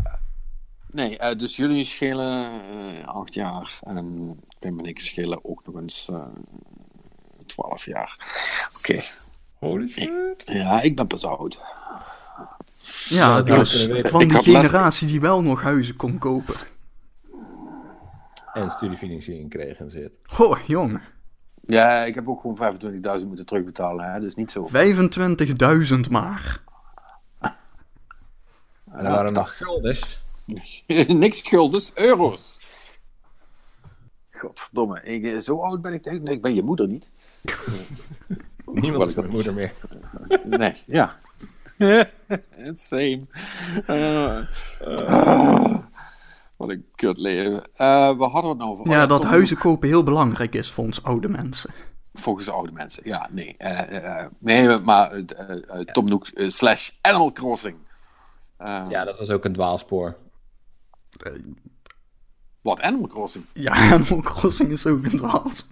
[0.87, 3.79] Nee, eh, dus jullie schelen eh, acht jaar.
[3.83, 6.27] En Pim en ik schelen ook nog eens eh
[7.47, 8.17] 12 jaar.
[8.79, 9.01] Oké.
[9.61, 10.43] Holy shit.
[10.45, 11.61] Ja, ik ben pas oud.
[13.09, 16.55] Ja, dus van die generatie die wel nog huizen kon kopen.
[18.53, 20.13] En studiefinanciering kreeg en zit.
[20.23, 21.03] Goh, jongen.
[21.67, 22.79] Ja, ik heb ook gewoon
[23.21, 24.13] 25.000 moeten terugbetalen.
[24.13, 24.21] Hè?
[24.21, 24.69] Dus niet zo.
[24.69, 26.63] 25.000 maar.
[27.41, 30.21] En er waren nog guldens.
[31.07, 32.61] Niks schuldens, euro's.
[34.31, 37.09] Godverdomme, ik, zo oud ben ik denk nee, ik ben je moeder niet.
[38.73, 39.73] Niemand is mijn moeder meer.
[40.45, 41.17] Nee, ja.
[42.73, 43.21] Same.
[43.87, 44.39] Eh,
[44.81, 45.79] eh,
[46.57, 47.63] wat een kut leven.
[47.75, 48.89] Eh, we hadden het nou over.
[48.91, 51.71] Ja, Oh, dat huizen kopen heel belangrijk is voor ons oude mensen.
[52.15, 53.55] Volgens oude mensen, ja, nee.
[53.59, 55.23] eh, eh, nee, maar
[55.93, 57.77] Tom Nook slash Animal Crossing.
[58.57, 60.17] Eh, Ja, dat was ook een dwaalspoor.
[62.61, 63.45] Wat, Animal Crossing?
[63.53, 65.67] Ja, Animal Crossing is ook een dwaas.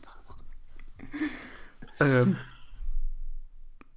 [1.96, 2.32] Ehm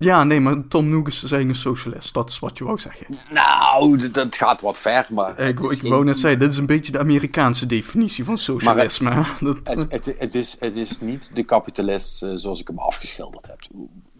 [0.03, 2.13] ja, nee, maar Tom Nook is zijn een socialist.
[2.13, 3.05] Dat is wat je wou zeggen.
[3.31, 5.39] Nou, dat gaat wat ver, maar...
[5.39, 9.09] Ik, ik geen- wou net zeggen, dit is een beetje de Amerikaanse definitie van socialisme.
[9.39, 13.47] dat, Het, het, het, is, het is niet de kapitalist eh, zoals ik hem afgeschilderd
[13.47, 13.59] heb.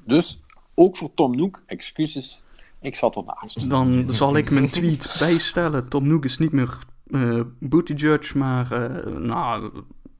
[0.05, 0.39] Dus
[0.75, 2.43] ook voor Tom Nook, excuses,
[2.81, 3.69] ik zat ernaast.
[3.69, 5.87] dan zal ik mijn tweet bijstellen.
[5.87, 6.77] Tom Nook is niet meer
[7.11, 9.71] eh Buttigieg, maar eh, nou,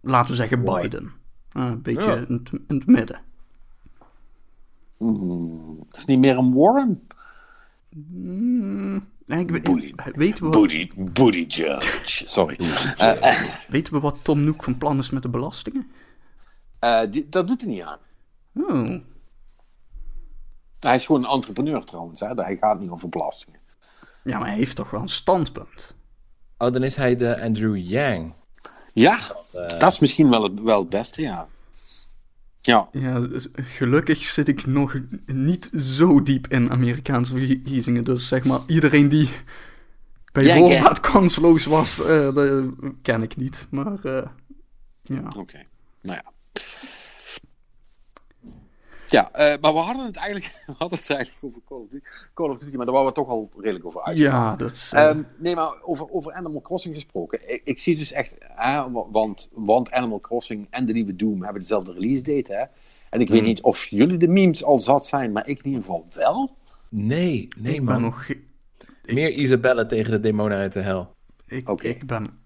[0.01, 1.11] laten we zeggen Biden.
[1.51, 2.15] Een beetje Ja.
[2.15, 3.19] in, in het midden.
[5.88, 7.07] Het is niet meer een Warren.
[9.26, 9.94] Ik, weet- Booty.
[10.15, 12.28] weten, we, Booty, booty judge.
[12.28, 12.57] Sorry.
[12.98, 15.91] Eh, weten we wat Tom Nook van plan is met de belastingen?
[16.80, 17.98] eh, die- dat doet hij niet aan.
[18.53, 18.99] Oh,
[20.80, 22.19] Hij is gewoon een entrepreneur trouwens.
[22.19, 22.28] Hè?
[22.34, 23.60] Hij gaat niet over belastingen.
[24.23, 25.95] ja, maar hij heeft toch wel een standpunt.
[26.57, 28.34] Oh, dan is hij de Andrew Yang.
[28.94, 29.19] Ja,
[29.78, 31.48] dat is misschien wel het, wel het beste, ja.
[32.61, 38.03] Ja, Ja, dus gelukkig zit ik nog niet zo diep in Amerikaanse verkiezingen.
[38.03, 39.29] Dus zeg maar, iedereen die
[40.31, 42.65] bij Ja, voorbaat kansloos was, eh, dat
[43.01, 43.67] ken ik niet.
[43.69, 44.27] Maar eh,
[45.01, 45.31] ja.
[45.38, 45.63] oké.
[46.01, 46.31] Nou ja.
[49.11, 52.05] Ja, eh, maar we hadden het eigenlijk, we hadden het eigenlijk over Call of Duty,
[52.33, 54.17] Call of Duty maar daar waren we toch al redelijk over uit.
[54.17, 54.89] Ja, dat is...
[54.93, 57.51] eh, Ehm, nee, maar over, over Animal Crossing gesproken.
[57.53, 61.61] Ik, ik zie dus echt, hè, want, want Animal Crossing en de nieuwe Doom hebben
[61.61, 62.53] dezelfde release date.
[62.53, 62.63] Hè?
[63.09, 65.81] En ik weet niet of jullie de memes al zat zijn, maar ik in ieder
[65.81, 66.55] geval wel.
[66.89, 67.93] Nee, nee ik man.
[67.93, 68.27] ben nog...
[69.05, 71.15] Meer Isabelle tegen de demonen uit de hel.
[71.47, 71.88] Ik, Oké.
[71.88, 72.39] ik ben...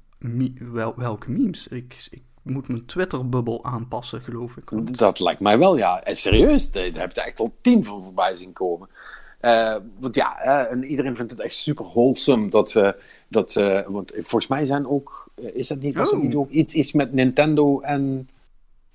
[0.72, 1.68] wel, welke memes?
[1.68, 2.24] Ik, ik
[2.54, 4.70] moet mijn Twitter-bubbel aanpassen, geloof ik.
[4.70, 6.04] want- Dat lijkt mij wel, ja.
[6.04, 8.90] En serieus, daar heb je echt al tien van voorbij zien komen.
[9.40, 12.50] Eh, want ja, eh, en iedereen vindt het echt super wholesome.
[12.50, 12.90] Dat, eh,
[13.28, 16.22] dat, eh, want volgens mij zijn ook, eh, is dat niet, was Oh.
[16.22, 18.30] niet ook iets, iets met Nintendo en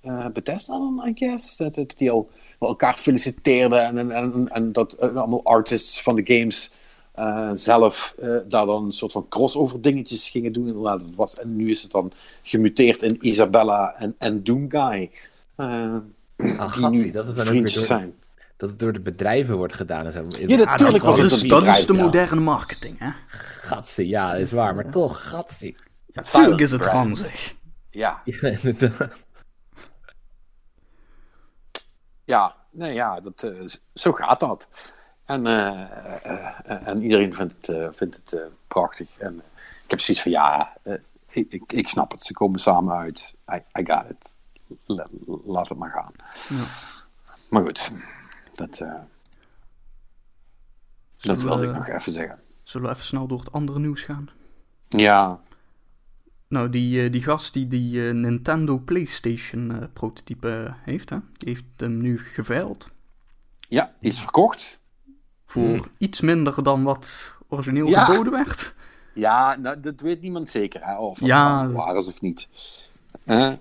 [0.01, 1.57] eh, Bethesda dan, I guess?
[1.57, 6.15] Dat, dat die al elkaar feliciteerden en, en, en, en dat eh, allemaal artists van
[6.17, 6.73] de games
[7.21, 10.67] eh, zelf eh, daar dan een soort van crossover dingetjes gingen doen.
[10.67, 15.11] Inderdaad, dat was, en nu is het dan gemuteerd in Isabella en, en Doomguy.
[15.55, 15.97] Eh
[16.41, 18.15] Ah, die gatsie, nu dat het dan ook vriendjes weer door, zijn.
[18.57, 20.07] dat het door de bedrijven wordt gedaan.
[20.07, 20.27] En zo.
[20.29, 22.03] Ja, natuurlijk dat, was het is, een dat is de ja.
[22.03, 23.11] moderne marketing, hè?
[23.27, 24.75] Gatsie, ja, dat is waar.
[24.75, 25.77] Maar toch, gatsie.
[26.07, 27.55] Ja, Silent tuurlijk is het ranzig.
[27.91, 29.13] Ja, Ja, inderdaad.
[32.25, 34.69] ja, nee, ja dat, eh, zo gaat dat.
[35.31, 35.83] En, eh,
[36.25, 39.09] eh, eh, en iedereen vindt het, vindt het prachtig.
[39.19, 39.43] En
[39.85, 40.77] ik heb zoiets van, ja,
[41.31, 42.23] ik, ik, ik snap het.
[42.25, 43.35] Ze komen samen uit.
[43.53, 44.35] I, I got it.
[44.85, 45.09] La-
[45.45, 46.13] laat het maar gaan.
[47.49, 47.91] Maar goed,
[48.55, 48.79] dat,
[51.21, 52.41] wilde we- ik nog even zeggen.
[52.63, 54.29] Zullen we even snel door het andere nieuws gaan?
[54.89, 55.41] Ja,
[56.49, 62.19] Nou, die, die gast die die Nintendo PlayStation prototype heeft, hè, die heeft hem nu
[62.19, 62.89] geveild.
[63.69, 64.79] Ja, die is verkocht.
[65.51, 65.85] Voor Hmm.
[65.99, 68.05] iets minder dan wat origineel Ja.
[68.05, 68.75] geboden werd.
[69.15, 71.69] Ja, nou, dat weet niemand zeker, hè, of dat Ja.
[71.71, 72.49] waar is of niet.
[73.25, 73.53] Eh,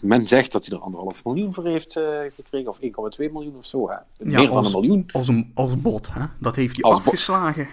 [0.00, 3.64] men zegt dat hij er anderhalf miljoen voor heeft eh, gekregen, of 1,2 miljoen of
[3.64, 3.88] zo.
[3.90, 3.96] Hè.
[4.18, 5.08] Meer dan als- een miljoen.
[5.12, 6.24] Als, een, als bot, hè.
[6.38, 7.06] Dat heeft hij Als bot.
[7.06, 7.68] afgeslagen.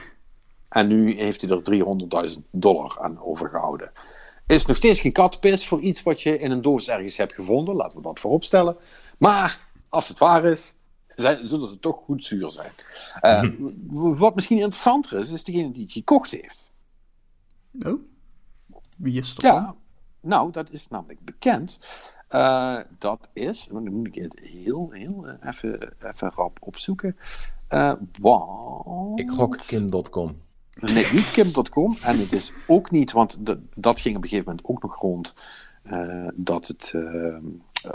[0.69, 3.91] En nu heeft hij er 300.000 dollar aan overgehouden.
[4.47, 7.76] Is nog steeds geen katpis voor iets wat je in een doos ergens hebt gevonden.
[7.76, 8.76] Laten we dat voorop stellen.
[9.18, 9.59] Maar
[9.89, 10.73] als het waar is,
[11.22, 12.72] zijn, zullen ze toch goed zuur zijn.
[13.22, 13.44] Eh,
[13.88, 16.69] w- Wat misschien interessanter is, is degene die het gekocht heeft.
[17.85, 17.99] Oh.
[18.98, 19.44] Wie is dat?
[19.44, 19.76] Ja,
[20.22, 21.80] nou, dat is namelijk bekend.
[22.27, 27.18] Eh, dat is, dan moet ik het heel, heel eh, even, even rap opzoeken.
[27.68, 29.19] Eh want...
[29.19, 30.38] Ik gok Kim.com.
[30.80, 31.98] Nee, niet Kim.com.
[32.02, 34.95] En het is ook niet, want dat, dat ging op een gegeven moment ook nog
[35.02, 35.34] rond,
[36.35, 36.94] dat het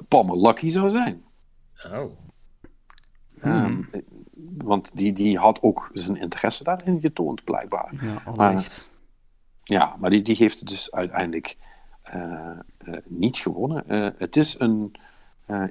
[0.08, 1.24] Palmer Lucky zou zijn.
[1.92, 2.10] Oh.
[3.42, 3.82] Ehm,
[4.58, 7.92] want die, die had ook zijn interesse daarin getoond, blijkbaar.
[8.00, 8.84] Ja, Maar-.
[9.64, 11.56] Ja, maar die, die heeft het dus uiteindelijk
[12.02, 13.88] eh, eh, niet gewonnen.
[13.88, 14.92] Eh, het is een,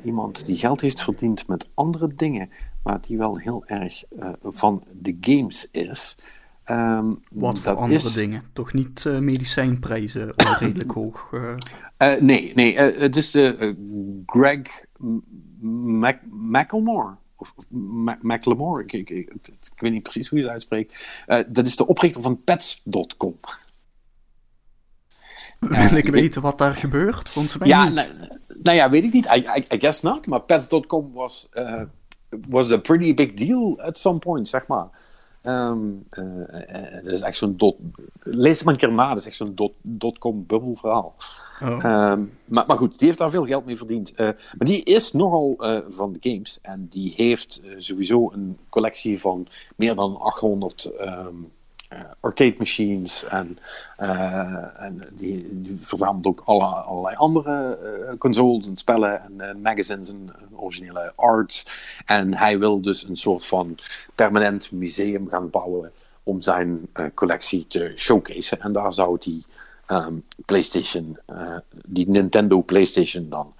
[0.04, 2.50] iemand die geld heeft verdiend met andere dingen,
[2.84, 4.04] maar die wel heel erg
[4.42, 6.18] van de games is.
[6.64, 8.44] Ehm, Wat voor andere is- dingen?
[8.54, 11.32] Toch niet medicijnprijzen onredelijk hoog?
[12.20, 13.76] nee, nee het is de
[14.26, 15.20] Greg M-
[16.00, 17.16] Mac Macklemore.
[17.42, 17.54] Of,
[18.22, 19.32] Macklemore, ik, ik,
[19.78, 21.24] weet niet precies hoe je het uitspreekt.
[21.26, 23.40] Eh, dat is de oprichter van Pets.com.
[25.60, 27.30] Wil ik weten wat daar gebeurt?
[27.30, 27.94] Volgens mij Ja, niet.
[27.94, 28.08] nou,
[28.62, 29.26] nou ja, weet ik niet.
[29.26, 30.28] I, I, I guess not.
[30.28, 31.82] Maar Pets.com was, eh,
[32.48, 34.90] was a pretty big deal at some point, zeg maar.
[35.42, 35.72] Eh,
[36.10, 37.78] eh, dat is echt zo'n dot...
[38.24, 39.10] Lees het maar een keer na.
[39.10, 41.16] Dat is echt zo'n dot, dotcom bubbel verhaal.
[41.62, 41.84] Oh.
[41.84, 44.14] Ehm, maar, maar goed, die heeft daar veel geld mee verdiend.
[44.14, 46.60] Eh, maar die is nogal eh, van de games.
[46.62, 51.34] En die heeft eh, sowieso een collectie van meer dan 800 ehm, eh,
[52.20, 53.26] arcade machines.
[53.26, 53.58] En,
[53.98, 60.10] eh, en die, verzamelt ook alle, allerlei andere eh, consoles en spellen en eh, magazines
[60.10, 61.70] en, originele art.
[62.06, 63.78] En hij wil dus een soort van
[64.16, 65.92] permanent museum gaan bouwen
[66.24, 68.60] om zijn eh, collectie te showcaseen.
[68.60, 69.46] En daar zou die
[69.86, 70.14] ehm,
[70.46, 73.54] PlayStation, eh, die Nintendo PlayStation dan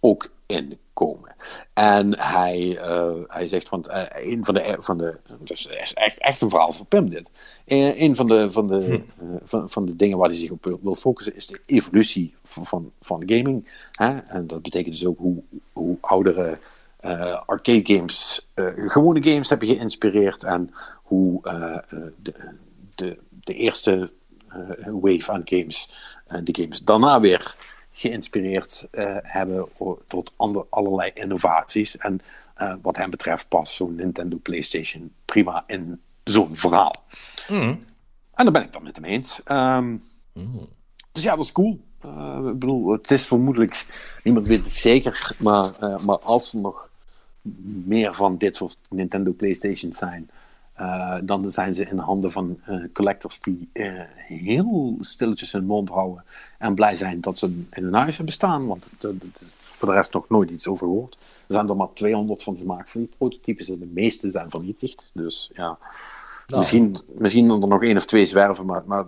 [0.00, 1.34] ook in komen.
[1.72, 6.40] En hij, eh, hij zegt, want eh, een van de, van de dus echt, echt
[6.40, 7.30] een verhaal van Pim dit.
[7.64, 10.78] Eh, een van de, van, de, eh, van, van de dingen waar hij zich op
[10.82, 13.68] wil, focussen is de evolutie van, van, gaming.
[13.92, 14.18] Hè?
[14.18, 16.58] En dat betekent dus ook hoe, hoe oudere
[17.00, 20.70] eh, arcade games, eh, gewone games hebben geïnspireerd en
[21.02, 22.34] hoe eh, eh, de,
[22.94, 24.10] de, de eerste
[24.48, 24.58] eh,
[25.00, 25.92] wave aan games,
[26.26, 27.56] eh, de games daarna weer
[28.00, 29.68] geïnspireerd eh, hebben
[30.06, 31.96] tot ander, allerlei innovaties.
[31.96, 32.20] En
[32.54, 37.04] eh, wat hem betreft past zo'n Nintendo PlayStation prima in zo'n verhaal.
[38.34, 39.40] En daar ben ik dan met hem eens.
[39.44, 39.96] Ehm,
[41.12, 41.80] Dus ja, dat is cool.
[42.00, 43.84] Eh, ik bedoel, het is vermoedelijk,
[44.24, 46.90] niemand weet het zeker, maar, maar als er nog
[47.84, 50.30] meer van dit soort Nintendo PlayStations zijn,
[50.80, 55.88] eh, dan zijn ze in handen van eh, collectors die eh, heel stilletjes hun mond
[55.88, 56.24] houden
[56.58, 59.14] en blij zijn dat ze in hun huis hebben staan, want er
[59.46, 61.16] is voor de rest nog nooit iets over gehoord.
[61.46, 65.10] Er zijn er maar 200 van gemaakt van die prototypes en de meeste zijn vernietigd.
[65.12, 65.78] Dus ja,
[66.46, 69.04] misschien, misschien er nog één of twee zwerven, maar, maar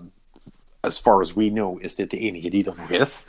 [0.80, 3.24] as far as we know is dit de enige die er nog is.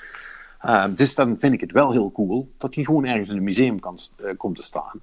[0.95, 3.79] Dus dan vind ik het wel heel cool dat hij gewoon ergens in een museum
[3.79, 3.97] kan,
[4.37, 5.01] komt te staan.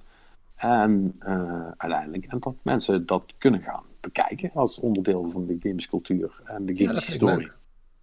[0.61, 6.41] En uh, uiteindelijk, en dat mensen dat kunnen gaan bekijken als onderdeel van de gamescultuur
[6.45, 7.51] en de gameshistorie.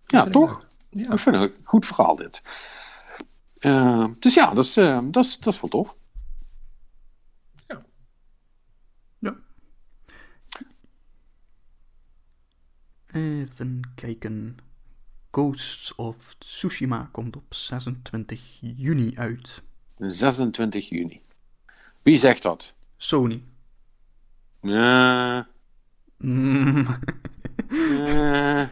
[0.05, 0.67] Ja, ja, toch?
[0.91, 1.13] Ja.
[1.13, 2.43] Ik vind het een goed verhaal dit.
[3.59, 5.97] Uh, dus ja, dat is, dat, is, dat is wel tof.
[7.67, 7.85] Ja.
[9.19, 9.37] ja.
[13.07, 14.57] Even kijken.
[15.31, 19.63] Ghosts of Tsushima komt op 26 juni uit.
[19.97, 21.23] 26 juni.
[22.09, 22.75] Wie zegt dat?
[22.97, 23.43] Sony.
[24.63, 25.41] Uh,
[26.17, 26.87] mm.
[27.69, 28.67] uh,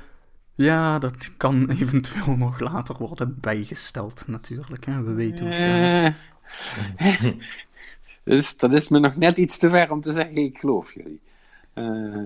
[0.55, 4.87] ja, dat kan eventueel nog later worden bijgesteld, natuurlijk.
[4.87, 5.03] Hè?
[5.03, 6.15] We weten hoe het
[6.95, 7.35] gaat.
[8.25, 11.21] dus dat is me nog net iets te ver om te zeggen: ik geloof jullie.
[11.75, 12.25] Uh,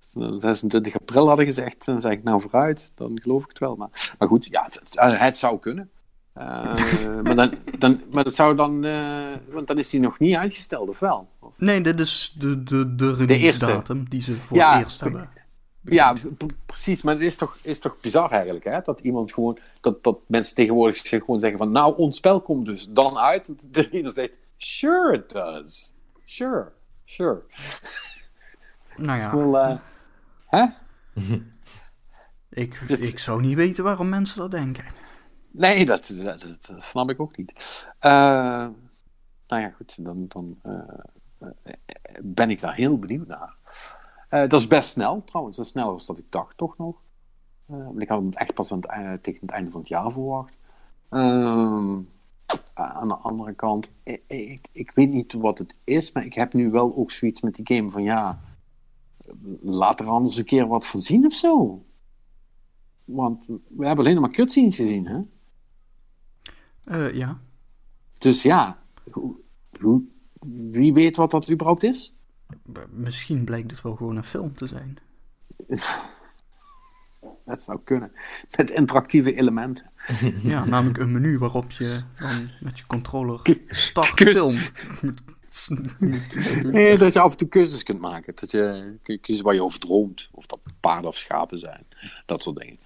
[0.00, 3.76] 26 april hadden gezegd, dan zeg ik nou vooruit, dan geloof ik het wel.
[3.76, 4.80] Maar, maar goed, ja, het,
[5.20, 5.90] het zou kunnen.
[6.38, 6.44] Uh,
[7.22, 10.88] maar, dan, dan, maar dat zou dan, uh, want dan is die nog niet uitgesteld,
[10.88, 11.28] of wel?
[11.38, 11.52] Of?
[11.56, 15.28] Nee, dit is de, de, de release datum die ze voor ja, het eerst hebben.
[15.80, 16.14] Ja,
[16.66, 17.02] precies.
[17.02, 18.80] Maar het is toch, is toch bizar eigenlijk, hè?
[18.80, 22.88] Dat iemand gewoon, dat, dat mensen tegenwoordig gewoon zeggen van, nou, ons spel komt dus
[22.88, 23.46] dan uit.
[23.46, 25.92] Dat de ieder zegt, sure it does.
[26.24, 26.72] Sure,
[27.04, 27.42] sure.
[28.96, 29.78] Nou ja, eh,
[30.46, 30.66] hè?
[32.62, 34.84] ik, ik zou niet weten waarom mensen dat denken.
[35.52, 37.84] Nee, dat, dat, dat snap ik ook niet.
[37.98, 38.10] Eh,
[39.46, 41.74] nou ja, goed, dan, dan eh, eh,
[42.22, 43.54] ben ik daar heel benieuwd naar.
[44.28, 45.56] Dat is best snel, trouwens.
[45.56, 46.96] Dat is sneller dan ik dacht, toch nog.
[47.96, 48.80] Ik had hem echt pas aan
[49.20, 50.56] tegen het einde van het jaar verwacht.
[51.08, 51.98] Ehm,
[52.74, 56.52] aan de andere kant, ik, ik, ik weet niet wat het is, maar ik heb
[56.52, 58.40] nu wel ook zoiets met die game van ja,
[59.60, 61.82] laat er anders een keer wat van zien of zo.
[63.04, 65.20] Want we hebben alleen maar cutscenes gezien, hè?
[66.84, 67.38] Eh, ja,
[68.18, 68.78] Dus ja,
[69.10, 69.34] hoe,
[69.80, 70.02] hoe,
[70.70, 72.14] wie weet wat dat überhaupt is?
[72.90, 74.98] misschien blijkt het wel gewoon een film te zijn.
[77.44, 78.12] Dat zou kunnen.
[78.56, 79.90] Met interactieve elementen.
[80.42, 84.56] Ja, namelijk een menu waarop je dan met je controller start film.
[86.62, 88.32] Nee, dat je af en toe keuzes kunt maken.
[88.34, 90.28] Dat je kiezen waar je over droomt.
[90.30, 91.86] Of dat paarden of schapen zijn.
[92.26, 92.78] Dat soort dingen.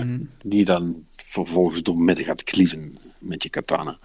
[0.00, 3.98] Eh, Die dan vervolgens door midden gaat klieven met je katana.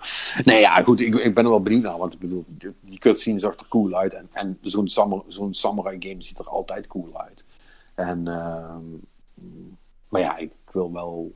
[0.43, 0.99] Nee, ja, goed.
[0.99, 1.97] Ik, ik ben er wel benieuwd naar.
[1.97, 2.45] Want ik bedoel,
[2.81, 4.13] die- cutscene zag er cool uit.
[4.13, 7.43] En, en zo'n samurai, zo'n samurai game ziet er altijd cool uit.
[7.95, 8.83] En, ehm,
[10.09, 11.33] maar ja, ik wil wel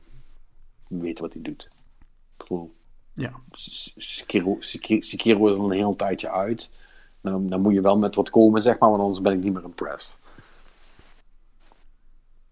[0.88, 1.68] weten wat hij doet.
[2.38, 2.74] Ik bedoel,
[3.14, 3.32] Ja,
[3.96, 6.70] Sekiro, Sekiro, Sekiro is al een heel tijdje uit.
[7.20, 9.52] Nou, dan moet je wel met wat komen, zeg maar, want anders ben ik niet
[9.52, 10.18] meer impressed.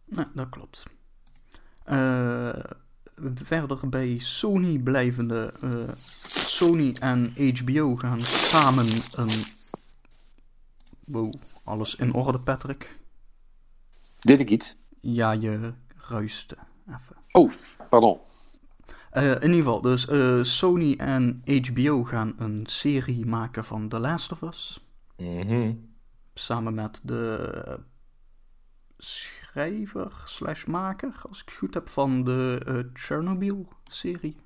[0.05, 0.83] nou, dat klopt.
[1.85, 2.65] Eh,
[3.35, 5.53] verder bij Sony blijvende.
[5.61, 5.95] eh,
[6.45, 8.87] Sony en HBO gaan samen
[9.17, 9.31] een.
[11.05, 11.35] Wow,
[11.65, 12.99] alles in orde, Patrick.
[14.19, 14.77] Deed ik iets?
[15.01, 15.73] Ja, je
[16.09, 16.57] ruiste
[16.89, 17.17] even.
[17.33, 17.53] Oh,
[17.89, 18.19] pardon.
[19.11, 23.99] Eh, in ieder geval, dus eh, Sony en HBO gaan een serie maken van The
[23.99, 24.85] Last of Us.
[25.17, 25.73] Mhm.
[26.35, 27.79] Samen met de
[29.05, 34.37] schrijver slash maker, als ik het goed heb, van de eh, Chernobyl-serie.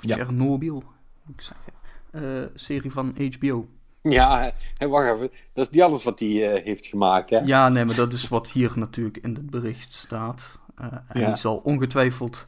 [0.00, 0.14] Ja.
[0.16, 0.82] Chernobyl,
[1.22, 1.72] moet ik zeggen.
[2.10, 3.68] Eh, serie van HBO.
[4.02, 5.30] Ja, hè, wacht even.
[5.52, 7.38] Dat is niet alles wat hij eh, heeft gemaakt, hè?
[7.38, 10.58] Ja, nee, maar dat is wat hier natuurlijk in het bericht staat.
[10.74, 11.26] En Ja.
[11.26, 12.46] die zal ongetwijfeld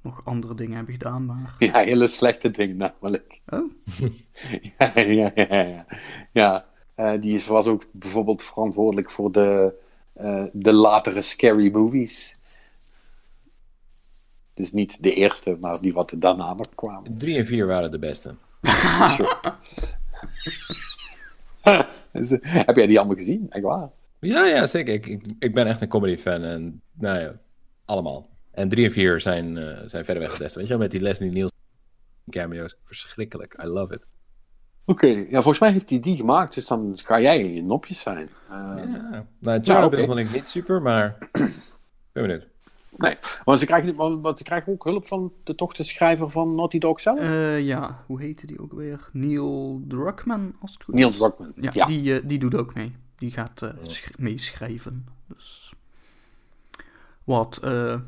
[0.00, 1.54] nog andere dingen hebben gedaan, maar...
[1.58, 3.40] Ja, hele slechte dingen namelijk.
[3.46, 3.70] Oh,
[4.78, 5.86] ja, ja, ja.
[6.32, 6.66] ja.
[6.96, 9.74] ja die was ook bijvoorbeeld verantwoordelijk voor de,
[10.20, 12.38] eh, de latere scary movies.
[14.54, 17.16] Dus niet de eerste, maar die wat daarna nog kwamen.
[17.18, 18.34] Drie en vier waren de beste.
[22.12, 23.46] Dus, eh, heb jij die allemaal gezien?
[23.50, 23.90] Echt waar?
[24.20, 24.94] Ja, ja, zeker.
[24.94, 27.38] Ik, ik, ik ben echt een comedy fan en nou ja,
[27.84, 28.28] allemaal.
[28.50, 30.58] En drie en vier zijn, eh zijn verder weg het beste.
[30.58, 31.56] Weet je wel, met die Leslie Nielsen
[32.30, 32.76] cameo's.
[32.84, 33.62] Verschrikkelijk.
[33.62, 34.04] I love it.
[34.84, 38.00] Oké, ja, volgens mij heeft hij die gemaakt, dus dan ga jij in je nopjes
[38.00, 38.28] zijn.
[38.50, 38.56] Eh,
[38.92, 39.26] Ja.
[39.38, 40.06] Nou, Chernobyl oké.
[40.06, 41.16] vond ik niet super, maar
[42.12, 42.48] ben benieuwd.
[42.96, 46.30] Nee, want ze krijgen, want want ze krijgen ook hulp van de toch de schrijver
[46.30, 47.18] van Naughty Dog zelf?
[47.18, 49.08] eh, ja, hoe heette die ook weer?
[49.12, 51.16] Neil Druckmann, als het goed Neil is.
[51.18, 51.52] Druckmann.
[51.56, 51.86] Ja, Ja.
[51.86, 52.96] Die, eh, die doet ook mee.
[53.16, 55.06] Die gaat eh, sch- meeschrijven.
[55.26, 55.72] Dus...
[57.24, 58.00] Wat eh,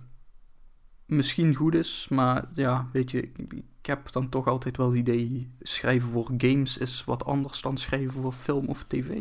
[1.16, 4.96] misschien goed is, maar ja, weet je, ik, ik heb dan toch altijd wel het
[4.96, 9.20] idee, schrijven voor games is wat anders dan schrijven voor film of tv.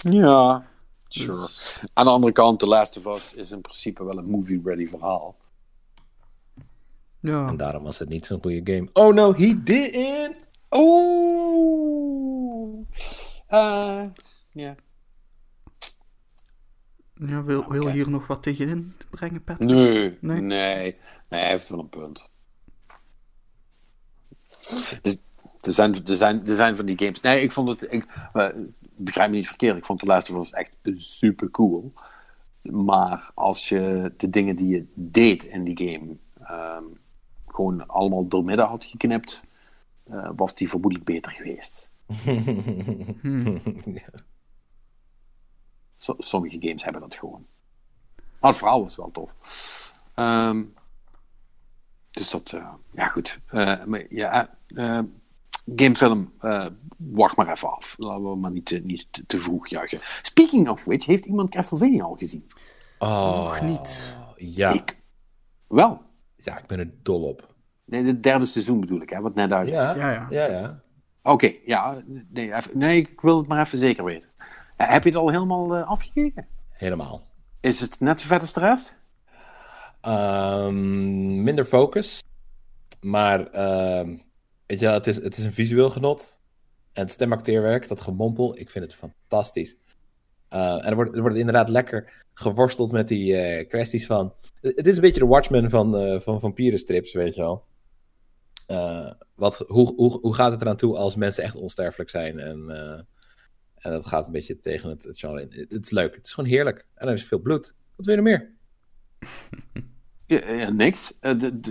[0.00, 0.66] Ja,
[1.08, 1.48] sure.
[1.92, 5.36] Aan de andere kant, The Last of Us is in principe wel een movie-ready verhaal.
[7.20, 8.88] Ja, En daarom was het niet zo'n goede game.
[8.92, 10.36] Oh no, he didn't!
[10.68, 12.12] Oh.
[13.46, 14.02] Eh,
[14.52, 14.74] ja.
[17.26, 19.68] Ja wil, wil je hier nog wat tegenin brengen, Patrick?
[19.68, 20.40] Nee, Nee?
[20.40, 20.96] nee,
[21.28, 21.30] nee.
[21.40, 22.28] hij heeft wel een punt.
[25.02, 25.16] Dus,
[25.60, 27.20] er, zijn, er, zijn, er zijn van die games.
[27.20, 27.92] Nee, ik vond het.
[27.92, 28.48] Ik, eh,
[28.96, 29.76] begrijp me niet verkeerd.
[29.76, 31.92] Ik vond de laatste was echt super cool.
[32.62, 36.16] Maar als je de dingen die je deed in die game.
[36.44, 36.84] ehm,
[37.46, 39.42] gewoon allemaal doormidden had geknipt.
[40.10, 41.90] eh, was die vermoedelijk beter geweest.
[46.02, 47.46] So- sommige games hebben dat gewoon.
[48.40, 49.34] Maar het verhaal was wel tof.
[50.14, 50.62] Ehm,
[52.10, 53.40] dus dat, eh, ja goed.
[53.46, 55.00] Eh, maar ja, eh,
[55.76, 56.66] gamefilm, eh,
[56.96, 57.94] wacht maar even af.
[57.98, 60.00] Laten we maar niet, te- niet te, te vroeg juichen.
[60.22, 62.46] Speaking of which, heeft iemand Castlevania al gezien?
[62.98, 64.14] Oh, Nog niet.
[64.36, 64.70] Ja.
[64.72, 64.98] Ik.
[65.68, 66.02] Wel.
[66.36, 67.54] ja, ik ben er dol op.
[67.84, 69.72] Nee, het derde seizoen bedoel ik, hè, wat net uit is.
[69.72, 70.26] Ja, Ja, ja.
[70.30, 70.46] ja.
[70.46, 70.82] ja.
[71.22, 72.02] Oké, ja.
[72.28, 74.28] Nee, even- nee, ik wil het maar even zeker weten.
[74.86, 76.46] Heb je het al helemaal uh, afgekeken?
[76.70, 77.26] Helemaal.
[77.60, 78.94] Is het net zo vet als de rest?
[80.02, 82.22] Um, minder focus.
[83.00, 84.16] Maar uh,
[84.66, 86.40] weet je, het is, het is een visueel genot.
[86.92, 89.76] En het stemacteerwerk, dat gemompel, ik vind het fantastisch.
[90.50, 94.34] Uh, en er wordt, er wordt inderdaad lekker geworsteld met die uh, kwesties van.
[94.60, 97.64] Het is een beetje de Watchmen van, van vampierenstrips, weet je wel.
[99.34, 102.38] wat, hoe, hoe, hoe gaat het eraan toe als mensen echt onsterfelijk zijn?
[102.38, 102.66] En,
[103.82, 105.66] en dat gaat een beetje tegen het, het genre in.
[105.68, 106.86] Het is leuk, het is gewoon heerlijk.
[106.94, 107.74] En er is veel bloed.
[107.96, 108.50] Wat wil je er meer?
[110.26, 111.18] Ja, ja, niks.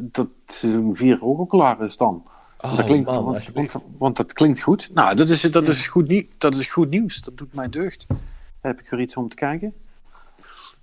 [0.02, 2.28] dat seizoen 4 ook al klaar is dan.
[2.58, 4.94] Oh, dat klinkt, man, want, want, want, dat klinkt goed.
[4.94, 7.22] Nou, dat is, dat, is goed nie- dat is goed nieuws.
[7.22, 8.08] Dat doet mij deugd.
[8.60, 9.74] Heb ik weer iets om te kijken.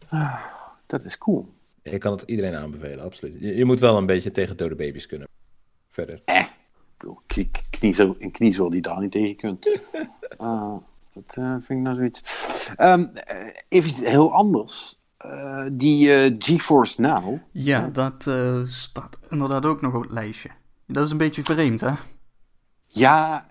[0.09, 0.45] Ah,
[0.87, 1.55] dat is cool.
[1.83, 3.41] Ik kan het iedereen aanbevelen, absoluut.
[3.41, 5.29] Je, je, moet wel een beetje tegen dode baby's kunnen.
[5.89, 6.23] Verder.
[6.25, 6.45] Eh,
[8.19, 9.67] een kniezer die daar niet tegen kunt.
[10.41, 10.77] uh,
[11.13, 12.23] dat uh, vind ik nou zoiets.
[12.79, 13.13] Um,
[13.69, 15.03] even iets heel anders.
[15.27, 17.39] Uh, die GeForce Now.
[17.53, 18.31] Ja, dat
[18.67, 20.51] staat inderdaad ook nog op het lijstje.
[20.87, 21.93] Dat is een beetje vreemd, hè?
[22.87, 23.47] Ja,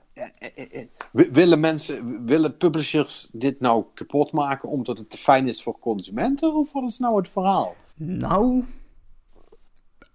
[1.11, 6.53] willen mensen, willen publishers dit nou kapot maken omdat het te fijn is voor consumenten?
[6.53, 7.75] Of wat is nou het verhaal?
[7.95, 8.65] Nou,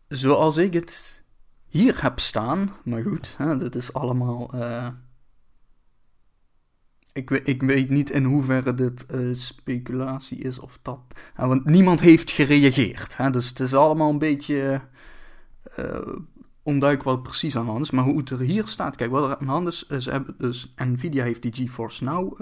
[0.08, 1.22] zoals ik het
[1.68, 4.54] hier heb staan, maar goed, hè, dit is allemaal.
[4.54, 4.88] Uh...
[7.12, 11.00] Ik, ik, weet niet in hoeverre dit uh, speculatie is of dat.
[11.36, 13.16] Want niemand heeft gereageerd.
[13.16, 14.80] Hè, dus het is allemaal een beetje
[15.78, 16.16] uh,
[16.62, 17.90] onduidelijk wat precies aan de hand is.
[17.90, 20.08] Maar hoe het er hier staat, kijk, wat er aan de hand is, is
[20.38, 22.40] dus Nvidia heeft die GeForce Now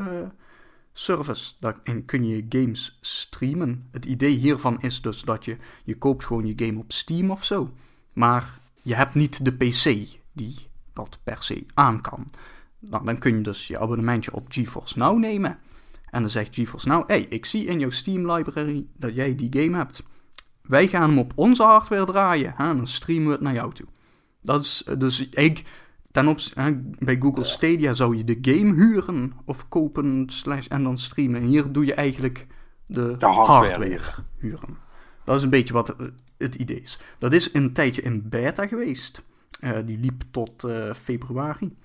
[0.92, 1.52] service.
[1.60, 3.88] Daarin kun je games streamen.
[3.90, 7.44] Het idee hiervan is dus dat je, je koopt gewoon je game op Steam of
[7.44, 7.70] zo.
[8.12, 10.54] Maar je hebt niet de PC die
[10.92, 12.26] dat per se aan kan.
[12.80, 15.58] Nou, dan kun je dus je abonnementje op GeForce Now nemen.
[16.10, 19.62] En dan zegt GeForce Now, hey, ik zie in jouw Steam library dat jij die
[19.62, 20.02] game hebt.
[20.62, 23.72] Wij gaan hem op onze hardware draaien hè, en dan streamen we het naar jou
[23.72, 23.86] toe.
[24.42, 25.64] Dat is dus ik,
[26.10, 30.98] ten opzichte, bij Google Stadia zou je de game huren of kopen slash, en dan
[30.98, 31.40] streamen.
[31.40, 32.46] En hier doe je eigenlijk
[32.86, 34.76] de, de hardware, hardware huren.
[35.24, 35.96] Dat is een beetje wat
[36.38, 37.00] het idee is.
[37.18, 39.22] Dat is een tijdje in beta geweest.
[39.60, 41.76] Uh, die liep tot uh, februari.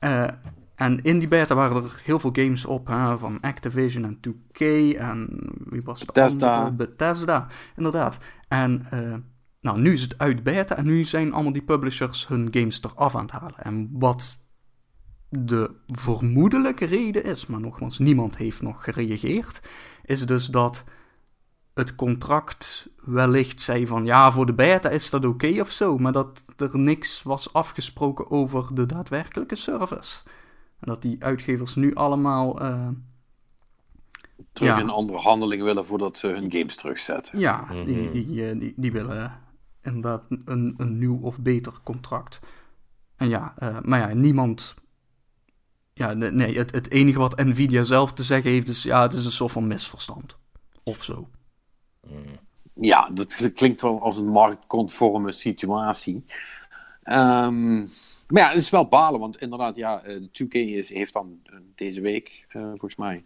[0.00, 0.28] Uh,
[0.74, 4.60] en in die beta waren er heel veel games op, hè, van Activision en 2K
[4.98, 5.28] en
[5.64, 6.06] wie was het?
[6.06, 6.70] Bethesda.
[6.70, 7.46] Bethesda,
[7.76, 8.18] inderdaad.
[8.48, 8.86] En
[9.60, 13.16] nou, nu is het uit beta en nu zijn allemaal die publishers hun games eraf
[13.16, 13.58] aan het halen.
[13.58, 14.38] En wat
[15.28, 19.62] de vermoedelijke reden is, maar nogmaals, niemand heeft nog gereageerd,
[20.04, 20.84] is dus dat
[21.78, 25.98] het contract wellicht zei van ja, voor de beta is dat oké okay of zo,
[25.98, 30.22] maar dat er niks was afgesproken over de daadwerkelijke service.
[30.80, 32.62] En dat die uitgevers nu allemaal.
[32.62, 32.88] Uh,
[34.52, 37.38] Terug ja, in andere handeling willen voordat ze hun games terugzetten.
[37.38, 37.84] Ja, mm -hmm.
[37.84, 39.40] die, die, die, die, willen
[39.82, 42.40] inderdaad een, een nieuw of beter contract.
[43.16, 44.74] En ja, uh, maar ja, niemand.
[45.92, 49.24] Ja, nee, het, het enige wat Nvidia zelf te zeggen heeft is: ja, het is
[49.24, 50.36] een soort van misverstand.
[50.82, 51.28] Of zo.
[52.74, 56.24] Ja, dat klinkt wel als een marktconforme situatie.
[57.04, 57.90] Um,
[58.28, 61.40] maar ja, het is wel balen, want inderdaad, ja, de 2K is, heeft dan
[61.74, 63.22] deze week, uh, volgens mij,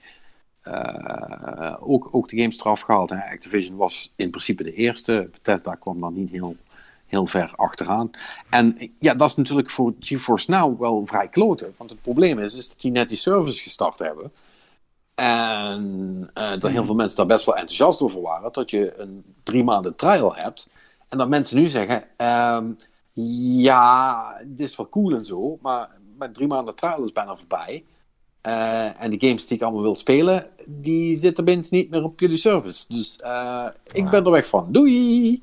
[1.81, 3.11] ook, ook de games eraf gehaald.
[3.11, 5.29] Activision was in principe de eerste.
[5.33, 6.57] Bethesda kwam dan niet heel,
[7.07, 8.11] heel ver achteraan.
[8.51, 11.75] En ja, dat is natuurlijk voor GeForce Now wel vrij kloten.
[11.77, 14.33] Want het probleem is, is dat die net die service gestart hebben.
[15.15, 18.53] En uh, dat heel veel mensen daar best wel enthousiast over waren.
[18.53, 20.69] Dat je een drie maanden trial hebt.
[21.09, 22.77] En dat mensen nu zeggen: um,
[23.61, 25.59] Ja, dit is wel cool en zo.
[25.63, 27.85] Maar mijn drie maanden trial is bijna voorbij.
[28.47, 32.21] Uh, en de games die ik allemaal wil spelen, die zitten opeens niet meer op
[32.21, 32.85] jullie service.
[32.89, 34.67] Dus uh, ik ben er weg van.
[34.69, 35.43] Doei!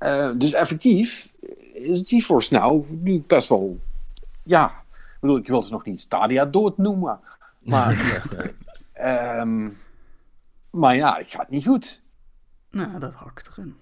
[0.00, 1.28] Uh, dus effectief
[1.72, 3.78] is GeForce nou nu best wel.
[4.42, 7.20] Ja, ik bedoel, ik wil ze nog niet Stadia dood noemen.
[7.62, 8.22] Maar.
[9.08, 9.78] um,
[10.70, 12.02] maar ja, het gaat niet goed.
[12.70, 13.76] Nou, dat hakt erin.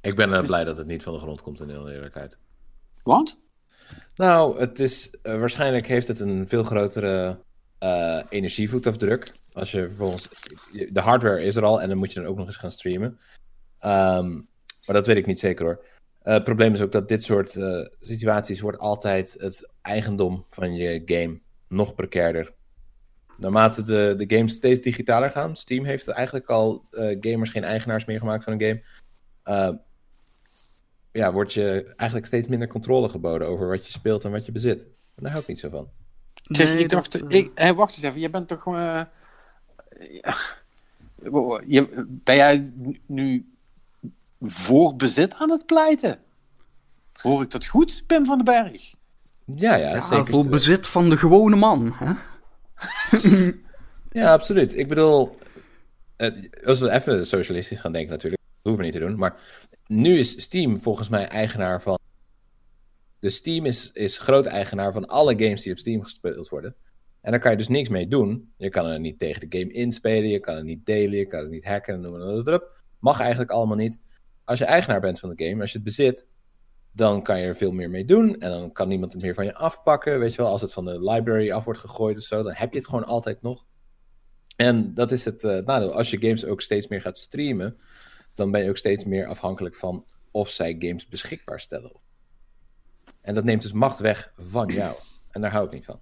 [0.00, 0.46] Ik ben dus...
[0.46, 2.38] blij dat het niet van de grond komt in de eerlijkheid.
[3.02, 3.38] Want?
[4.14, 7.38] Nou, het is, uh, waarschijnlijk heeft het een veel grotere
[7.80, 9.32] uh, energievoetafdruk.
[9.52, 10.28] Als je vervolgens.
[10.90, 13.18] De hardware is er al en dan moet je dan ook nog eens gaan streamen.
[13.80, 14.48] Um,
[14.86, 15.84] maar dat weet ik niet zeker hoor.
[16.22, 17.58] Uh, het probleem is ook dat dit soort
[18.00, 22.52] situaties wordt altijd het eigendom van je game nog precairder.
[23.42, 25.56] Naarmate de, de games steeds digitaler gaan.
[25.56, 26.84] Steam heeft eigenlijk al
[27.20, 29.80] gamers geen eigenaars meer gemaakt van een game
[31.12, 34.52] ja, wordt je eigenlijk steeds minder controle geboden over wat je speelt en wat je
[34.52, 34.82] bezit.
[34.82, 35.88] En daar hou ik niet zo van.
[36.44, 38.66] Zeg, ik dacht, dat, eh, ik, hé, wacht eens even, je bent toch.
[38.66, 39.02] eh,
[40.22, 40.36] ja,
[41.66, 42.72] je, ben jij
[43.06, 43.52] nu
[44.40, 46.18] voor bezit aan het pleiten?
[47.12, 48.90] Hoor ik dat goed, Pim van den Berg?
[49.44, 50.26] Ja, ja, ja, zeker.
[50.26, 51.92] voor bezit van de gewone man.
[51.92, 52.12] Hè?
[54.12, 54.78] Ja, absoluut.
[54.78, 55.38] Ik bedoel,
[56.64, 59.40] als we even socialistisch gaan denken natuurlijk, dat hoeven we niet te doen, maar
[59.86, 61.98] nu is Steam volgens mij eigenaar van...
[63.18, 66.76] Dus Steam is, is groot eigenaar van alle games die op Steam gespeeld worden.
[67.20, 68.52] En daar kan je dus niks mee doen.
[68.56, 71.40] Je kan er niet tegen de game inspelen, je kan het niet delen, je kan
[71.40, 72.80] het niet hacken, noem maar op.
[72.98, 73.98] Mag eigenlijk allemaal niet.
[74.44, 76.28] Als je eigenaar bent van de game, als je het bezit,
[76.92, 78.40] dan kan je er veel meer mee doen.
[78.40, 80.18] En dan kan niemand het meer van je afpakken.
[80.18, 82.72] Weet je wel, als het van de library af wordt gegooid of zo, dan heb
[82.72, 83.64] je het gewoon altijd nog.
[84.56, 85.94] En dat is het eh, nadeel.
[85.94, 87.78] Als je games ook steeds meer gaat streamen,
[88.34, 91.92] dan ben je ook steeds meer afhankelijk van of zij games beschikbaar stellen.
[93.20, 94.94] En dat neemt dus macht weg van jou.
[95.30, 96.00] En daar hou ik niet van.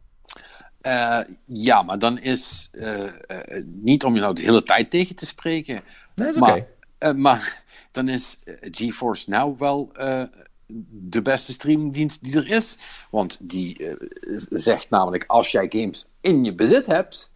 [0.80, 2.68] Eh, ja, maar dan is.
[2.72, 3.06] eh,
[3.66, 5.80] niet om je nou de hele tijd tegen te spreken.
[6.14, 6.66] Nee, is oké.
[6.98, 9.92] maar, maar dan is GeForce Now wel
[10.90, 12.78] de beste streamdienst die er is.
[13.10, 14.08] Want die eh,
[14.50, 17.32] zegt namelijk: als jij games in je bezit hebt,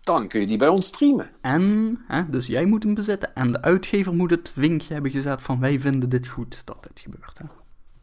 [0.00, 1.30] dan kun je die bij ons streamen.
[1.40, 3.34] En, hè, dus jij moet hem bezitten.
[3.34, 7.00] En de uitgever moet het vinkje hebben gezet van wij vinden dit goed dat dit
[7.00, 7.38] gebeurt.
[7.38, 7.44] Hè?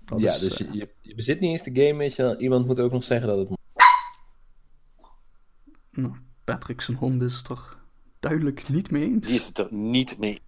[0.06, 2.36] Dat ja, is, dus eh, je, bezit niet eens de game, weet je wel.
[2.36, 3.58] Iemand moet ook nog zeggen dat het
[5.92, 6.14] nou,
[6.44, 7.78] Patrick zijn hond is het er
[8.20, 9.28] duidelijk niet mee eens.
[9.28, 10.40] Die is het er niet mee.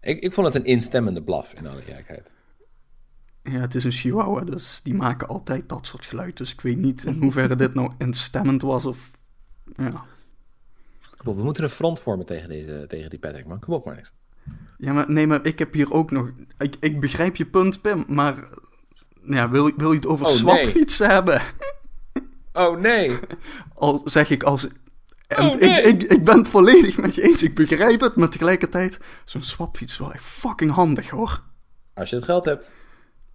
[0.00, 2.30] Ik, ik vond het een instemmende blaf, in alle eerlijkheid.
[3.50, 6.36] Ja, het is een chihuahua, dus die maken altijd dat soort geluid.
[6.36, 9.10] Dus ik weet niet in hoeverre dit nou instemmend was of...
[9.76, 10.04] Ja,
[11.16, 13.58] Klopt, we moeten een front vormen tegen, deze, tegen die Patrick, man.
[13.58, 14.12] Kom op maar niks.
[14.78, 16.30] ja maar nee, maar ik heb hier ook nog...
[16.58, 18.48] Ik, ik begrijp je punt, Pim, maar...
[19.22, 20.38] Ja, wil, wil je het over Oh, nee.
[20.38, 21.42] swapfietsen hebben?
[22.52, 23.18] Oh nee!
[23.74, 24.68] Al zeg ik als...
[25.28, 25.82] Oh, nee.
[25.82, 28.98] ik, ik, ik ben het volledig met je eens, ik begrijp het, maar tegelijkertijd...
[29.24, 31.42] Zo'n swapfiets is wel echt fucking handig, hoor.
[31.94, 32.72] Als je het geld hebt.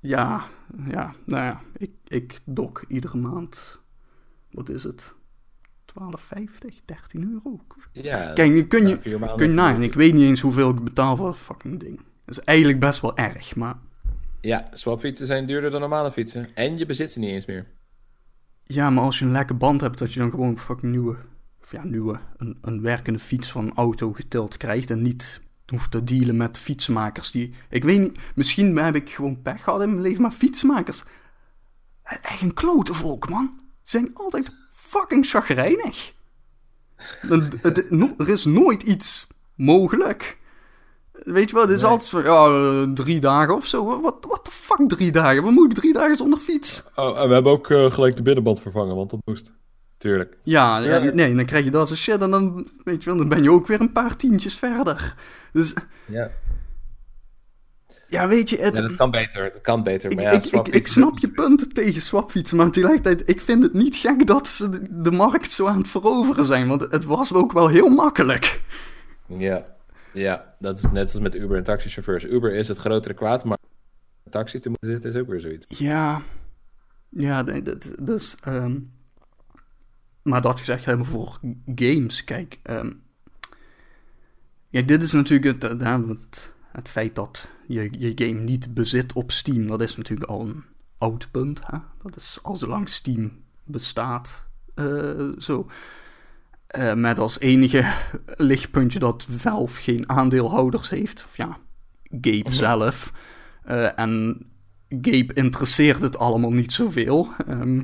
[0.06, 0.45] Ja,
[0.88, 3.80] ja, nou ja, ik, ik dok iedere maand...
[4.52, 5.14] Wat is het?
[5.99, 6.86] 12,50?
[6.86, 7.60] 13 euro?
[7.91, 9.84] Ja, Kijk, kun je, vier maanden- kun je nagaan.
[9.84, 11.98] Ik weet niet eens hoeveel ik betaal voor dat fucking ding.
[12.26, 13.76] Dat is eigenlijk best wel erg, maar...
[14.41, 16.49] Ja, swapfietsen zijn duurder dan normale fietsen.
[16.56, 17.68] En je bezit ze niet eens meer.
[18.64, 21.15] Ja, maar als je een lekker band hebt, dat je dan gewoon een fucking nieuwe...
[21.61, 25.91] Of ja, nieuwe, een, een werkende fiets van een auto getild krijgt en niet hoeft
[25.91, 27.53] te dealen met fietsmakers die...
[27.69, 31.03] Ik weet niet, misschien heb ik gewoon pech gehad in mijn leven, maar fietsmakers...
[32.03, 33.49] Echt een klote volk, man.
[33.83, 36.13] Ze zijn altijd fucking chagrijnig.
[38.17, 40.37] Er is nooit iets mogelijk.
[41.11, 41.89] Weet je wel, het is Nee.
[41.91, 44.01] altijd van, ja, drie dagen of zo.
[44.01, 45.43] Wat the fuck drie dagen?
[45.43, 46.83] We moeten drie dagen zonder fiets.
[46.95, 49.51] Oh, en we hebben ook eh, gelijk de binnenband vervangen, want dat moest.
[50.06, 50.38] Tuurlijk.
[50.44, 50.80] Ja,
[51.14, 53.52] nee, dan krijg je dat soort shit en dan, weet je wel, dan ben je
[53.52, 55.15] ook weer een paar tientjes verder.
[55.53, 55.73] Dus,
[56.06, 56.32] Ja.
[58.07, 59.52] ja, weet je, het, ja, dat kan beter.
[59.53, 60.10] Dat kan beter.
[60.11, 63.41] ik, Maar ja, ik, ik, ik swapfietsen- snap je punten tegen swapfietsen, maar tegelijkertijd, ik
[63.41, 66.82] vind het niet gek dat ze de, de markt zo aan het veroveren zijn, want
[66.82, 68.61] het was ook wel heel makkelijk.
[69.27, 69.64] Ja.
[70.14, 72.23] ja, dat is net als met Uber en taxichauffeurs.
[72.26, 73.57] Uber is het grotere kwaad, maar
[74.30, 75.65] taxi te moeten zitten is ook weer zoiets.
[75.80, 76.22] Ja,
[77.10, 77.44] ja,
[78.02, 78.77] dus, ehm,
[80.26, 81.39] maar dat gezegd hebben voor
[81.76, 82.91] games, kijk, ehm,
[84.69, 89.31] ja, dit is natuurlijk het, het, het feit dat je je game niet bezit op
[89.31, 90.64] Steam, dat is natuurlijk al een
[90.97, 91.77] oud punt, hè?
[92.02, 93.31] dat is al zolang Steam
[93.64, 95.69] bestaat, eh, zo.
[96.68, 97.93] Eh, met als enige
[98.26, 101.57] lichtpuntje dat Valve geen aandeelhouders heeft, of ja,
[102.03, 103.14] Gabe zelf.
[103.64, 104.45] Eh, en
[104.89, 107.27] Gabe interesseert het allemaal niet zoveel.
[107.47, 107.81] Ehm,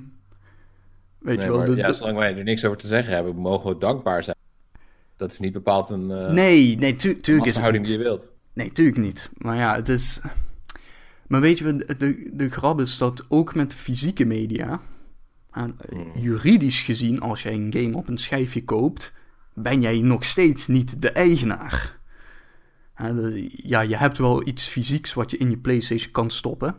[1.22, 3.36] weet Nee, je wel, maar de- ja, zolang wij er niks over te zeggen hebben,
[3.36, 4.36] mogen we dankbaar zijn.
[5.18, 7.86] Dat is niet bepaald een eh nee, nee, tu tuurlijk is het niet.
[7.86, 8.32] die je wilt.
[8.54, 9.30] Nee, tuurlijk niet.
[9.38, 10.20] Maar ja, het is...
[11.28, 14.80] Maar weet je, de, de, grap is dat ook met de fysieke media...
[15.52, 16.12] en, eh, Hmm.
[16.22, 19.14] juridisch gezien, als jij een game op een schijfje koopt...
[19.54, 22.00] ben jij nog steeds niet de eigenaar.
[22.98, 26.76] De- ja, je hebt wel iets fysieks wat je in je PlayStation kan stoppen.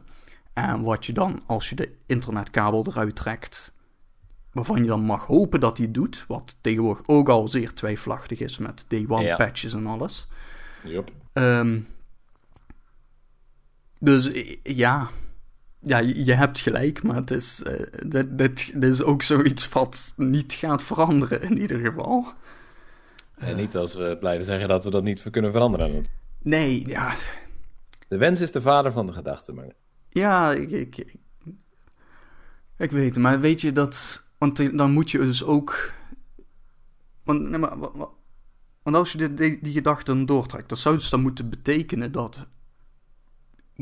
[0.53, 3.73] En wat je dan, als je de internetkabel eruit trekt...
[4.53, 6.25] waarvan je dan mag hopen dat hij doet...
[6.29, 9.37] wat tegenwoordig ook al zeer twijfelachtig is met day one Ja.
[9.37, 10.27] patches en alles...
[10.85, 11.11] Yup.
[11.33, 11.81] Ehm,
[14.01, 15.09] dus i- ja.
[15.85, 20.13] Ja, je hebt gelijk, maar het is, eh, dit, dit, dit is ook zoiets wat
[20.17, 22.27] niet gaat veranderen in ieder geval.
[23.39, 26.05] En niet als we blijven zeggen dat we dat niet kunnen veranderen.
[26.43, 27.13] Nee, ja,
[28.09, 29.53] De wens is de vader van de gedachte.
[29.53, 29.67] Maar...
[30.09, 31.15] ja ik, ik, ik,
[32.77, 35.93] ik weet het, maar weet je dat Want dan moet je dus ook.
[37.25, 38.09] Want, nee, maar, wa- wa-
[38.83, 42.47] want als je die, die gedachte dan doortrekt, dat zou dus dan moeten betekenen dat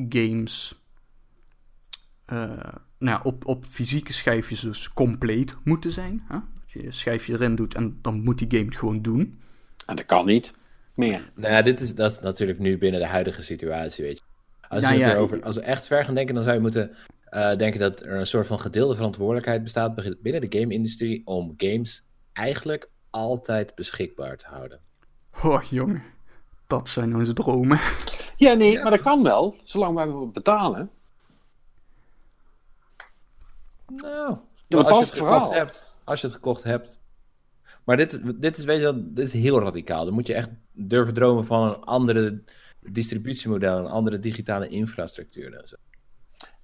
[0.08, 0.82] games
[2.24, 2.36] eh,
[2.98, 6.22] nou ja, op, op fysieke schijfjes dus compleet moeten zijn.
[6.28, 6.34] Hè?
[6.34, 9.40] Dat je je schijfje erin doet en dan moet die game het gewoon doen.
[9.86, 10.54] En dat kan niet
[10.94, 11.30] meer.
[11.34, 14.22] Nou ja, dit is, dat is natuurlijk nu binnen de huidige situatie, weet je.
[14.68, 16.96] Als, Ja, ja, ik- als we echt ver gaan denken, dan zou je moeten
[17.30, 22.04] eh, denken dat er een soort van gedeelde verantwoordelijkheid bestaat binnen de game-industrie om games
[22.32, 24.80] eigenlijk altijd beschikbaar te houden.
[25.42, 26.02] Oh, jongen.
[26.66, 27.80] Dat zijn onze dromen.
[28.36, 30.90] Ja, nee, maar dat kan wel, zolang wij wel betalen.
[33.86, 34.36] Nou,
[34.68, 35.52] dat als is je het verhaal.
[35.52, 35.94] hebt.
[36.04, 37.00] Als je het gekocht hebt.
[37.84, 40.04] Maar dit, dit is, weet je wel, dit is heel radicaal.
[40.04, 42.42] Dan moet je echt durven dromen van een andere
[42.80, 45.54] distributiemodel, een andere digitale infrastructuur.
[45.54, 45.76] En zo.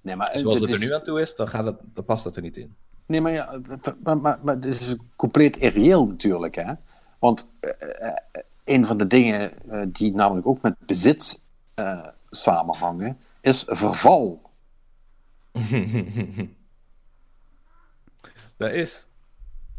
[0.07, 2.23] Nee, maar, eh, Zoals het er nu aan toe is, dan, gaat het, dan past
[2.23, 2.75] dat er niet in.
[3.05, 3.59] Nee, maar ja,
[4.03, 6.73] maar, maar, maar dit is compleet irreëel natuurlijk, hè.
[7.19, 8.13] Want eh, eh,
[8.63, 11.43] een van de dingen eh, die namelijk ook met bezit
[11.73, 14.41] eh, samenhangen, is verval.
[18.57, 19.05] Dat is.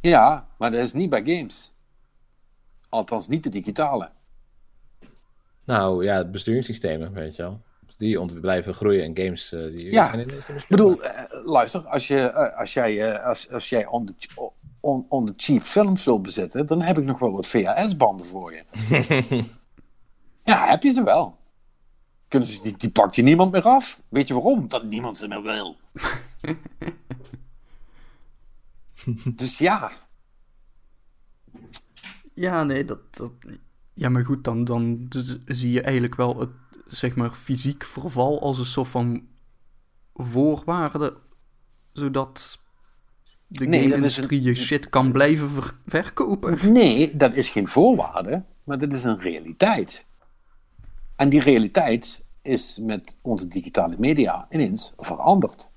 [0.00, 1.74] Ja, maar dat is niet bij games.
[2.88, 4.10] Althans, niet de digitale.
[5.64, 7.60] Nou ja, besturingssystemen, weet je wel.
[7.99, 11.81] Die ont- blijven groeien en games eh, die Ja, zijn ineens Ik bedoel, eh, luister,
[11.89, 14.15] als, je, eh, als jij, als, als jij on, the,
[14.81, 18.55] on, on the cheap films wil bezitten, dan heb ik nog wel wat VHS-banden voor
[18.55, 18.65] je.
[20.45, 21.37] ja, heb je ze wel.
[22.29, 24.03] Kunnen ze, die, die pakt je niemand meer af.
[24.09, 24.69] Weet je waarom?
[24.69, 25.77] Dat niemand ze meer wil.
[29.41, 29.91] dus ja,
[32.39, 33.33] Ja, nee, dat, dat...
[33.95, 36.51] Ja, maar goed, dan, dan dus zie je eigenlijk wel het,
[36.89, 39.27] zeg maar, fysiek verval als een soort van
[40.15, 41.16] voorwaarde,
[41.93, 42.59] zodat
[43.47, 46.73] de Nee, game-industrie je shit kan blijven ver- verkopen.
[46.73, 50.06] nee, dat is geen voorwaarde, maar dat is een realiteit.
[51.16, 55.70] En die realiteit is met onze digitale media ineens veranderd.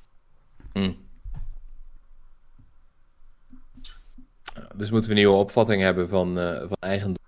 [4.75, 7.23] Dus moeten we een nieuwe opvatting hebben van, eh van eigendom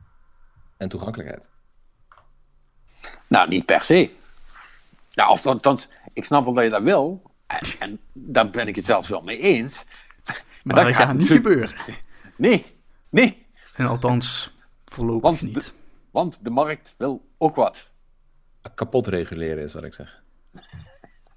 [0.78, 1.50] en toegankelijkheid.
[3.34, 4.12] Nou, niet per se.
[5.10, 7.22] Ja, of althans, ik snap wel dat je dat wil.
[7.48, 9.86] En, en daar ben ik het zelfs wel mee eens.
[10.64, 11.76] Maar dat gaat niet gebeuren.
[12.36, 12.66] Nee,
[13.10, 13.46] nee.
[13.76, 14.56] En althans,
[14.86, 15.54] voorlopig Want niet.
[15.54, 15.64] de,
[16.12, 17.92] want de markt wil ook wat.
[18.76, 20.22] Kapot reguleren is wat ik zeg.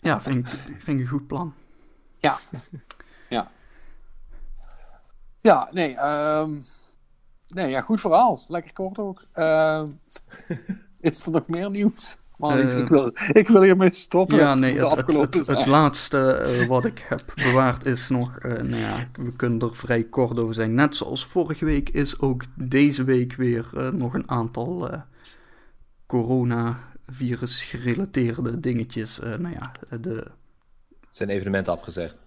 [0.00, 1.54] Ja, vind ik, vind ik een goed plan.
[2.18, 2.38] Ja.
[3.28, 3.50] Ja.
[5.40, 5.94] Ja, nee.
[5.94, 6.60] ehm,
[7.48, 8.44] nee, ja, goed verhaal.
[8.48, 9.24] Lekker kort ook.
[9.32, 9.86] Ehm,
[11.12, 12.18] is er nog meer nieuws?
[12.36, 14.36] Man, Eh, ik, wil, ik wil hiermee stoppen.
[14.36, 15.68] Ja, nee, het, het, afgelopen het, het zijn.
[15.70, 20.04] laatste eh, wat ik heb bewaard is nog, eh, nou ja, we kunnen er vrij
[20.04, 20.74] kort over zijn.
[20.74, 25.00] Net zoals vorige week is ook deze week weer eh, nog een aantal eh
[26.06, 29.20] coronavirus gerelateerde dingetjes.
[29.20, 30.26] eh, nou ja, de,
[31.10, 32.18] Zijn evenementen afgezegd.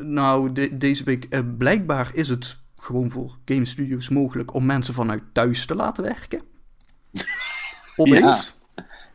[0.00, 5.22] nou, de- deze week, blijkbaar is het gewoon voor game studios mogelijk om mensen vanuit
[5.32, 6.40] thuis te laten werken.
[7.96, 8.56] Opeens.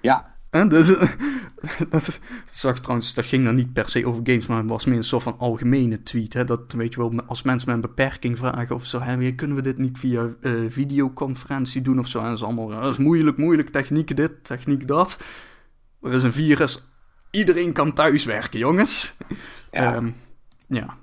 [0.02, 0.88] Ja, En dus,
[1.90, 4.98] dat zag trouwens, dat ging dan niet per se over games, maar het was meer
[4.98, 6.34] een soort van algemene tweet.
[6.34, 6.46] Hè?
[6.46, 9.62] Dat weet je wel, als mensen met een beperking vragen of zo, hè, kunnen we
[9.62, 12.20] dit niet via eh, videoconferentie doen of zo?
[12.20, 15.18] En dat is allemaal, ja, dat is moeilijk, moeilijk, techniek dit, techniek dat.
[16.02, 16.84] Er is een virus,
[17.32, 19.14] iedereen kan thuiswerken, jongens.
[19.72, 19.96] Ja.
[19.96, 20.10] Ehm,
[20.68, 20.98] ja,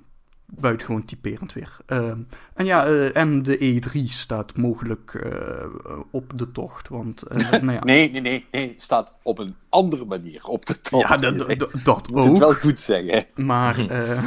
[0.45, 1.77] buitengewoon typerend weer.
[1.85, 2.19] Ehm,
[2.53, 5.65] en ja, eh, en de E3 staat mogelijk eh,
[6.11, 7.83] op de tocht, want, eh, nou ja.
[7.83, 8.73] nee, nee, nee, nee.
[8.77, 11.01] Staat op een andere manier op de top.
[11.01, 12.37] Ja, dat, dat, dat moet het ook.
[12.37, 13.25] wel goed zeggen.
[13.35, 14.11] Maar, eh,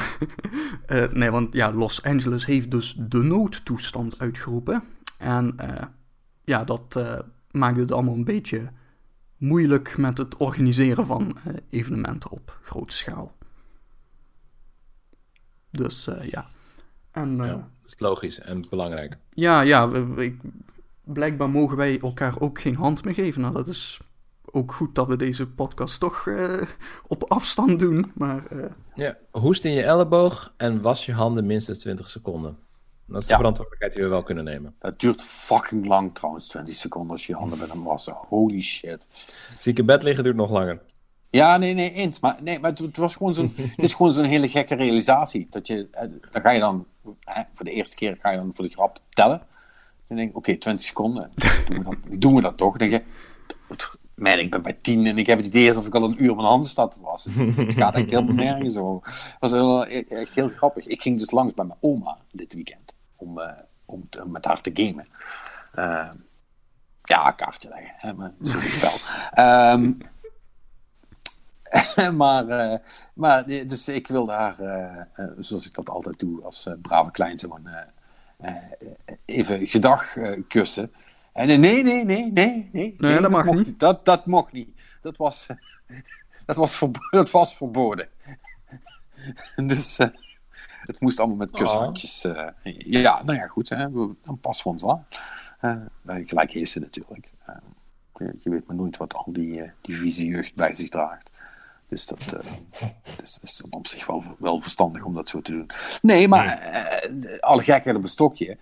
[0.87, 4.83] eh, nee, want ja, Los Angeles heeft dus de noodtoestand uitgeroepen.
[5.19, 5.83] En eh,
[6.45, 7.01] ja, dat
[7.51, 8.71] maakt het allemaal een beetje
[9.39, 13.37] moeilijk met het organiseren van eh, evenementen op grote schaal.
[15.71, 16.47] Dus eh, ja.
[17.11, 19.17] En eh, Ja, dat is logisch en belangrijk.
[19.31, 20.37] ja, ja, we-
[21.05, 23.41] blijkbaar mogen wij elkaar ook geen hand meer geven.
[23.41, 24.01] Nou, dat is
[24.51, 26.63] ook goed dat we deze podcast toch eh,
[27.07, 28.13] op afstand doen.
[28.15, 28.65] Maar eh,
[28.95, 32.59] Ja, hoest in je elleboog en was je handen minstens 20 seconden.
[33.07, 33.37] Dat is de Ja.
[33.39, 34.75] verantwoordelijkheid die we wel kunnen nemen.
[34.79, 38.13] Dat duurt fucking lang trouwens, 20 seconden als je je handen met hem wassen.
[38.15, 39.07] Holy shit.
[39.59, 40.81] Ziek in bed liggen duurt nog langer.
[41.31, 42.21] Ja, nee, nee, eens.
[42.21, 45.47] Maar, nee, maar het, het was gewoon zo'n, het is gewoon zo'n hele gekke realisatie.
[45.51, 46.87] Dat je, eh, dan ga je dan,
[47.21, 49.43] hè, voor de eerste keer ga je dan voor de grap tellen.
[50.07, 51.31] Dan denk ik, oké, 20 seconden.
[51.69, 52.77] Doen we, dat, doen we dat toch?
[52.77, 53.77] Dan denk je,
[54.19, 56.31] Man, ik ben bij tien en ik heb het idee alsof ik al een uur
[56.31, 57.35] op mijn handen sta te wassen.
[57.35, 59.07] Dus het gaat eigenlijk helemaal nergens over.
[59.07, 60.87] Het was heel, echt heel grappig.
[60.87, 63.51] Ik ging dus langs bij mijn oma dit weekend om, uh,
[63.85, 65.07] om, te, met haar te gamen.
[65.75, 66.11] Uh,
[67.03, 68.95] ja, kaartje leggen, hè, maar zo'n spel.
[69.73, 69.99] Um,
[72.17, 72.79] maar, uh,
[73.15, 77.69] maar, dus ik wilde haar, uh, zoals ik dat altijd doe als brave kleinzoon,
[79.25, 80.17] even gedag
[80.49, 80.93] kussen.
[81.33, 82.69] En nee, nee, nee, nee, nee.
[82.73, 83.81] Nee, nee dat mag mocht, niet.
[83.81, 84.69] Dat, dat mocht niet.
[85.01, 85.47] Dat was,
[86.47, 88.09] dat was, verbo dat was verboden.
[89.67, 89.99] dus
[90.89, 92.25] het moest allemaal met kushandjes.
[92.25, 93.69] Uh, ja, nou ja, goed.
[93.69, 95.07] Hè, dan pas we ons aan.
[95.63, 97.31] Uh, gelijk heeft ze natuurlijk.
[97.49, 97.57] Uh,
[98.17, 101.31] je, je, weet maar nooit wat al die, die vieze jeugd bij zich draagt.
[101.89, 102.19] Dus dat
[103.23, 105.71] is, is, op zich wel, wel verstandig om dat zo te doen.
[106.03, 106.69] Nee, maar
[107.11, 107.43] nee.
[107.43, 108.59] alle gekheid op een stokje.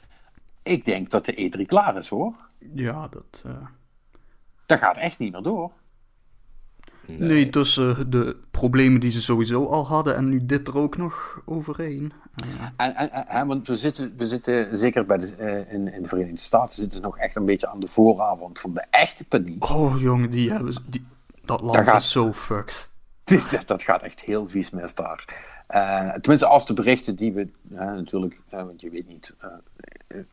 [0.63, 2.35] Ik denk dat de E3 klaar is hoor.
[2.59, 3.43] Ja, dat.
[4.67, 5.73] Dat gaat echt niet meer door.
[7.07, 10.97] Nee, nee tussen de problemen die ze sowieso al hadden en nu dit er ook
[10.97, 12.13] nog overheen.
[12.45, 12.63] Uh.
[12.77, 16.09] En, en, en, want we zitten, we zitten zeker bij de, uh, in, in de
[16.09, 19.71] Verenigde Staten, zitten ze nog echt een beetje aan de vooravond van de echte paniek.
[19.71, 21.07] Oh jongen, die hebben, die,
[21.45, 22.89] dat land dat gaat, is zo fucked.
[23.67, 25.25] Dat, gaat echt heel vies mis daar.
[25.71, 29.35] Uh, tenminste, als de berichten die we natuurlijk, want je weet niet,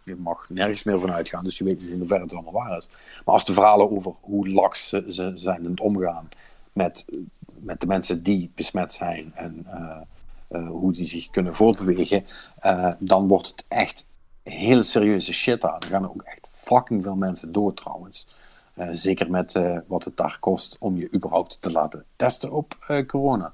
[0.03, 2.77] je mag nergens meer van uitgaan, dus je weet niet in hoeverre het allemaal waar
[2.77, 2.87] is.
[3.25, 6.29] Maar als de verhalen over hoe laks ze, zijn in het omgaan
[6.73, 7.05] met,
[7.59, 9.67] met de mensen die besmet zijn en
[10.67, 12.25] hoe die zich kunnen voortbewegen,
[12.99, 14.05] dan wordt het echt
[14.43, 15.79] hele serieuze shit aan.
[15.79, 18.27] Er gaan ook echt fucking veel mensen dood trouwens.
[18.91, 22.77] Zeker met wat het daar kost om je überhaupt te laten testen op
[23.07, 23.53] corona.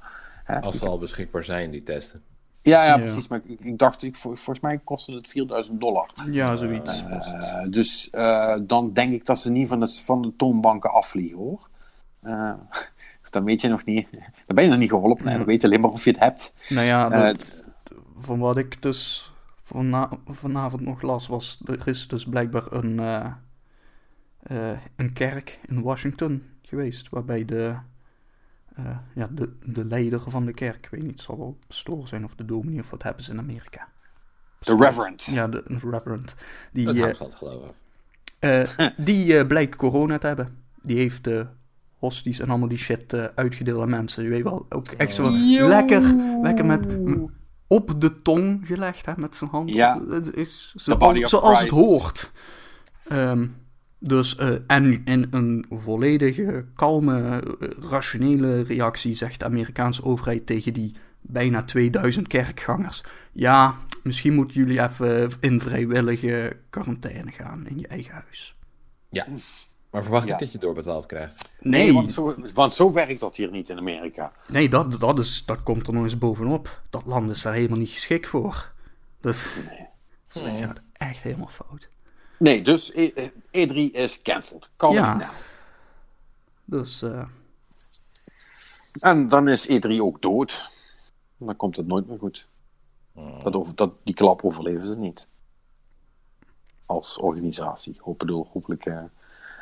[0.62, 2.24] Als ze al beschikbaar zijn, die testen.
[2.62, 3.28] Ja, ja, precies.
[3.28, 6.10] Maar ik, ik dacht, ik, volgens mij kostte het 4000 dollar.
[6.32, 7.02] Ja, zoiets.
[7.02, 11.38] Uh, dus uh, dan denk ik dat ze niet van de, van de toonbanken afvliegen
[11.38, 11.70] hoor.
[12.24, 12.54] Uh,
[13.30, 14.10] dan weet je nog niet.
[14.46, 15.32] Dan ben je nog niet geholpen.
[15.32, 15.38] Ja.
[15.38, 16.54] Dan weet je alleen maar of je het hebt.
[16.70, 17.66] Nou ja, dat,
[18.20, 19.32] van wat ik dus
[19.62, 23.00] vana vanavond nog las, was er is dus blijkbaar een,
[24.96, 27.10] een kerk in Washington geweest.
[27.10, 27.76] Waarbij de
[28.80, 32.08] uh, ja, de, de leider van de kerk, ik weet niet, het zal wel pastoor
[32.08, 33.88] zijn of de dominee of wat hebben ze in Amerika.
[34.60, 35.26] De reverend.
[35.32, 36.36] Ja, de reverend.
[36.72, 37.72] Die, dat uh, het geloven.
[38.40, 40.58] Uh, die blijkt corona te hebben.
[40.82, 41.48] Die heeft de
[41.98, 44.24] hosties en allemaal die shit uitgedeeld aan mensen.
[44.24, 45.30] Je weet wel, ook echt zo
[45.68, 46.02] lekker,
[46.42, 46.88] lekker met
[47.68, 49.74] op de tong gelegd hè, met zijn hand.
[49.74, 50.02] Ja.
[50.76, 52.32] Zoals, zoals het hoort.
[53.12, 53.56] Um,
[54.00, 57.40] dus, uh, en in een volledige, kalme,
[57.90, 64.82] rationele reactie zegt de Amerikaanse overheid tegen die bijna 2000 kerkgangers: Ja, misschien moeten jullie
[64.82, 68.56] even in vrijwillige quarantaine gaan in je eigen huis.
[69.10, 69.26] Ja,
[69.90, 70.40] maar verwacht niet ja.
[70.40, 71.52] dat je doorbetaald krijgt.
[71.60, 74.32] Nee, nee want, zo, want, zo, werkt dat hier niet in Amerika.
[74.50, 76.82] Nee, dat, dat, is, dat komt er nog eens bovenop.
[76.90, 78.72] Dat land is daar helemaal niet geschikt voor.
[79.22, 79.88] Dat, nee.
[80.28, 81.90] dat gaat echt helemaal fout.
[82.40, 82.92] Nee, dus
[83.52, 84.70] E3 is cancelled.
[84.76, 85.16] Kan ja.
[85.16, 85.32] Nou.
[86.66, 87.04] Dus.
[87.04, 87.24] Uh...
[88.92, 90.70] En dan is E3 ook dood.
[91.38, 92.48] Dan komt het nooit meer goed.
[93.44, 95.28] Dat, over, dat, die klap overleven ze niet.
[96.86, 97.98] Als organisatie.
[98.00, 98.86] Hoop, bedoel, hopelijk.
[98.86, 99.02] Uh,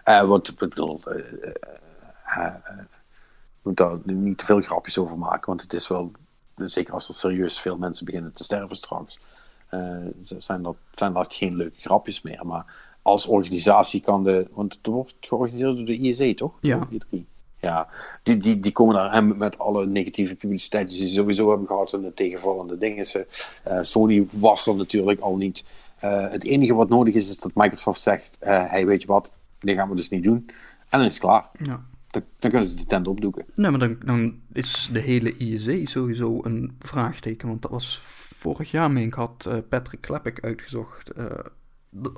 [0.05, 2.53] uh, wat, bedoel, uh,
[3.61, 6.11] moet daar niet te veel grapjes over maken, want het is wel.
[6.55, 9.19] Zeker als er serieus veel mensen beginnen te sterven straks.
[9.71, 9.97] Uh,
[10.37, 12.45] zijn, dat, zijn dat geen leuke grapjes meer.
[12.45, 12.65] Maar
[13.01, 14.47] als organisatie kan de.
[14.51, 16.53] Want het wordt georganiseerd door de IEC, toch?
[16.61, 16.87] Ja.
[17.59, 17.87] Ja,
[18.23, 21.93] die, die, die komen daar en met alle negatieve publiciteit die ze sowieso hebben gehad
[21.93, 23.05] en de tegenvallende dingen.
[23.67, 25.65] Uh, Sony was er natuurlijk al niet.
[26.03, 29.31] Uh, het enige wat nodig is, is dat Microsoft zegt: uh, hey, weet je wat,
[29.59, 30.45] dit gaan we dus niet doen.
[30.89, 31.49] En dan is het klaar.
[31.63, 31.85] Ja.
[32.07, 33.45] Dan, dan, kunnen ze de tent opdoeken.
[33.55, 37.47] Nee, maar dan, dan is de hele IEC sowieso een vraagteken.
[37.47, 38.01] Want dat was
[38.37, 41.11] vorig jaar, meen ik, had Patrick Klepek uitgezocht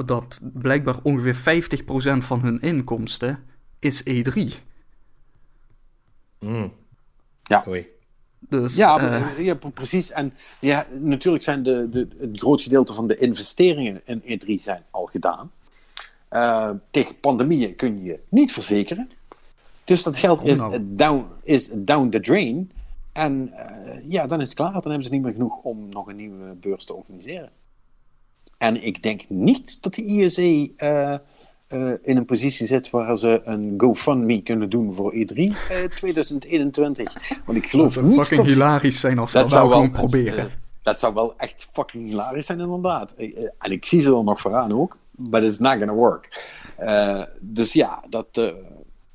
[0.05, 1.63] dat blijkbaar ongeveer
[2.17, 3.43] 50% van hun inkomsten
[3.79, 4.41] is E3.
[6.39, 6.73] Mm.
[7.43, 7.63] Ja.
[7.67, 7.87] Oei.
[8.39, 10.11] Dus, ja, uh, ja, precies.
[10.11, 14.83] En ja, natuurlijk zijn de, de, het groot gedeelte van de investeringen in E3 zijn
[14.89, 15.51] al gedaan.
[16.31, 19.09] Uh, tegen pandemieën kun je je niet verzekeren.
[19.83, 20.77] Dus dat geld is, oh, no.
[20.81, 22.71] down, is down the drain.
[23.13, 24.71] En uh, ja, dan is het klaar.
[24.71, 27.49] Dan hebben ze niet meer genoeg om nog een nieuwe beurs te organiseren.
[28.57, 31.15] En ik denk niet dat de IEC uh,
[31.69, 35.53] uh, in een positie zit waar ze een GoFundMe kunnen doen voor E3 uh,
[35.95, 37.41] 2021.
[37.45, 38.49] Want ik geloof dat niet fucking dat...
[38.49, 40.51] hilarisch zijn als ze dat, dat zou gewoon proberen.
[40.83, 43.13] Dat zou wel echt fucking hilarisch zijn, inderdaad.
[43.59, 46.43] en ik zie ze er nog vooraan ook, but it's not gonna work.
[47.39, 48.53] dus ja, dat,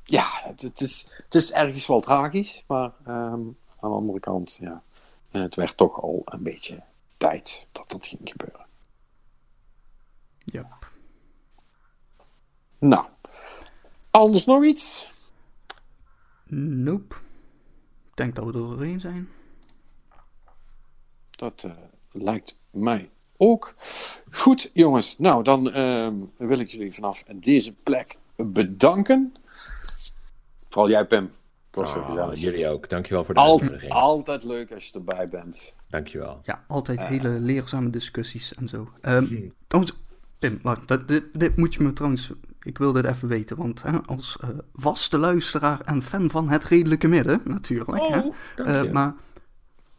[0.03, 3.39] ja, het, het is, het is ergens wel tragisch, maar ehm,
[3.85, 4.83] aan de andere kant, ja,
[5.29, 6.83] het werd toch al een beetje
[7.17, 8.65] tijd dat dat ging gebeuren.
[10.37, 10.77] Ja.
[12.77, 13.05] Nou,
[14.11, 15.13] anders nog iets?
[16.47, 17.15] Nope.
[18.09, 19.29] Ik denk dat we er doorheen zijn.
[21.31, 21.71] Dat eh,
[22.11, 23.75] lijkt mij ook.
[24.31, 25.17] Goed, jongens.
[25.17, 29.35] Nou, dan ehm, wil ik jullie vanaf deze plek bedanken.
[30.69, 31.31] Vooral jij, Pim.
[31.75, 32.39] Was Oh, gezellig.
[32.39, 32.89] jullie ook.
[32.89, 33.91] Dankjewel voor de Alt, uitnodiging.
[33.93, 35.75] altijd leuk als je erbij bent.
[35.89, 36.39] Dankjewel.
[36.43, 38.89] Ja, altijd hele leerzame discussies en zo.
[39.01, 39.25] Ehm
[39.67, 39.95] trouwens,
[40.39, 42.31] Pim, wacht, dat, dit, dit moet je me trouwens...
[42.61, 46.63] Ik wil dit even weten, want hè, als eh, vaste luisteraar en fan van het
[46.63, 48.07] redelijke midden, natuurlijk.
[48.07, 48.89] hè, Oh, dank eh, je.
[48.91, 49.13] maar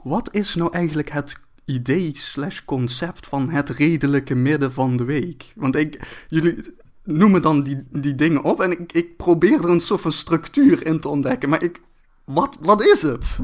[0.03, 5.53] wat is nou eigenlijk het idee slash concept van het redelijke midden van de week?
[5.57, 6.74] Want ik, jullie
[7.07, 10.87] noemen dan die, die dingen op en ik, ik probeer er een soort van structuur
[10.87, 11.81] in te ontdekken, maar ik...
[12.24, 13.41] Wat, wat is het?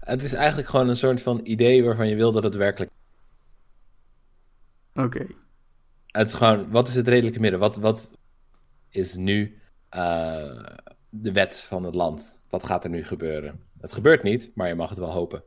[0.00, 2.90] Het is eigenlijk gewoon een soort van idee waarvan je wil dat het werkelijk...
[4.94, 5.26] Oké.
[6.06, 7.60] Het is gewoon, wat is het redelijke midden?
[7.60, 8.12] Wat, wat
[8.88, 9.58] is nu
[9.88, 10.64] eh,
[11.08, 12.38] de wet van het land?
[12.50, 13.60] Wat gaat er nu gebeuren?
[13.80, 15.42] Het gebeurt niet, maar je mag het wel hopen.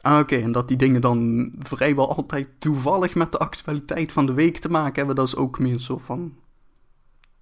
[0.00, 4.32] Ah, oké, en dat die dingen dan vrijwel altijd toevallig met de actualiteit van de
[4.32, 6.36] week te maken hebben, dat is ook meer een soort van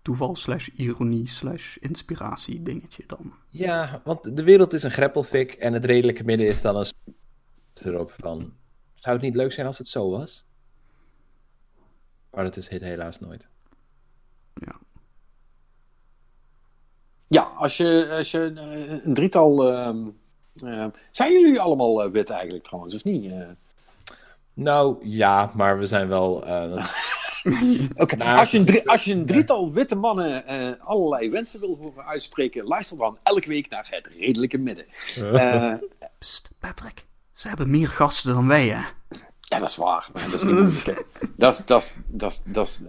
[0.02, 3.32] toeval slash ironie slash inspiratie dingetje dan.
[3.48, 6.86] Ja, want de wereld is een greppelfik en het redelijke midden is dan een
[7.82, 8.52] erop van...
[8.94, 10.44] Zou het niet leuk zijn als het zo was?
[12.30, 13.48] Maar dat is het helaas nooit.
[14.54, 14.80] Ja.
[17.28, 19.72] Ja, als je, als je eh, een drietal.
[19.72, 20.08] ehm,
[20.64, 23.32] eh, zijn jullie allemaal eh, wit eigenlijk trouwens, of niet?
[23.32, 23.48] Eh,
[24.54, 26.44] Nou, ja, maar we zijn wel...
[28.02, 31.60] Oké, Nou, als, je een drie- als je een drietal witte mannen eh, allerlei wensen
[31.60, 34.86] wil horen uitspreken, luister dan elke week naar het redelijke midden.
[35.16, 35.72] Eh,
[36.58, 38.80] Patrick, ze hebben meer gasten dan wij, hè?
[39.40, 40.08] ja, dat is waar.
[40.12, 40.84] maar Dat is.
[41.36, 42.80] Dat is, dat is, dat is, dat is,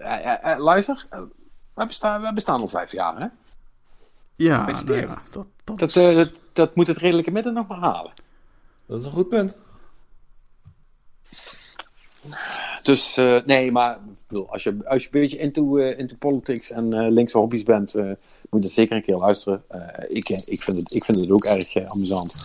[0.57, 1.05] luister,
[1.73, 3.27] wij, bestaan, wij bestaan al vijf jaar, hè?
[4.35, 5.09] Ja, nou Gefeliciteerd.
[5.09, 8.13] ja, dat, dat, Dat, is- eh, dat, dat moet het redelijke midden nog maar halen.
[8.85, 9.57] dat is een goed punt.
[12.83, 13.97] Dus eh, nee, maar
[14.33, 17.63] bedoel, als, je, als je een beetje into, eh, into politics en eh, linkse hobby's
[17.63, 18.11] bent, eh,
[18.49, 19.63] moet je zeker een keer luisteren.
[20.07, 22.35] Ik, ik, vind het, ik vind het ook erg amusant.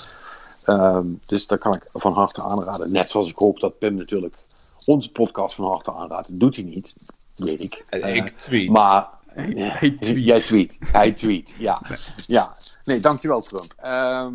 [0.65, 2.93] Ehm, dus dat kan ik van harte aanraden.
[2.93, 4.37] Net zoals ik hoop dat Pim natuurlijk
[4.85, 6.41] onze podcast van harte aanraadt.
[6.41, 6.95] Doet hij niet,
[7.37, 7.85] weet ik.
[7.91, 8.69] Ik tweet.
[8.69, 10.25] Maar Hij- tweet.
[10.25, 10.79] Jij tweet.
[10.81, 11.83] Hij tweet, ja.
[12.27, 12.55] ja.
[12.85, 13.75] Nee, dankjewel Trump.
[13.77, 14.35] Ehm,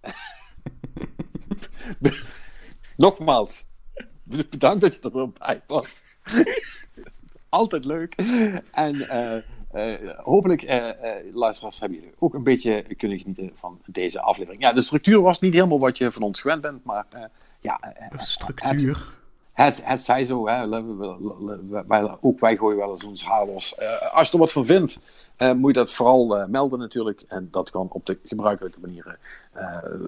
[2.96, 3.64] Nogmaals,
[4.24, 6.02] bedankt dat je er weer bij was.
[7.48, 8.14] Altijd leuk.
[8.72, 10.88] En eh, eh, hopelijk, eh,
[11.32, 14.62] luisteraars, hebben jullie ook een beetje kunnen genieten van deze aflevering.
[14.62, 17.06] Ja, de structuur was niet helemaal wat je van ons gewend bent, maar
[17.60, 17.80] ja,
[18.16, 19.14] structuur.
[19.52, 20.68] het, het zij zo, hè.
[21.86, 23.78] Wij, ook wij gooien wel eens ons haar los.
[24.12, 24.98] Als je er wat van vindt,
[25.38, 27.22] moet je dat vooral melden natuurlijk.
[27.28, 29.18] En dat kan op de gebruikelijke manieren.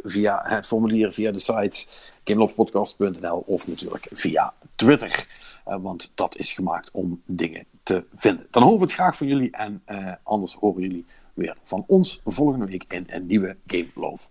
[0.03, 1.87] via het formulier, via de site
[2.25, 5.27] gamelovepodcast.nl of natuurlijk via Twitter.
[5.65, 8.47] Eh, want dat is gemaakt om dingen te vinden.
[8.51, 9.51] Dan horen we het graag van jullie.
[9.51, 14.29] En eh, anders horen jullie weer van ons volgende week in een nieuwe Game Love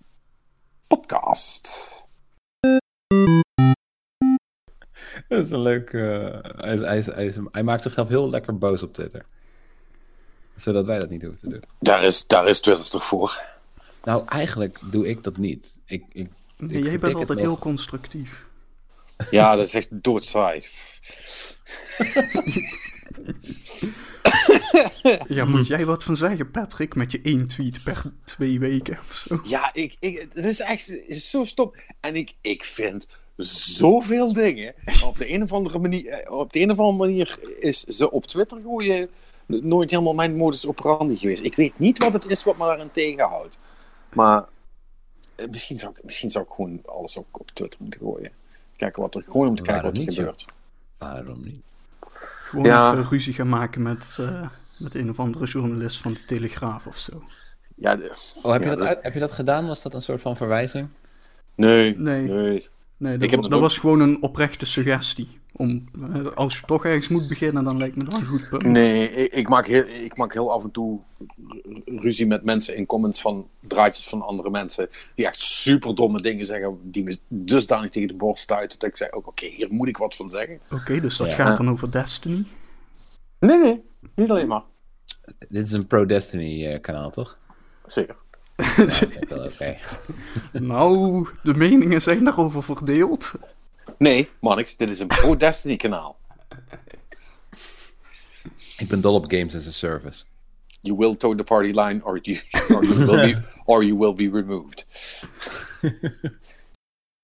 [0.87, 1.89] podcast.
[5.27, 5.93] Dat is een leuk...
[5.93, 9.25] eh, hij, is- hij, is- hij, is- hij maakt zichzelf heel lekker boos op Twitter.
[10.55, 11.63] Zodat wij dat niet hoeven te doen.
[11.79, 13.41] Daar is, daar is Twitter toch voor?
[14.03, 15.77] Nou, eigenlijk doe ik dat niet.
[15.85, 16.27] Ik, ik,
[16.57, 17.47] ik Nee, jij bent altijd nog.
[17.47, 18.47] heel constructief.
[19.29, 20.63] Ja, dat is echt doodsaai.
[25.27, 29.25] Ja, moet jij wat van zeggen, Patrick, met je één tweet per twee weken of
[29.27, 29.39] zo?
[29.43, 31.73] Ja, ik, ik, het is echt het is zo stom.
[31.99, 33.07] En ik, ik vind
[33.37, 34.73] zoveel dingen.
[35.05, 38.11] Op de een of andere manier, eh, op de een of andere manier is ze
[38.11, 39.09] op Twitter gooien
[39.45, 41.43] nooit helemaal mijn modus operandi geweest.
[41.43, 43.57] Ik weet niet wat het is wat me daarin tegenhoudt.
[44.13, 44.45] Maar
[45.35, 48.31] eh, misschien zou, ik, misschien zou ik gewoon alles ook op Twitter moeten gooien.
[48.81, 50.35] Kijken wat er, gewoon om te kijken Waarom wat er niet, joh?
[50.35, 50.45] gebeurt.
[50.97, 51.61] Waarom niet?
[52.13, 52.91] Gewoon Ja.
[52.91, 54.47] even ruzie gaan maken met, eh,
[54.79, 57.23] met een of andere journalist van de Telegraaf of zo.
[57.75, 59.67] Ja, de- Oh, heb, je Ja, dat heb je dat gedaan?
[59.67, 60.87] Was dat een soort van verwijzing?
[61.55, 62.21] nee, Nee.
[62.27, 62.69] nee.
[62.97, 65.39] Nee, dat, Ik heb wa- dat dat ook- was gewoon een oprechte suggestie.
[65.53, 65.83] Om,
[66.35, 68.63] als je toch ergens moet beginnen, dan lijkt me dat een goed punt.
[68.63, 70.99] Nee, ik, ik, maak heel, ik maak heel af en toe
[71.47, 74.89] ru- ruzie met mensen in comments van draadjes van andere mensen.
[75.15, 76.77] Die echt super domme dingen zeggen.
[76.83, 78.79] Die me dusdanig tegen de borst stuiten.
[78.79, 80.59] Dat ik zeg ook, oké, hier moet ik wat van zeggen.
[80.71, 81.33] Oké, dus dat Ja.
[81.35, 82.43] gaat dan over Destiny.
[83.39, 83.81] Nee, nee,
[84.15, 84.63] niet alleen maar.
[85.49, 87.37] dit is een pro-Destiny eh, kanaal, toch?
[87.87, 88.15] Zeker.
[88.57, 89.77] Ja, oké, wel oké.
[90.59, 93.31] Nou, de meningen zijn daarover verdeeld.
[94.01, 96.17] Nee, Mannix, dit is een pro-Destiny kanaal.
[98.77, 100.23] Ik ben dol op games as a service.
[100.81, 104.15] You will toe the party line or you, or you, will, be, or you will
[104.15, 104.85] be removed.